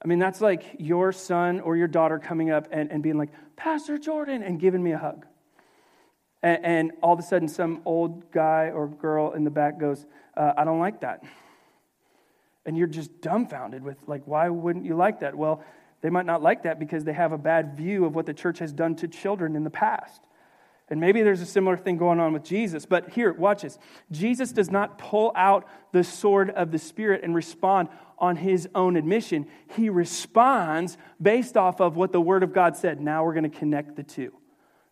I 0.00 0.06
mean, 0.06 0.20
that's 0.20 0.40
like 0.40 0.76
your 0.78 1.10
son 1.10 1.58
or 1.58 1.76
your 1.76 1.88
daughter 1.88 2.20
coming 2.20 2.52
up 2.52 2.68
and, 2.70 2.92
and 2.92 3.02
being 3.02 3.18
like, 3.18 3.30
Pastor 3.56 3.98
Jordan, 3.98 4.44
and 4.44 4.60
giving 4.60 4.80
me 4.80 4.92
a 4.92 4.98
hug. 4.98 5.26
And, 6.40 6.64
and 6.64 6.92
all 7.02 7.14
of 7.14 7.18
a 7.18 7.24
sudden, 7.24 7.48
some 7.48 7.82
old 7.84 8.30
guy 8.30 8.70
or 8.72 8.86
girl 8.86 9.32
in 9.32 9.42
the 9.42 9.50
back 9.50 9.80
goes, 9.80 10.06
uh, 10.36 10.52
I 10.56 10.62
don't 10.62 10.78
like 10.78 11.00
that 11.00 11.24
and 12.66 12.76
you're 12.76 12.86
just 12.86 13.20
dumbfounded 13.20 13.82
with 13.82 13.96
like 14.06 14.22
why 14.26 14.48
wouldn't 14.48 14.84
you 14.84 14.94
like 14.94 15.20
that? 15.20 15.34
Well 15.34 15.64
they 16.02 16.10
might 16.10 16.26
not 16.26 16.42
like 16.42 16.62
that 16.62 16.78
because 16.78 17.04
they 17.04 17.12
have 17.12 17.32
a 17.32 17.38
bad 17.38 17.76
view 17.76 18.04
of 18.04 18.14
what 18.14 18.26
the 18.26 18.34
church 18.34 18.58
has 18.58 18.72
done 18.72 18.96
to 18.96 19.08
children 19.08 19.54
in 19.54 19.64
the 19.64 19.70
past. 19.70 20.22
And 20.88 20.98
maybe 20.98 21.22
there's 21.22 21.42
a 21.42 21.46
similar 21.46 21.76
thing 21.76 21.98
going 21.98 22.18
on 22.18 22.32
with 22.32 22.42
jesus. 22.42 22.86
But 22.86 23.10
here 23.10 23.32
watch 23.32 23.62
this. 23.62 23.78
Jesus 24.10 24.52
does 24.52 24.70
not 24.70 24.98
pull 24.98 25.32
out 25.36 25.68
the 25.92 26.02
sword 26.02 26.50
of 26.50 26.72
the 26.72 26.78
spirit 26.78 27.22
and 27.22 27.34
respond 27.34 27.88
on 28.18 28.36
his 28.36 28.68
own 28.74 28.96
admission. 28.96 29.46
He 29.76 29.88
responds 29.88 30.98
based 31.20 31.56
off 31.56 31.80
of 31.80 31.96
what 31.96 32.12
the 32.12 32.20
word 32.20 32.42
of 32.42 32.52
god 32.52 32.76
said. 32.76 33.00
Now 33.00 33.24
we're 33.24 33.34
going 33.34 33.50
to 33.50 33.58
connect 33.58 33.96
the 33.96 34.02
two 34.02 34.32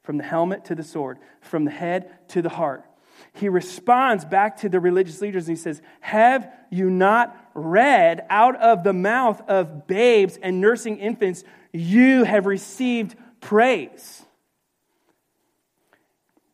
from 0.02 0.16
the 0.16 0.24
helmet 0.24 0.64
to 0.64 0.74
the 0.74 0.82
sword 0.82 1.18
from 1.42 1.64
the 1.66 1.70
head 1.70 2.28
to 2.28 2.40
the 2.40 2.48
heart 2.48 2.87
he 3.32 3.48
responds 3.48 4.24
back 4.24 4.58
to 4.58 4.68
the 4.68 4.80
religious 4.80 5.20
leaders 5.20 5.48
and 5.48 5.56
he 5.56 5.62
says, 5.62 5.80
Have 6.00 6.50
you 6.70 6.90
not 6.90 7.36
read 7.54 8.24
out 8.30 8.56
of 8.56 8.84
the 8.84 8.92
mouth 8.92 9.40
of 9.48 9.86
babes 9.86 10.38
and 10.42 10.60
nursing 10.60 10.98
infants, 10.98 11.44
you 11.72 12.24
have 12.24 12.46
received 12.46 13.16
praise? 13.40 14.22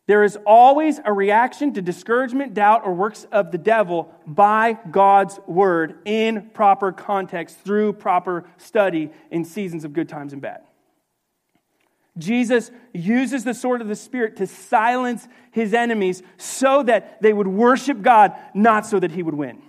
There 0.06 0.22
is 0.22 0.36
always 0.46 1.00
a 1.02 1.12
reaction 1.12 1.72
to 1.74 1.82
discouragement, 1.82 2.52
doubt, 2.52 2.82
or 2.84 2.92
works 2.92 3.26
of 3.32 3.50
the 3.52 3.58
devil 3.58 4.14
by 4.26 4.78
God's 4.90 5.40
word 5.46 5.98
in 6.04 6.50
proper 6.52 6.92
context 6.92 7.58
through 7.60 7.94
proper 7.94 8.44
study 8.58 9.10
in 9.30 9.46
seasons 9.46 9.84
of 9.84 9.94
good 9.94 10.08
times 10.08 10.34
and 10.34 10.42
bad. 10.42 10.62
Jesus 12.16 12.70
uses 12.92 13.42
the 13.42 13.54
sword 13.54 13.80
of 13.80 13.88
the 13.88 13.96
Spirit 13.96 14.36
to 14.36 14.46
silence 14.46 15.26
his 15.50 15.74
enemies 15.74 16.22
so 16.36 16.82
that 16.84 17.20
they 17.20 17.32
would 17.32 17.48
worship 17.48 18.02
God, 18.02 18.32
not 18.54 18.86
so 18.86 19.00
that 19.00 19.10
he 19.10 19.22
would 19.22 19.34
win. 19.34 19.62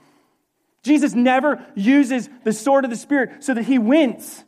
Jesus 0.83 1.15
never 1.15 1.65
uses 1.73 2.29
the 2.43 2.53
sword 2.53 2.83
of 2.83 2.91
the 2.91 2.97
Spirit 2.97 3.43
so 3.43 3.55
that 3.55 3.63
he 3.63 3.79
wins. 3.79 4.43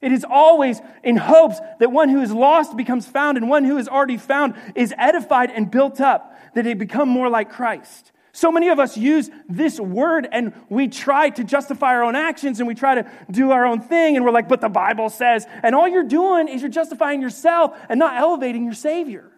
It 0.00 0.12
is 0.12 0.24
always 0.28 0.80
in 1.02 1.16
hopes 1.16 1.58
that 1.78 1.90
one 1.90 2.08
who 2.08 2.22
is 2.22 2.32
lost 2.32 2.76
becomes 2.76 3.06
found 3.06 3.36
and 3.36 3.50
one 3.50 3.64
who 3.64 3.76
is 3.76 3.88
already 3.88 4.16
found 4.16 4.54
is 4.74 4.94
edified 4.96 5.50
and 5.50 5.70
built 5.70 6.00
up, 6.00 6.34
that 6.54 6.64
they 6.64 6.74
become 6.74 7.08
more 7.08 7.28
like 7.28 7.50
Christ. 7.50 8.12
So 8.32 8.52
many 8.52 8.68
of 8.68 8.78
us 8.78 8.96
use 8.96 9.28
this 9.48 9.80
word 9.80 10.28
and 10.30 10.52
we 10.68 10.88
try 10.88 11.30
to 11.30 11.42
justify 11.42 11.88
our 11.88 12.04
own 12.04 12.14
actions 12.14 12.60
and 12.60 12.68
we 12.68 12.74
try 12.74 12.94
to 12.94 13.10
do 13.30 13.50
our 13.50 13.66
own 13.66 13.80
thing 13.80 14.16
and 14.16 14.24
we're 14.24 14.30
like, 14.30 14.48
but 14.48 14.60
the 14.60 14.68
Bible 14.68 15.10
says. 15.10 15.46
And 15.62 15.74
all 15.74 15.88
you're 15.88 16.04
doing 16.04 16.48
is 16.48 16.62
you're 16.62 16.70
justifying 16.70 17.20
yourself 17.20 17.76
and 17.88 17.98
not 17.98 18.16
elevating 18.16 18.64
your 18.64 18.74
Savior. 18.74 19.30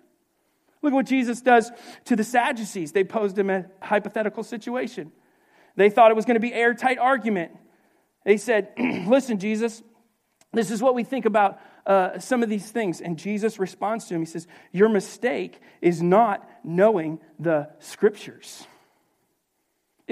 Look 0.83 0.93
at 0.93 0.97
what 0.97 1.07
Jesus 1.07 1.41
does 1.41 1.71
to 2.07 2.17
the 2.17 2.25
Sadducees. 2.25 2.93
They 2.93 3.05
posed 3.05 3.39
him 3.39 3.49
a 3.51 3.67
hypothetical 3.81 4.43
situation. 4.43 5.13
They 5.77 5.89
thought 5.89 6.11
it 6.11 6.15
was 6.15 6.25
going 6.25 6.35
to 6.35 6.41
be 6.41 6.53
airtight 6.53 6.99
argument. 6.99 7.53
They 8.25 8.37
said, 8.37 8.73
listen, 9.07 9.39
Jesus, 9.39 9.83
this 10.53 10.71
is 10.71 10.83
what 10.83 10.95
we 10.95 11.05
think 11.05 11.25
about 11.25 11.61
uh, 11.87 12.19
some 12.19 12.43
of 12.43 12.49
these 12.49 12.71
things. 12.71 13.01
And 13.01 13.19
Jesus 13.19 13.59
responds 13.59 14.07
to 14.07 14.15
him. 14.15 14.21
He 14.21 14.27
says, 14.27 14.47
Your 14.71 14.89
mistake 14.89 15.61
is 15.81 16.03
not 16.03 16.49
knowing 16.63 17.21
the 17.39 17.71
scriptures. 17.79 18.67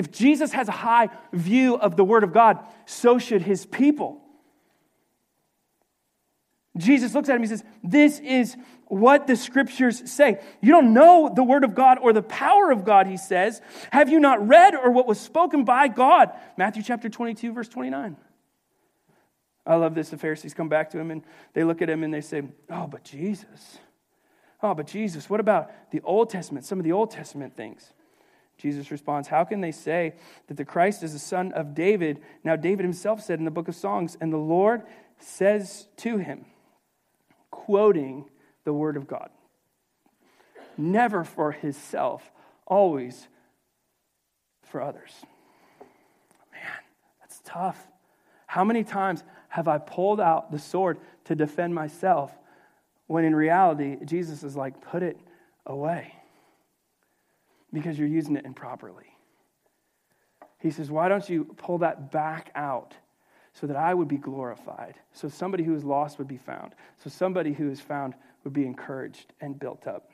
If 0.00 0.10
Jesus 0.10 0.52
has 0.52 0.66
a 0.66 0.72
high 0.72 1.10
view 1.30 1.76
of 1.76 1.94
the 1.94 2.04
Word 2.04 2.24
of 2.24 2.32
God, 2.32 2.58
so 2.86 3.18
should 3.18 3.42
his 3.42 3.66
people. 3.66 4.22
Jesus 6.78 7.14
looks 7.14 7.28
at 7.28 7.36
him, 7.36 7.42
he 7.42 7.48
says, 7.48 7.62
This 7.84 8.18
is 8.18 8.56
what 8.86 9.26
the 9.26 9.36
scriptures 9.36 10.10
say. 10.10 10.40
You 10.62 10.72
don't 10.72 10.94
know 10.94 11.30
the 11.34 11.44
word 11.44 11.64
of 11.64 11.74
God 11.74 11.98
or 12.00 12.14
the 12.14 12.22
power 12.22 12.70
of 12.70 12.86
God, 12.86 13.08
he 13.08 13.18
says. 13.18 13.60
Have 13.92 14.08
you 14.08 14.20
not 14.20 14.48
read 14.48 14.74
or 14.74 14.90
what 14.90 15.06
was 15.06 15.20
spoken 15.20 15.64
by 15.64 15.88
God? 15.88 16.30
Matthew 16.56 16.82
chapter 16.82 17.10
22, 17.10 17.52
verse 17.52 17.68
29. 17.68 18.16
I 19.66 19.74
love 19.74 19.94
this. 19.94 20.08
The 20.08 20.16
Pharisees 20.16 20.54
come 20.54 20.70
back 20.70 20.88
to 20.92 20.98
him 20.98 21.10
and 21.10 21.22
they 21.52 21.62
look 21.62 21.82
at 21.82 21.90
him 21.90 22.04
and 22.04 22.14
they 22.14 22.22
say, 22.22 22.42
Oh, 22.70 22.86
but 22.86 23.04
Jesus. 23.04 23.78
Oh, 24.62 24.72
but 24.72 24.86
Jesus, 24.86 25.28
what 25.28 25.40
about 25.40 25.70
the 25.90 26.00
Old 26.00 26.30
Testament, 26.30 26.64
some 26.64 26.78
of 26.78 26.84
the 26.84 26.92
Old 26.92 27.10
Testament 27.10 27.54
things? 27.54 27.92
Jesus 28.60 28.90
responds, 28.90 29.28
How 29.28 29.44
can 29.44 29.60
they 29.60 29.72
say 29.72 30.14
that 30.48 30.56
the 30.56 30.64
Christ 30.64 31.02
is 31.02 31.12
the 31.12 31.18
son 31.18 31.52
of 31.52 31.74
David? 31.74 32.20
Now, 32.44 32.56
David 32.56 32.84
himself 32.84 33.22
said 33.22 33.38
in 33.38 33.44
the 33.44 33.50
book 33.50 33.68
of 33.68 33.74
Songs, 33.74 34.16
and 34.20 34.32
the 34.32 34.36
Lord 34.36 34.82
says 35.18 35.88
to 35.98 36.18
him, 36.18 36.44
quoting 37.50 38.26
the 38.64 38.72
word 38.72 38.96
of 38.96 39.06
God, 39.06 39.30
never 40.76 41.24
for 41.24 41.52
himself, 41.52 42.30
always 42.66 43.28
for 44.62 44.82
others. 44.82 45.12
Man, 46.52 46.62
that's 47.20 47.40
tough. 47.44 47.88
How 48.46 48.64
many 48.64 48.84
times 48.84 49.24
have 49.48 49.68
I 49.68 49.78
pulled 49.78 50.20
out 50.20 50.52
the 50.52 50.58
sword 50.58 50.98
to 51.24 51.34
defend 51.34 51.74
myself 51.74 52.32
when 53.06 53.24
in 53.24 53.34
reality, 53.34 53.96
Jesus 54.04 54.42
is 54.42 54.56
like, 54.56 54.80
put 54.80 55.02
it 55.02 55.18
away? 55.66 56.14
Because 57.72 57.98
you're 57.98 58.08
using 58.08 58.36
it 58.36 58.44
improperly. 58.44 59.16
He 60.58 60.70
says, 60.70 60.90
Why 60.90 61.08
don't 61.08 61.28
you 61.28 61.44
pull 61.56 61.78
that 61.78 62.10
back 62.10 62.50
out 62.54 62.94
so 63.52 63.66
that 63.66 63.76
I 63.76 63.94
would 63.94 64.08
be 64.08 64.18
glorified? 64.18 64.94
So 65.12 65.28
somebody 65.28 65.64
who 65.64 65.74
is 65.74 65.84
lost 65.84 66.18
would 66.18 66.28
be 66.28 66.36
found. 66.36 66.74
So 67.02 67.10
somebody 67.10 67.52
who 67.52 67.70
is 67.70 67.80
found 67.80 68.14
would 68.44 68.52
be 68.52 68.66
encouraged 68.66 69.32
and 69.40 69.58
built 69.58 69.86
up. 69.86 70.10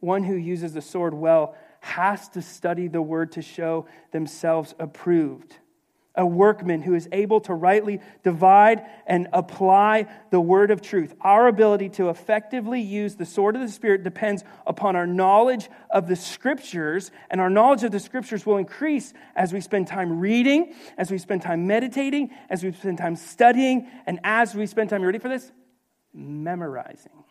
One 0.00 0.22
who 0.22 0.34
uses 0.34 0.74
the 0.74 0.82
sword 0.82 1.14
well 1.14 1.56
has 1.80 2.28
to 2.30 2.42
study 2.42 2.88
the 2.88 3.02
word 3.02 3.32
to 3.32 3.42
show 3.42 3.86
themselves 4.12 4.74
approved 4.78 5.56
a 6.16 6.24
workman 6.24 6.82
who 6.82 6.94
is 6.94 7.08
able 7.12 7.40
to 7.42 7.54
rightly 7.54 8.00
divide 8.22 8.84
and 9.06 9.28
apply 9.32 10.06
the 10.30 10.40
word 10.40 10.70
of 10.70 10.80
truth. 10.80 11.14
Our 11.20 11.48
ability 11.48 11.90
to 11.90 12.08
effectively 12.08 12.80
use 12.80 13.16
the 13.16 13.26
sword 13.26 13.54
of 13.54 13.62
the 13.62 13.68
Spirit 13.68 14.02
depends 14.02 14.42
upon 14.66 14.96
our 14.96 15.06
knowledge 15.06 15.68
of 15.90 16.08
the 16.08 16.16
scriptures, 16.16 17.10
and 17.30 17.40
our 17.40 17.50
knowledge 17.50 17.84
of 17.84 17.92
the 17.92 18.00
scriptures 18.00 18.46
will 18.46 18.56
increase 18.56 19.12
as 19.34 19.52
we 19.52 19.60
spend 19.60 19.86
time 19.86 20.18
reading, 20.18 20.74
as 20.96 21.10
we 21.10 21.18
spend 21.18 21.42
time 21.42 21.66
meditating, 21.66 22.30
as 22.48 22.64
we 22.64 22.72
spend 22.72 22.98
time 22.98 23.16
studying, 23.16 23.88
and 24.06 24.18
as 24.24 24.54
we 24.54 24.66
spend 24.66 24.90
time, 24.90 25.02
you 25.02 25.06
ready 25.06 25.18
for 25.18 25.28
this? 25.28 25.52
Memorizing 26.14 27.24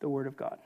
the 0.00 0.08
word 0.08 0.26
of 0.26 0.36
God. 0.36 0.58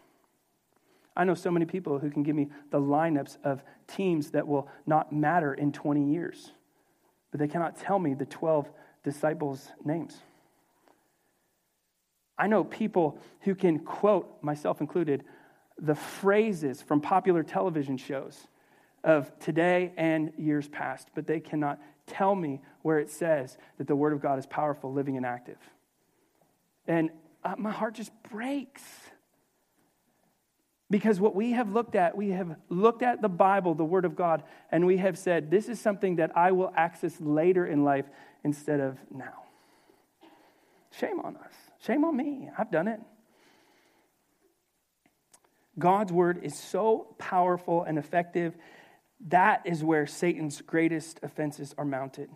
I 1.17 1.25
know 1.25 1.35
so 1.35 1.51
many 1.51 1.67
people 1.67 1.99
who 1.99 2.11
can 2.11 2.23
give 2.23 2.37
me 2.37 2.49
the 2.71 2.81
lineups 2.81 3.37
of 3.45 3.63
teams 3.87 4.31
that 4.31 4.47
will 4.47 4.69
not 4.87 5.13
matter 5.13 5.53
in 5.53 5.73
20 5.73 6.11
years 6.11 6.53
but 7.33 7.41
they 7.41 7.49
cannot 7.49 7.81
tell 7.81 7.99
me 7.99 8.15
the 8.15 8.27
12 8.27 8.71
disciples' 9.03 9.69
names. 9.85 10.17
I 12.39 12.47
know 12.47 12.63
people 12.63 13.19
who 13.41 13.55
can 13.55 13.81
quote, 13.81 14.43
myself 14.43 14.81
included, 14.81 15.25
the 15.79 15.95
phrases 15.95 16.81
from 16.81 17.01
popular 17.01 17.43
television 17.43 17.97
shows 17.97 18.47
of 19.03 19.37
today 19.41 19.93
and 19.97 20.33
years 20.39 20.69
past, 20.69 21.09
but 21.15 21.27
they 21.27 21.41
cannot 21.41 21.81
tell 22.07 22.35
me 22.35 22.61
where 22.83 22.99
it 22.99 23.11
says 23.11 23.57
that 23.79 23.87
the 23.87 23.97
Word 23.97 24.13
of 24.13 24.21
God 24.21 24.39
is 24.39 24.47
powerful, 24.47 24.93
living, 24.93 25.17
and 25.17 25.27
active. 25.27 25.59
And 26.87 27.11
uh, 27.45 27.55
my 27.59 27.71
heart 27.71 27.95
just 27.95 28.13
breaks. 28.31 28.83
Because 30.93 31.19
what 31.19 31.35
we 31.35 31.53
have 31.53 31.73
looked 31.73 31.95
at, 31.95 32.15
we 32.15 32.33
have 32.33 32.55
looked 32.69 33.03
at 33.03 33.23
the 33.23 33.29
Bible, 33.31 33.75
the 33.75 33.83
Word 33.83 34.05
of 34.05 34.15
God, 34.15 34.43
and 34.71 34.85
we 34.85 34.99
have 34.99 35.17
said, 35.17 35.51
this 35.51 35.71
is 35.71 35.81
something 35.81 36.17
that 36.17 36.37
I 36.37 36.53
will 36.53 36.71
access 36.77 37.19
later 37.19 37.65
in 37.65 37.83
life 37.83 38.05
instead 38.45 38.79
of 38.79 38.99
now. 39.11 39.45
Shame 40.91 41.19
on 41.21 41.37
us. 41.37 41.55
Shame 41.81 42.05
on 42.05 42.15
me. 42.15 42.51
I've 42.59 42.71
done 42.71 42.89
it. 42.89 43.01
God's 45.79 46.13
Word 46.13 46.41
is 46.43 46.59
so 46.59 47.15
powerful 47.17 47.85
and 47.85 47.97
effective. 47.97 48.55
That 49.29 49.63
is 49.65 49.83
where 49.83 50.07
Satan's 50.07 50.61
greatest 50.61 51.21
offenses 51.23 51.75
are 51.79 51.87
mounted. 51.87 52.29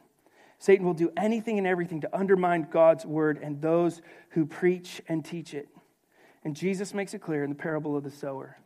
Satan 0.58 0.86
will 0.86 0.94
do 0.94 1.12
anything 1.14 1.58
and 1.58 1.66
everything 1.66 2.00
to 2.00 2.16
undermine 2.16 2.68
God's 2.70 3.04
Word 3.04 3.38
and 3.42 3.60
those 3.60 4.00
who 4.30 4.46
preach 4.46 5.02
and 5.08 5.22
teach 5.22 5.52
it. 5.52 5.68
And 6.46 6.54
Jesus 6.54 6.94
makes 6.94 7.12
it 7.12 7.18
clear 7.18 7.42
in 7.42 7.50
the 7.50 7.56
parable 7.56 7.96
of 7.96 8.04
the 8.04 8.10
sower 8.12 8.56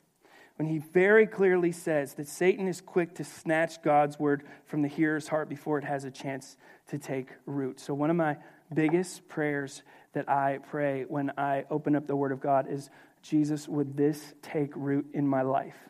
when 0.56 0.68
he 0.68 0.76
very 0.76 1.26
clearly 1.26 1.72
says 1.72 2.12
that 2.12 2.28
Satan 2.28 2.68
is 2.68 2.82
quick 2.82 3.14
to 3.14 3.24
snatch 3.24 3.80
God's 3.80 4.18
word 4.18 4.42
from 4.66 4.82
the 4.82 4.88
hearer's 4.88 5.28
heart 5.28 5.48
before 5.48 5.78
it 5.78 5.84
has 5.84 6.04
a 6.04 6.10
chance 6.10 6.58
to 6.88 6.98
take 6.98 7.30
root. 7.46 7.80
So, 7.80 7.94
one 7.94 8.10
of 8.10 8.16
my 8.16 8.36
biggest 8.74 9.26
prayers 9.28 9.82
that 10.12 10.28
I 10.28 10.58
pray 10.58 11.06
when 11.08 11.32
I 11.38 11.64
open 11.70 11.96
up 11.96 12.06
the 12.06 12.14
word 12.14 12.32
of 12.32 12.40
God 12.42 12.70
is 12.70 12.90
Jesus, 13.22 13.66
would 13.66 13.96
this 13.96 14.34
take 14.42 14.76
root 14.76 15.06
in 15.14 15.26
my 15.26 15.40
life? 15.40 15.88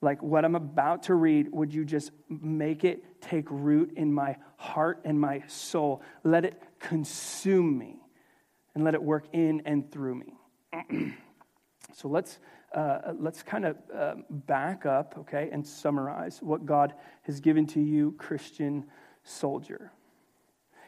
Like 0.00 0.22
what 0.22 0.46
I'm 0.46 0.54
about 0.54 1.02
to 1.04 1.14
read, 1.14 1.52
would 1.52 1.74
you 1.74 1.84
just 1.84 2.10
make 2.30 2.84
it 2.84 3.20
take 3.20 3.44
root 3.50 3.92
in 3.98 4.14
my 4.14 4.38
heart 4.56 5.02
and 5.04 5.20
my 5.20 5.42
soul? 5.46 6.00
Let 6.24 6.46
it 6.46 6.62
consume 6.78 7.76
me 7.76 7.98
and 8.74 8.82
let 8.82 8.94
it 8.94 9.02
work 9.02 9.26
in 9.34 9.60
and 9.66 9.92
through 9.92 10.14
me. 10.14 10.38
so 11.94 12.08
let's, 12.08 12.38
uh, 12.74 13.12
let's 13.18 13.42
kind 13.42 13.64
of 13.64 13.76
uh, 13.94 14.14
back 14.30 14.86
up, 14.86 15.14
okay, 15.18 15.48
and 15.52 15.66
summarize 15.66 16.40
what 16.42 16.66
God 16.66 16.94
has 17.22 17.40
given 17.40 17.66
to 17.68 17.80
you, 17.80 18.12
Christian 18.18 18.84
soldier. 19.24 19.92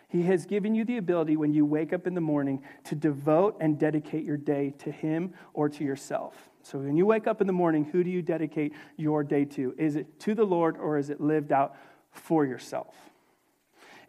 He 0.09 0.23
has 0.23 0.47
given 0.47 0.75
you 0.75 0.85
the 0.85 0.99
ability 0.99 1.37
when 1.37 1.53
you 1.53 1.67
wake 1.67 1.93
up 1.93 2.07
in 2.07 2.15
the 2.15 2.21
morning 2.21 2.63
to 2.85 2.95
devote 2.95 3.57
and 3.61 3.79
dedicate 3.79 4.25
your 4.25 4.37
day 4.37 4.73
to 4.79 4.93
Him 4.93 5.35
or 5.55 5.69
to 5.69 5.83
yourself. 5.83 6.51
So 6.63 6.79
when 6.79 6.97
you 6.97 7.05
wake 7.05 7.27
up 7.27 7.41
in 7.41 7.47
the 7.47 7.53
morning, 7.53 7.85
who 7.85 8.05
do 8.05 8.11
you 8.11 8.23
dedicate 8.23 8.73
your 8.97 9.25
day 9.25 9.45
to? 9.47 9.75
Is 9.77 9.97
it 9.97 10.21
to 10.21 10.35
the 10.35 10.45
Lord 10.45 10.77
or 10.79 10.99
is 10.99 11.11
it 11.11 11.21
lived 11.21 11.53
out 11.53 11.77
for 12.13 12.47
yourself? 12.47 12.95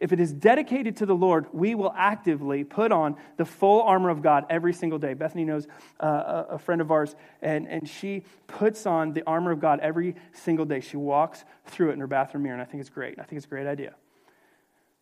If 0.00 0.12
it 0.12 0.20
is 0.20 0.32
dedicated 0.32 0.96
to 0.98 1.06
the 1.06 1.14
Lord, 1.14 1.46
we 1.52 1.74
will 1.74 1.92
actively 1.96 2.64
put 2.64 2.92
on 2.92 3.16
the 3.36 3.44
full 3.44 3.82
armor 3.82 4.10
of 4.10 4.22
God 4.22 4.46
every 4.50 4.72
single 4.72 4.98
day. 4.98 5.14
Bethany 5.14 5.44
knows 5.44 5.66
uh, 6.00 6.44
a 6.50 6.58
friend 6.58 6.80
of 6.80 6.90
ours, 6.90 7.14
and, 7.42 7.68
and 7.68 7.88
she 7.88 8.24
puts 8.46 8.86
on 8.86 9.12
the 9.12 9.22
armor 9.26 9.50
of 9.50 9.60
God 9.60 9.80
every 9.80 10.16
single 10.32 10.64
day. 10.64 10.80
She 10.80 10.96
walks 10.96 11.44
through 11.66 11.90
it 11.90 11.94
in 11.94 12.00
her 12.00 12.06
bathroom 12.06 12.44
mirror, 12.44 12.54
and 12.54 12.62
I 12.62 12.66
think 12.66 12.80
it's 12.80 12.90
great. 12.90 13.18
I 13.18 13.22
think 13.22 13.38
it's 13.38 13.46
a 13.46 13.50
great 13.50 13.66
idea. 13.66 13.94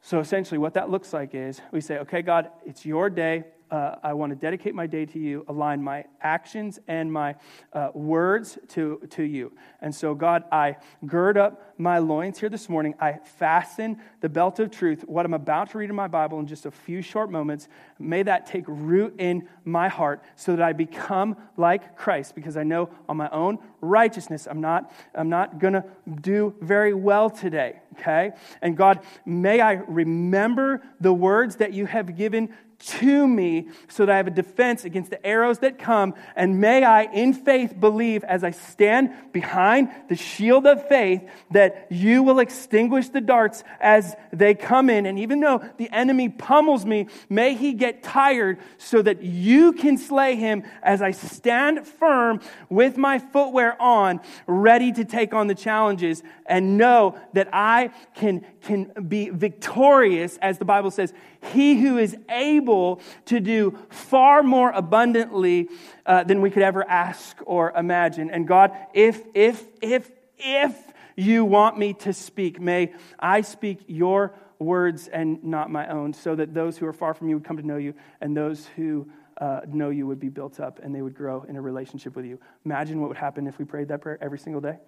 So 0.00 0.20
essentially, 0.20 0.58
what 0.58 0.74
that 0.74 0.90
looks 0.90 1.12
like 1.12 1.34
is 1.34 1.60
we 1.72 1.80
say, 1.80 1.98
okay, 1.98 2.20
God, 2.20 2.50
it's 2.66 2.84
your 2.84 3.08
day 3.08 3.44
uh, 3.74 3.98
I 4.04 4.12
want 4.12 4.30
to 4.30 4.36
dedicate 4.36 4.72
my 4.72 4.86
day 4.86 5.04
to 5.04 5.18
you, 5.18 5.44
align 5.48 5.82
my 5.82 6.04
actions 6.20 6.78
and 6.86 7.12
my 7.12 7.34
uh, 7.72 7.88
words 7.92 8.56
to, 8.68 9.00
to 9.10 9.24
you. 9.24 9.50
And 9.80 9.92
so, 9.92 10.14
God, 10.14 10.44
I 10.52 10.76
gird 11.04 11.36
up 11.36 11.74
my 11.76 11.98
loins 11.98 12.38
here 12.38 12.48
this 12.48 12.68
morning. 12.68 12.94
I 13.00 13.14
fasten 13.14 13.98
the 14.20 14.28
belt 14.28 14.60
of 14.60 14.70
truth, 14.70 15.02
what 15.08 15.26
I'm 15.26 15.34
about 15.34 15.70
to 15.70 15.78
read 15.78 15.90
in 15.90 15.96
my 15.96 16.06
Bible 16.06 16.38
in 16.38 16.46
just 16.46 16.66
a 16.66 16.70
few 16.70 17.02
short 17.02 17.32
moments. 17.32 17.66
May 17.98 18.22
that 18.22 18.46
take 18.46 18.64
root 18.68 19.16
in 19.18 19.48
my 19.64 19.88
heart 19.88 20.22
so 20.36 20.54
that 20.54 20.62
I 20.62 20.72
become 20.72 21.36
like 21.56 21.96
Christ, 21.96 22.36
because 22.36 22.56
I 22.56 22.62
know 22.62 22.90
on 23.08 23.16
my 23.16 23.28
own 23.30 23.58
righteousness, 23.80 24.46
I'm 24.48 24.60
not, 24.60 24.92
I'm 25.16 25.28
not 25.28 25.58
going 25.58 25.74
to 25.74 25.84
do 26.20 26.54
very 26.60 26.94
well 26.94 27.28
today, 27.28 27.80
okay? 27.98 28.30
And 28.62 28.76
God, 28.76 29.00
may 29.26 29.60
I 29.60 29.72
remember 29.72 30.80
the 31.00 31.12
words 31.12 31.56
that 31.56 31.72
you 31.72 31.86
have 31.86 32.16
given 32.16 32.54
to 32.86 33.26
me 33.26 33.68
so 33.88 34.04
that 34.06 34.12
I 34.12 34.16
have 34.16 34.26
a 34.26 34.30
defense 34.30 34.84
against 34.84 35.10
the 35.10 35.24
arrows 35.24 35.60
that 35.60 35.78
come. 35.78 36.14
And 36.36 36.60
may 36.60 36.84
I, 36.84 37.02
in 37.02 37.32
faith, 37.32 37.78
believe 37.78 38.24
as 38.24 38.44
I 38.44 38.50
stand 38.50 39.10
behind 39.32 39.88
the 40.08 40.16
shield 40.16 40.66
of 40.66 40.86
faith 40.88 41.22
that 41.50 41.86
you 41.90 42.22
will 42.22 42.38
extinguish 42.38 43.08
the 43.08 43.20
darts 43.20 43.64
as 43.80 44.14
they 44.32 44.54
come 44.54 44.90
in. 44.90 45.06
And 45.06 45.18
even 45.18 45.40
though 45.40 45.62
the 45.76 45.90
enemy 45.90 46.28
pummels 46.28 46.84
me, 46.84 47.08
may 47.28 47.54
he 47.54 47.72
get 47.72 48.02
tired 48.02 48.58
so 48.78 49.00
that 49.02 49.22
you 49.22 49.72
can 49.72 49.96
slay 49.96 50.36
him 50.36 50.64
as 50.82 51.00
I 51.00 51.12
stand 51.12 51.86
firm 51.86 52.40
with 52.68 52.96
my 52.96 53.18
footwear 53.18 53.80
on, 53.80 54.20
ready 54.46 54.92
to 54.92 55.04
take 55.04 55.32
on 55.32 55.46
the 55.46 55.54
challenges 55.54 56.22
and 56.46 56.76
know 56.76 57.18
that 57.32 57.48
I 57.52 57.90
can, 58.14 58.44
can 58.62 58.92
be 59.08 59.30
victorious, 59.30 60.36
as 60.38 60.58
the 60.58 60.64
Bible 60.64 60.90
says, 60.90 61.12
he 61.44 61.80
who 61.80 61.98
is 61.98 62.16
able 62.28 63.00
to 63.26 63.40
do 63.40 63.78
far 63.90 64.42
more 64.42 64.70
abundantly 64.70 65.68
uh, 66.06 66.24
than 66.24 66.40
we 66.40 66.50
could 66.50 66.62
ever 66.62 66.88
ask 66.88 67.36
or 67.44 67.72
imagine. 67.72 68.30
And 68.30 68.46
God, 68.46 68.72
if, 68.92 69.22
if, 69.34 69.64
if, 69.80 70.10
if 70.38 70.76
you 71.16 71.44
want 71.44 71.78
me 71.78 71.92
to 71.94 72.12
speak, 72.12 72.60
may 72.60 72.92
I 73.18 73.42
speak 73.42 73.80
your 73.86 74.34
words 74.58 75.08
and 75.08 75.42
not 75.44 75.70
my 75.70 75.88
own, 75.88 76.12
so 76.12 76.34
that 76.34 76.54
those 76.54 76.78
who 76.78 76.86
are 76.86 76.92
far 76.92 77.14
from 77.14 77.28
you 77.28 77.36
would 77.36 77.44
come 77.44 77.56
to 77.56 77.66
know 77.66 77.76
you, 77.76 77.94
and 78.20 78.36
those 78.36 78.66
who 78.76 79.08
uh, 79.38 79.60
know 79.66 79.90
you 79.90 80.06
would 80.06 80.20
be 80.20 80.28
built 80.28 80.60
up 80.60 80.78
and 80.82 80.94
they 80.94 81.02
would 81.02 81.14
grow 81.14 81.42
in 81.48 81.56
a 81.56 81.60
relationship 81.60 82.14
with 82.16 82.24
you. 82.24 82.38
Imagine 82.64 83.00
what 83.00 83.08
would 83.08 83.16
happen 83.16 83.46
if 83.46 83.58
we 83.58 83.64
prayed 83.64 83.88
that 83.88 84.00
prayer 84.00 84.18
every 84.20 84.38
single 84.38 84.60
day. 84.60 84.78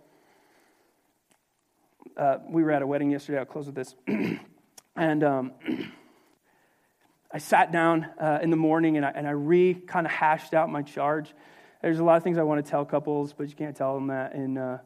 Uh, 2.16 2.38
we 2.48 2.62
were 2.62 2.70
at 2.70 2.82
a 2.82 2.86
wedding 2.86 3.10
yesterday. 3.10 3.38
I'll 3.38 3.44
close 3.44 3.66
with 3.66 3.74
this. 3.74 3.94
and 4.96 5.24
um, 5.24 5.52
I 7.36 7.38
sat 7.38 7.70
down 7.70 8.06
uh, 8.18 8.38
in 8.40 8.48
the 8.48 8.56
morning 8.56 8.96
and 8.96 9.04
I, 9.04 9.10
and 9.10 9.28
I 9.28 9.32
re 9.32 9.74
kind 9.74 10.06
of 10.06 10.10
hashed 10.10 10.54
out 10.54 10.70
my 10.70 10.80
charge. 10.80 11.34
There's 11.82 11.98
a 11.98 12.02
lot 12.02 12.16
of 12.16 12.22
things 12.22 12.38
I 12.38 12.42
want 12.44 12.64
to 12.64 12.70
tell 12.70 12.86
couples, 12.86 13.34
but 13.34 13.50
you 13.50 13.54
can't 13.54 13.76
tell 13.76 13.94
them 13.94 14.06
that 14.06 14.32
in, 14.32 14.56
uh, 14.56 14.78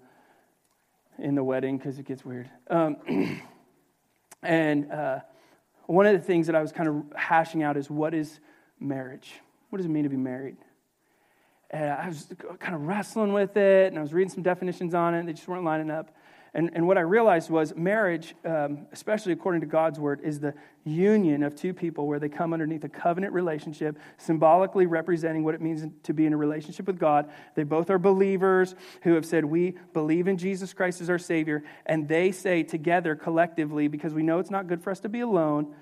in 1.21 1.37
the 1.37 1.45
wedding 1.45 1.79
because 1.79 2.01
it 2.01 2.07
gets 2.07 2.25
weird. 2.25 2.51
Um, 2.69 3.41
and 4.43 4.91
uh, 4.91 5.21
one 5.87 6.07
of 6.07 6.13
the 6.13 6.19
things 6.19 6.49
that 6.49 6.57
I 6.57 6.61
was 6.61 6.73
kind 6.73 6.89
of 6.89 7.05
hashing 7.15 7.63
out 7.63 7.77
is 7.77 7.89
what 7.89 8.15
is 8.15 8.41
marriage? 8.81 9.33
What 9.69 9.77
does 9.77 9.87
it 9.87 9.91
mean 9.91 10.03
to 10.03 10.11
be 10.11 10.17
married? 10.17 10.57
And 11.71 11.89
I 11.89 12.09
was 12.09 12.35
kind 12.59 12.75
of 12.75 12.83
wrestling 12.83 13.33
with 13.33 13.57
it, 13.57 13.93
and 13.93 13.97
I 13.97 14.03
was 14.03 14.13
reading 14.13 14.31
some 14.31 14.43
definitions 14.43 14.93
on 14.93 15.15
it, 15.15 15.21
and 15.21 15.29
they 15.29 15.35
just 15.35 15.47
weren't 15.47 15.63
lining 15.63 15.93
up. 15.93 16.17
And, 16.53 16.71
and 16.75 16.87
what 16.87 16.99
I 16.99 17.03
realized 17.03 17.49
was 17.49 17.75
marriage, 17.77 18.35
um, 18.45 18.87
especially 18.93 19.33
according 19.33 19.61
to 19.61 19.67
God's 19.67 20.01
word, 20.01 20.21
is 20.23 20.41
the 20.41 20.55
union 20.85 21.43
of 21.43 21.55
two 21.55 21.73
people 21.73 22.07
where 22.07 22.19
they 22.19 22.29
come 22.29 22.53
underneath 22.53 22.83
a 22.85 22.89
covenant 22.89 23.33
relationship, 23.33 23.99
symbolically 24.19 24.87
representing 24.87 25.45
what 25.45 25.55
it 25.55 25.61
means 25.61 25.87
to 26.03 26.13
be 26.13 26.27
in 26.27 26.33
a 26.33 26.37
relationship 26.37 26.87
with 26.87 26.99
God. 26.99 27.31
They 27.55 27.63
both 27.63 27.89
are 27.91 27.99
believers 27.99 28.75
who 29.03 29.15
have 29.15 29.25
said, 29.25 29.45
We 29.45 29.77
believe 29.93 30.27
in 30.27 30.37
Jesus 30.39 30.73
Christ 30.73 31.01
as 31.01 31.09
our 31.09 31.19
Savior. 31.19 31.63
And 31.87 32.09
they 32.09 32.33
say 32.33 32.63
together, 32.63 33.15
collectively, 33.15 33.87
because 33.87 34.13
we 34.13 34.23
know 34.23 34.39
it's 34.39 34.51
not 34.51 34.67
good 34.67 34.83
for 34.83 34.91
us 34.91 35.01
to 35.01 35.09
be 35.09 35.21
alone, 35.21 35.75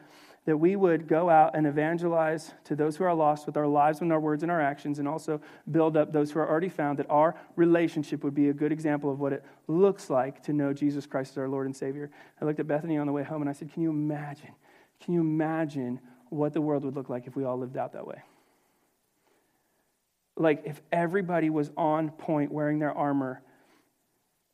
that 0.48 0.56
we 0.56 0.76
would 0.76 1.06
go 1.06 1.28
out 1.28 1.54
and 1.54 1.66
evangelize 1.66 2.54
to 2.64 2.74
those 2.74 2.96
who 2.96 3.04
are 3.04 3.12
lost 3.12 3.44
with 3.44 3.58
our 3.58 3.66
lives 3.66 4.00
and 4.00 4.10
our 4.10 4.18
words 4.18 4.42
and 4.42 4.50
our 4.50 4.62
actions, 4.62 4.98
and 4.98 5.06
also 5.06 5.38
build 5.70 5.94
up 5.94 6.10
those 6.10 6.30
who 6.30 6.38
are 6.38 6.48
already 6.48 6.70
found, 6.70 6.98
that 6.98 7.04
our 7.10 7.34
relationship 7.56 8.24
would 8.24 8.34
be 8.34 8.48
a 8.48 8.52
good 8.54 8.72
example 8.72 9.12
of 9.12 9.20
what 9.20 9.34
it 9.34 9.44
looks 9.66 10.08
like 10.08 10.42
to 10.42 10.54
know 10.54 10.72
Jesus 10.72 11.04
Christ 11.04 11.32
as 11.32 11.36
our 11.36 11.50
Lord 11.50 11.66
and 11.66 11.76
Savior. 11.76 12.10
I 12.40 12.46
looked 12.46 12.60
at 12.60 12.66
Bethany 12.66 12.96
on 12.96 13.06
the 13.06 13.12
way 13.12 13.24
home 13.24 13.42
and 13.42 13.50
I 13.50 13.52
said, 13.52 13.70
Can 13.70 13.82
you 13.82 13.90
imagine? 13.90 14.54
Can 15.00 15.12
you 15.12 15.20
imagine 15.20 16.00
what 16.30 16.54
the 16.54 16.62
world 16.62 16.82
would 16.86 16.96
look 16.96 17.10
like 17.10 17.26
if 17.26 17.36
we 17.36 17.44
all 17.44 17.58
lived 17.58 17.76
out 17.76 17.92
that 17.92 18.06
way? 18.06 18.22
Like 20.34 20.62
if 20.64 20.80
everybody 20.90 21.50
was 21.50 21.70
on 21.76 22.08
point 22.08 22.50
wearing 22.50 22.78
their 22.78 22.96
armor 22.96 23.42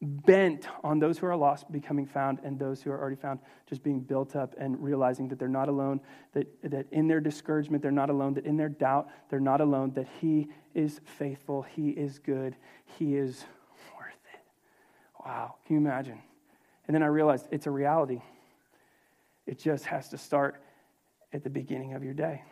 bent 0.05 0.66
on 0.82 0.98
those 0.98 1.18
who 1.18 1.26
are 1.26 1.36
lost 1.36 1.70
becoming 1.72 2.07
found 2.07 2.38
and 2.44 2.59
those 2.59 2.82
who 2.82 2.90
are 2.90 3.00
already 3.00 3.16
found 3.16 3.40
just 3.68 3.82
being 3.82 4.00
built 4.00 4.36
up 4.36 4.55
and 4.59 4.82
realizing 4.82 5.28
that 5.28 5.38
they're 5.38 5.48
not 5.48 5.68
alone, 5.68 6.00
that, 6.32 6.46
that 6.62 6.86
in 6.92 7.09
their 7.09 7.20
discouragement, 7.20 7.82
they're 7.82 7.90
not 7.90 8.11
alone, 8.11 8.34
that 8.34 8.44
in 8.44 8.57
their 8.57 8.68
doubt, 8.68 9.09
they're 9.30 9.40
not 9.40 9.61
alone, 9.61 9.92
that 9.94 10.07
He 10.20 10.48
is 10.74 11.00
faithful, 11.05 11.62
He 11.62 11.90
is 11.90 12.18
good, 12.18 12.57
He 12.98 13.16
is 13.16 13.44
worth 13.96 14.12
it. 14.32 14.40
Wow, 15.24 15.57
can 15.66 15.76
you 15.76 15.80
imagine? 15.80 16.20
And 16.86 16.94
then 16.94 17.02
I 17.02 17.07
realized 17.07 17.48
it's 17.50 17.66
a 17.66 17.70
reality. 17.70 18.20
It 19.46 19.59
just 19.59 19.86
has 19.86 20.09
to 20.11 20.18
start 20.18 20.62
at 21.32 21.42
the 21.42 21.50
beginning 21.50 21.94
of 21.94 22.05
your 22.05 22.14
day 22.14 22.42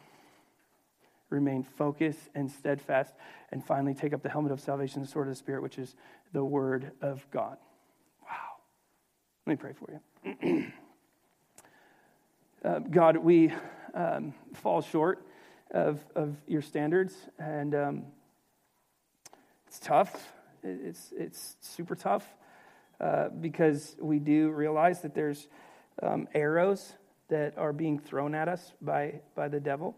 remain 1.32 1.64
focused 1.64 2.28
and 2.34 2.50
steadfast, 2.50 3.14
and 3.50 3.64
finally 3.64 3.94
take 3.94 4.12
up 4.12 4.22
the 4.22 4.28
helmet 4.28 4.52
of 4.52 4.60
salvation, 4.60 5.00
the 5.00 5.08
sword 5.08 5.26
of 5.26 5.32
the 5.32 5.38
Spirit, 5.38 5.62
which 5.62 5.78
is 5.78 5.96
the 6.32 6.44
Word 6.44 6.92
of 7.00 7.26
God. 7.30 7.56
Wow. 8.22 8.60
Let 9.46 9.50
me 9.50 9.56
pray 9.56 9.72
for 9.72 10.00
you. 10.44 10.72
uh, 12.64 12.78
God, 12.78 13.16
we 13.16 13.52
um, 13.94 14.34
fall 14.54 14.82
short 14.82 15.26
of, 15.70 16.04
of 16.14 16.36
your 16.46 16.62
standards, 16.62 17.14
and 17.38 17.74
um, 17.74 18.02
it's 19.66 19.80
tough. 19.80 20.32
It's, 20.62 21.12
it's 21.16 21.56
super 21.60 21.96
tough 21.96 22.24
uh, 23.00 23.30
because 23.30 23.96
we 24.00 24.20
do 24.20 24.50
realize 24.50 25.00
that 25.00 25.14
there's 25.14 25.48
um, 26.02 26.28
arrows 26.34 26.92
that 27.28 27.58
are 27.58 27.72
being 27.72 27.98
thrown 27.98 28.34
at 28.34 28.48
us 28.48 28.72
by, 28.80 29.20
by 29.34 29.48
the 29.48 29.58
devil 29.58 29.96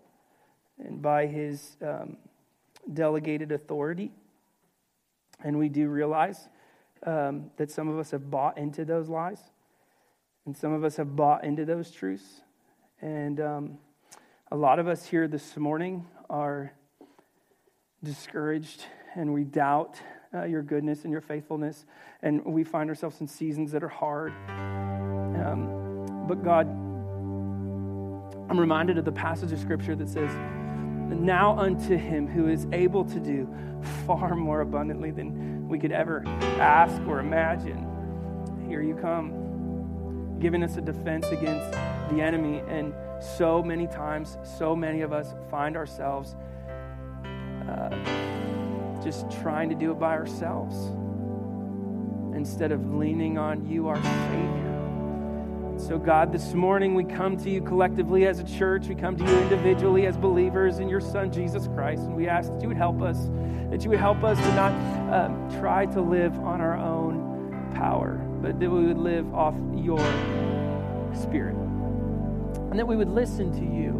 and 0.79 1.01
by 1.01 1.27
his 1.27 1.77
um, 1.83 2.17
delegated 2.93 3.53
authority. 3.53 4.13
And 5.43 5.59
we 5.59 5.69
do 5.69 5.89
realize 5.89 6.49
um, 7.05 7.51
that 7.57 7.71
some 7.71 7.89
of 7.89 7.99
us 7.99 8.11
have 8.11 8.31
bought 8.31 8.57
into 8.59 8.85
those 8.85 9.09
lies, 9.09 9.41
and 10.47 10.57
some 10.57 10.73
of 10.73 10.85
us 10.85 10.97
have 10.97 11.15
bought 11.15 11.45
into 11.45 11.65
those 11.65 11.91
truths. 11.91 12.43
And 13.01 13.41
um, 13.41 13.79
a 14.51 14.57
lot 14.57 14.79
of 14.79 14.89
us 14.89 15.05
here 15.07 15.29
this 15.29 15.57
morning 15.57 16.07
are 16.31 16.73
discouraged 18.03 18.85
and 19.17 19.33
we 19.33 19.45
doubt 19.45 19.97
uh, 20.35 20.45
your 20.45 20.63
goodness 20.63 21.05
and 21.05 21.13
your 21.13 21.21
faithfulness, 21.21 21.87
and 22.23 22.45
we 22.45 22.65
find 22.65 22.91
ourselves 22.91 23.21
in 23.21 23.29
seasons 23.29 23.71
that 23.73 23.85
are 23.85 23.89
hard. 23.89 24.33
Um, 24.49 26.27
but 26.27 26.43
God, 26.43 26.67
I'm 28.51 28.59
reminded 28.59 28.99
of 28.99 29.05
the 29.05 29.13
passage 29.13 29.53
of 29.53 29.61
scripture 29.61 29.95
that 29.95 30.09
says, 30.09 30.31
now 31.15 31.59
unto 31.59 31.97
him 31.97 32.27
who 32.27 32.49
is 32.49 32.67
able 32.73 33.05
to 33.05 33.21
do 33.21 33.53
far 34.07 34.35
more 34.35 34.61
abundantly 34.61 35.11
than 35.11 35.69
we 35.69 35.79
could 35.79 35.93
ever 35.93 36.23
ask 36.59 37.01
or 37.07 37.21
imagine. 37.21 37.87
Here 38.69 38.83
you 38.83 38.95
come, 38.95 40.39
giving 40.41 40.63
us 40.63 40.77
a 40.77 40.81
defense 40.81 41.27
against 41.29 41.73
the 42.11 42.21
enemy. 42.21 42.63
And 42.69 42.95
so 43.21 43.63
many 43.63 43.87
times, 43.87 44.39
so 44.59 44.75
many 44.75 45.03
of 45.03 45.13
us 45.13 45.35
find 45.51 45.77
ourselves 45.77 46.37
uh, 47.69 47.91
just 49.03 49.31
trying 49.43 49.69
to 49.69 49.75
do 49.75 49.91
it 49.91 49.99
by 49.99 50.13
ourselves 50.13 50.77
instead 52.35 52.73
of 52.73 52.95
leaning 52.95 53.39
on 53.39 53.69
you, 53.69 53.89
our 53.89 54.03
Savior. 54.03 54.74
So, 55.77 55.99
God, 55.99 56.33
this 56.33 56.55
morning 56.55 56.95
we 56.95 57.05
come 57.05 57.37
to 57.37 57.51
you 57.51 57.61
collectively 57.61 58.27
as 58.27 58.39
a 58.39 58.45
church. 58.45 58.87
We 58.87 58.95
come 58.95 59.17
to 59.17 59.25
you 59.25 59.37
individually 59.41 60.07
as 60.07 60.17
believers 60.17 60.79
in 60.79 60.89
your 60.89 61.01
Son, 61.01 61.33
Jesus 61.33 61.67
Christ. 61.67 62.03
And 62.03 62.15
we 62.15 62.29
ask 62.29 62.51
that 62.53 62.63
you 62.63 62.69
would 62.69 62.77
help 62.77 63.03
us, 63.03 63.19
that 63.71 63.83
you 63.83 63.91
would 63.91 63.99
help 63.99 64.23
us 64.23 64.39
to 64.39 64.55
not 64.55 64.73
um, 65.13 65.51
try 65.59 65.85
to 65.87 66.01
live 66.01 66.39
on 66.39 66.61
our 66.61 66.77
own 66.77 67.73
power, 67.75 68.15
but 68.41 68.59
that 68.61 68.71
we 68.71 68.85
would 68.87 68.99
live 68.99 69.35
off 69.35 69.55
your 69.75 69.99
Spirit. 71.13 71.57
And 72.71 72.79
that 72.79 72.87
we 72.87 72.97
would 72.97 73.11
listen 73.11 73.53
to 73.53 73.65
you 73.65 73.91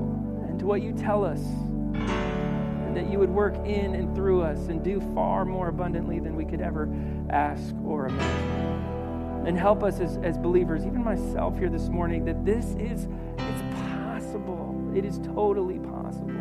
and 0.49 0.59
to 0.61 0.67
what 0.67 0.81
you 0.81 0.93
tell 0.93 1.25
us. 1.25 1.41
And 1.41 2.97
that 2.97 3.11
you 3.11 3.19
would 3.19 3.31
work 3.31 3.57
in 3.67 3.95
and 3.95 4.15
through 4.15 4.43
us 4.43 4.69
and 4.69 4.83
do 4.83 5.01
far 5.13 5.45
more 5.45 5.69
abundantly 5.69 6.21
than 6.21 6.37
we 6.37 6.45
could 6.45 6.61
ever 6.61 6.89
ask 7.31 7.75
or 7.85 8.07
imagine 8.07 8.54
and 9.47 9.59
help 9.59 9.83
us 9.83 10.01
as, 10.01 10.17
as 10.19 10.39
believers, 10.39 10.87
even 10.87 11.05
myself 11.05 11.59
here 11.59 11.69
this 11.69 11.89
morning, 11.89 12.25
that 12.25 12.45
this 12.45 12.67
is 12.79 13.07
it's 13.39 13.63
possible. 13.79 14.93
It 14.95 15.05
is 15.05 15.19
totally 15.19 15.79
possible. 15.79 16.33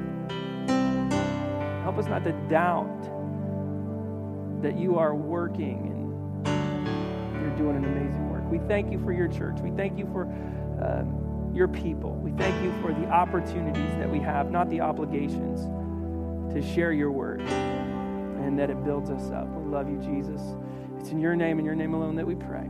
Help 1.83 1.97
us 1.97 2.05
not 2.05 2.23
to 2.23 2.31
doubt 2.49 3.01
that 4.61 4.77
you 4.77 4.97
are 4.97 5.15
working 5.15 5.91
and 6.45 7.41
you're 7.41 7.57
doing 7.57 7.75
an 7.75 7.83
amazing 7.83 8.29
work. 8.29 8.49
We 8.49 8.59
thank 8.67 8.91
you 8.91 8.99
for 9.03 9.11
your 9.11 9.27
church. 9.27 9.59
We 9.59 9.71
thank 9.71 9.97
you 9.97 10.05
for 10.05 10.25
uh, 10.81 11.03
your 11.53 11.67
people. 11.67 12.15
We 12.15 12.31
thank 12.31 12.63
you 12.63 12.73
for 12.81 12.93
the 12.93 13.07
opportunities 13.07 13.91
that 13.97 14.09
we 14.09 14.19
have, 14.19 14.49
not 14.49 14.69
the 14.69 14.79
obligations, 14.79 15.61
to 16.53 16.61
share 16.61 16.93
your 16.93 17.11
word 17.11 17.41
and 17.41 18.57
that 18.59 18.69
it 18.69 18.83
builds 18.83 19.09
us 19.09 19.31
up. 19.31 19.47
We 19.47 19.69
love 19.69 19.89
you, 19.89 19.97
Jesus. 19.97 20.41
It's 20.99 21.09
in 21.09 21.19
your 21.19 21.35
name 21.35 21.57
and 21.57 21.65
your 21.65 21.75
name 21.75 21.93
alone 21.93 22.15
that 22.15 22.25
we 22.25 22.35
pray. 22.35 22.69